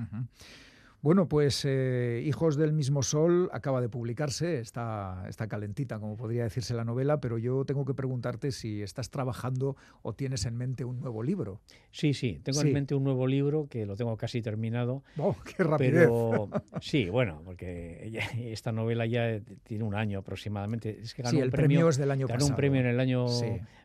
Bueno, 1.04 1.28
pues 1.28 1.66
eh, 1.66 2.24
Hijos 2.26 2.56
del 2.56 2.72
mismo 2.72 3.04
sol 3.04 3.50
acaba 3.52 3.82
de 3.82 3.90
publicarse, 3.90 4.60
está, 4.60 5.26
está 5.28 5.50
calentita, 5.50 6.00
como 6.00 6.16
podría 6.16 6.44
decirse 6.44 6.74
la 6.74 6.86
novela, 6.86 7.20
pero 7.20 7.38
yo 7.38 7.66
tengo 7.66 7.84
que 7.84 7.94
preguntarte 7.94 8.54
si 8.54 8.82
estás 8.82 9.10
trabajando 9.10 9.76
o 10.02 10.14
tienes 10.14 10.46
en 10.46 10.56
mente 10.56 10.86
un 10.86 11.02
nuevo 11.02 11.22
libro. 11.22 11.60
Sí, 11.92 12.14
sí, 12.14 12.40
tengo 12.42 12.62
en 12.62 12.72
mente 12.72 12.96
un 12.96 13.04
nuevo 13.04 13.28
libro 13.28 13.68
que 13.68 13.86
lo 13.86 13.98
tengo 13.98 14.16
casi 14.16 14.42
terminado. 14.42 15.04
¡Oh, 15.18 15.36
qué 15.44 15.66
rapidez! 15.66 16.06
Pero 16.08 16.50
sí, 16.82 17.10
bueno, 17.10 17.42
porque 17.44 18.22
esta 18.38 18.72
novela 18.72 19.06
ya 19.06 19.42
tiene 19.64 19.84
un 19.84 19.96
año 19.96 20.20
aproximadamente. 20.20 21.02
Es 21.02 21.14
que 21.14 21.22
ganó 21.22 21.32
sí, 21.32 21.40
el 21.40 21.48
un 21.48 21.52
premio, 21.52 21.90
es 21.90 21.98
del 21.98 22.12
año 22.12 22.28
ganó 22.28 22.46
un 22.46 22.56
premio 22.56 22.80
en 22.80 22.88
el 22.88 23.02
año 23.02 23.26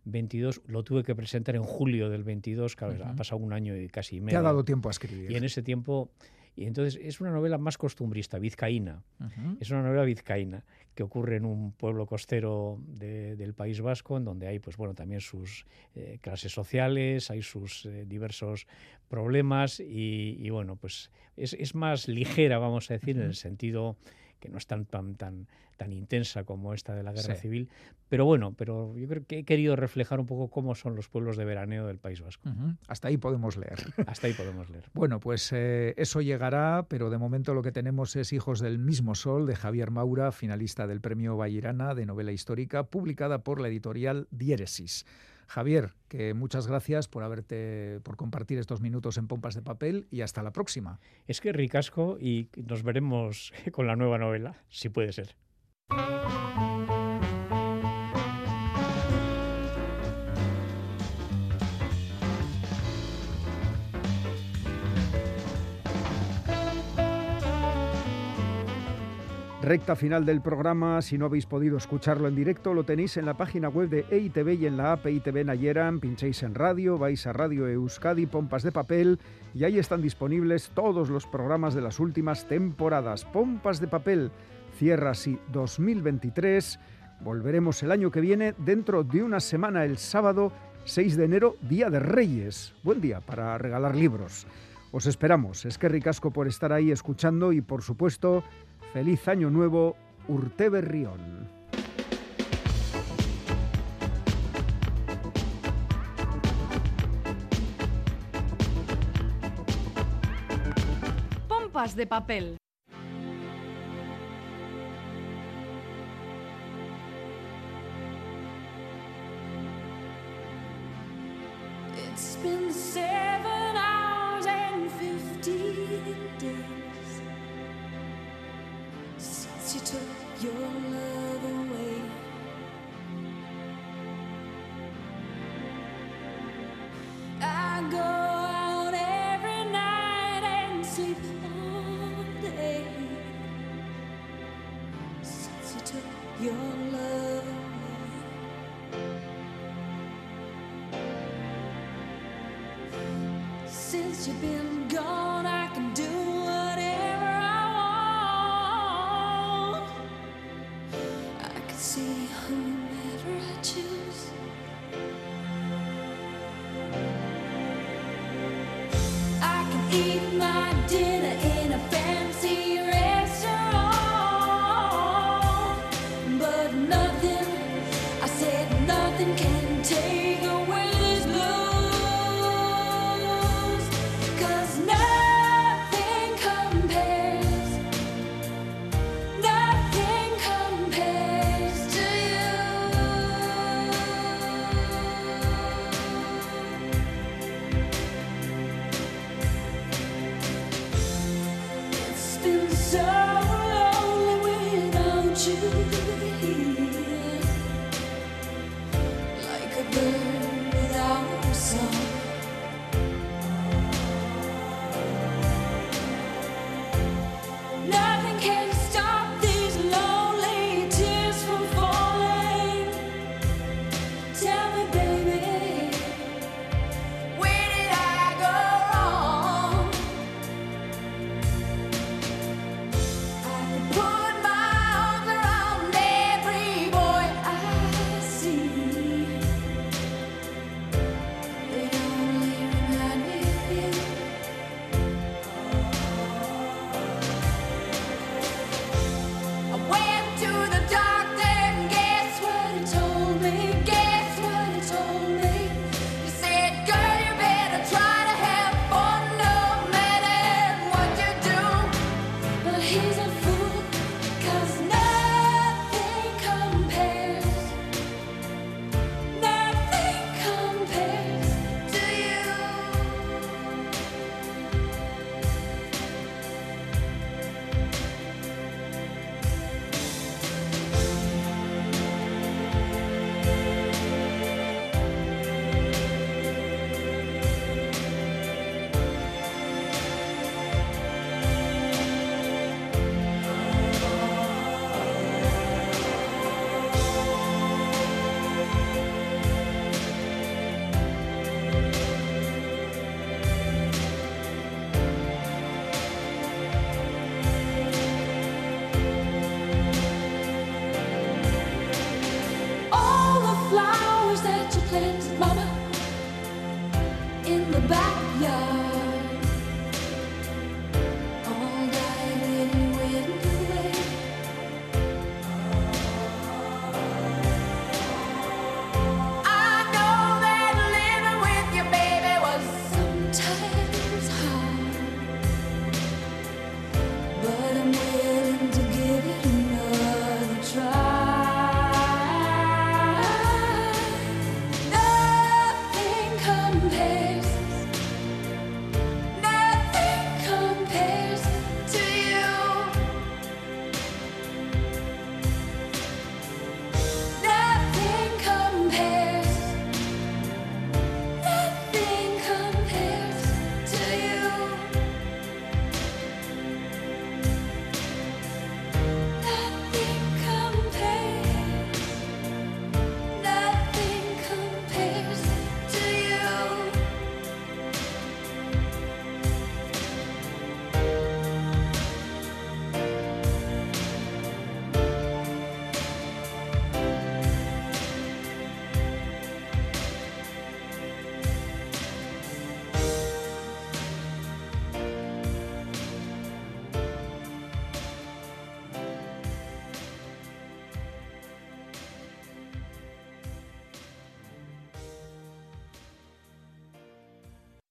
22, 0.04 0.62
lo 0.68 0.84
tuve 0.84 1.02
que 1.02 1.16
presentar 1.16 1.56
en 1.56 1.64
julio 1.64 2.10
del 2.10 2.22
22, 2.22 2.76
claro, 2.76 3.04
ha 3.04 3.16
pasado 3.16 3.40
un 3.42 3.52
año 3.52 3.76
y 3.76 3.88
casi 3.88 4.20
medio. 4.20 4.30
Te 4.30 4.36
ha 4.36 4.42
dado 4.42 4.64
tiempo 4.64 4.88
a 4.88 4.92
escribir. 4.92 5.32
Y 5.32 5.34
en 5.34 5.42
ese 5.42 5.64
tiempo 5.64 6.12
y 6.58 6.66
entonces 6.66 7.00
es 7.00 7.20
una 7.20 7.30
novela 7.30 7.56
más 7.56 7.78
costumbrista, 7.78 8.36
vizcaína. 8.40 9.04
Es 9.60 9.70
una 9.70 9.80
novela 9.80 10.02
vizcaína 10.02 10.64
que 10.92 11.04
ocurre 11.04 11.36
en 11.36 11.44
un 11.44 11.70
pueblo 11.70 12.04
costero 12.04 12.80
del 12.88 13.54
País 13.54 13.80
Vasco, 13.80 14.16
en 14.16 14.24
donde 14.24 14.48
hay, 14.48 14.58
pues 14.58 14.76
bueno, 14.76 14.92
también 14.92 15.20
sus 15.20 15.66
eh, 15.94 16.18
clases 16.20 16.50
sociales, 16.50 17.30
hay 17.30 17.42
sus 17.42 17.86
eh, 17.86 18.04
diversos 18.08 18.66
problemas 19.06 19.78
y, 19.78 20.50
bueno, 20.50 20.74
pues 20.74 21.12
es, 21.36 21.52
es, 21.52 21.76
más 21.76 22.08
ligera, 22.08 22.58
vamos 22.58 22.90
a 22.90 22.94
decir, 22.94 23.16
en 23.16 23.22
el 23.22 23.36
sentido 23.36 23.96
que 24.38 24.48
no 24.48 24.58
es 24.58 24.66
tan, 24.66 24.84
tan, 24.84 25.14
tan, 25.16 25.46
tan 25.76 25.92
intensa 25.92 26.44
como 26.44 26.74
esta 26.74 26.94
de 26.94 27.02
la 27.02 27.12
guerra 27.12 27.34
civil. 27.34 27.68
Pero 28.08 28.24
bueno, 28.24 28.54
pero 28.56 28.96
yo 28.96 29.08
creo 29.08 29.24
que 29.26 29.40
he 29.40 29.44
querido 29.44 29.76
reflejar 29.76 30.20
un 30.20 30.26
poco 30.26 30.48
cómo 30.48 30.74
son 30.74 30.96
los 30.96 31.08
pueblos 31.08 31.36
de 31.36 31.44
veraneo 31.44 31.86
del 31.86 31.98
País 31.98 32.20
Vasco. 32.20 32.50
Hasta 32.86 33.08
ahí 33.08 33.16
podemos 33.16 33.56
leer. 33.56 33.78
Hasta 34.06 34.26
ahí 34.26 34.32
podemos 34.32 34.70
leer. 34.70 34.84
bueno, 34.94 35.20
pues 35.20 35.52
eh, 35.52 35.94
eso 35.96 36.20
llegará, 36.20 36.86
pero 36.88 37.10
de 37.10 37.18
momento 37.18 37.54
lo 37.54 37.62
que 37.62 37.72
tenemos 37.72 38.16
es 38.16 38.32
Hijos 38.32 38.60
del 38.60 38.78
mismo 38.78 39.14
Sol 39.14 39.46
de 39.46 39.56
Javier 39.56 39.90
Maura, 39.90 40.32
finalista 40.32 40.86
del 40.86 41.00
Premio 41.00 41.36
Bayirana 41.36 41.94
de 41.94 42.06
Novela 42.06 42.32
Histórica, 42.32 42.84
publicada 42.84 43.44
por 43.44 43.60
la 43.60 43.68
editorial 43.68 44.26
Diéresis. 44.30 45.04
Javier, 45.48 45.94
que 46.08 46.34
muchas 46.34 46.66
gracias 46.66 47.08
por 47.08 47.22
haberte, 47.22 48.00
por 48.02 48.16
compartir 48.16 48.58
estos 48.58 48.82
minutos 48.82 49.16
en 49.16 49.26
Pompas 49.26 49.54
de 49.54 49.62
Papel 49.62 50.06
y 50.10 50.20
hasta 50.20 50.42
la 50.42 50.52
próxima. 50.52 51.00
Es 51.26 51.40
que 51.40 51.52
ricasco 51.52 52.18
y 52.20 52.50
nos 52.56 52.82
veremos 52.82 53.52
con 53.72 53.86
la 53.86 53.96
nueva 53.96 54.18
novela, 54.18 54.62
si 54.68 54.90
puede 54.90 55.12
ser. 55.12 55.34
Recta 69.60 69.96
final 69.96 70.24
del 70.24 70.40
programa, 70.40 71.02
si 71.02 71.18
no 71.18 71.26
habéis 71.26 71.44
podido 71.44 71.76
escucharlo 71.76 72.28
en 72.28 72.36
directo, 72.36 72.74
lo 72.74 72.84
tenéis 72.84 73.16
en 73.16 73.26
la 73.26 73.36
página 73.36 73.68
web 73.68 73.88
de 73.88 74.06
EITV 74.08 74.52
y 74.52 74.66
en 74.66 74.76
la 74.76 74.92
app 74.92 75.06
EITV 75.06 75.44
Nayeran, 75.44 75.98
pinchéis 75.98 76.44
en 76.44 76.54
radio, 76.54 76.96
vais 76.96 77.26
a 77.26 77.32
Radio 77.32 77.66
Euskadi, 77.66 78.26
Pompas 78.26 78.62
de 78.62 78.70
Papel, 78.70 79.18
y 79.54 79.64
ahí 79.64 79.80
están 79.80 80.00
disponibles 80.00 80.70
todos 80.74 81.10
los 81.10 81.26
programas 81.26 81.74
de 81.74 81.80
las 81.80 81.98
últimas 81.98 82.46
temporadas. 82.46 83.24
Pompas 83.24 83.80
de 83.80 83.88
Papel 83.88 84.30
cierra 84.76 85.10
así 85.10 85.40
2023, 85.50 86.78
volveremos 87.20 87.82
el 87.82 87.90
año 87.90 88.12
que 88.12 88.20
viene, 88.20 88.54
dentro 88.58 89.02
de 89.02 89.24
una 89.24 89.40
semana, 89.40 89.84
el 89.84 89.98
sábado 89.98 90.52
6 90.84 91.16
de 91.16 91.24
enero, 91.24 91.56
Día 91.62 91.90
de 91.90 91.98
Reyes. 91.98 92.74
Buen 92.84 93.00
día 93.00 93.20
para 93.20 93.58
regalar 93.58 93.96
libros. 93.96 94.46
Os 94.92 95.06
esperamos, 95.06 95.66
es 95.66 95.78
que 95.78 95.88
ricasco 95.88 96.30
por 96.30 96.46
estar 96.46 96.72
ahí 96.72 96.92
escuchando 96.92 97.52
y 97.52 97.60
por 97.60 97.82
supuesto 97.82 98.44
Feliz 98.92 99.28
Año 99.28 99.50
Nuevo, 99.50 99.96
Urte 100.28 100.70
Berrión. 100.70 101.48
Pompas 111.48 111.94
de 111.94 112.06
papel. 112.06 112.58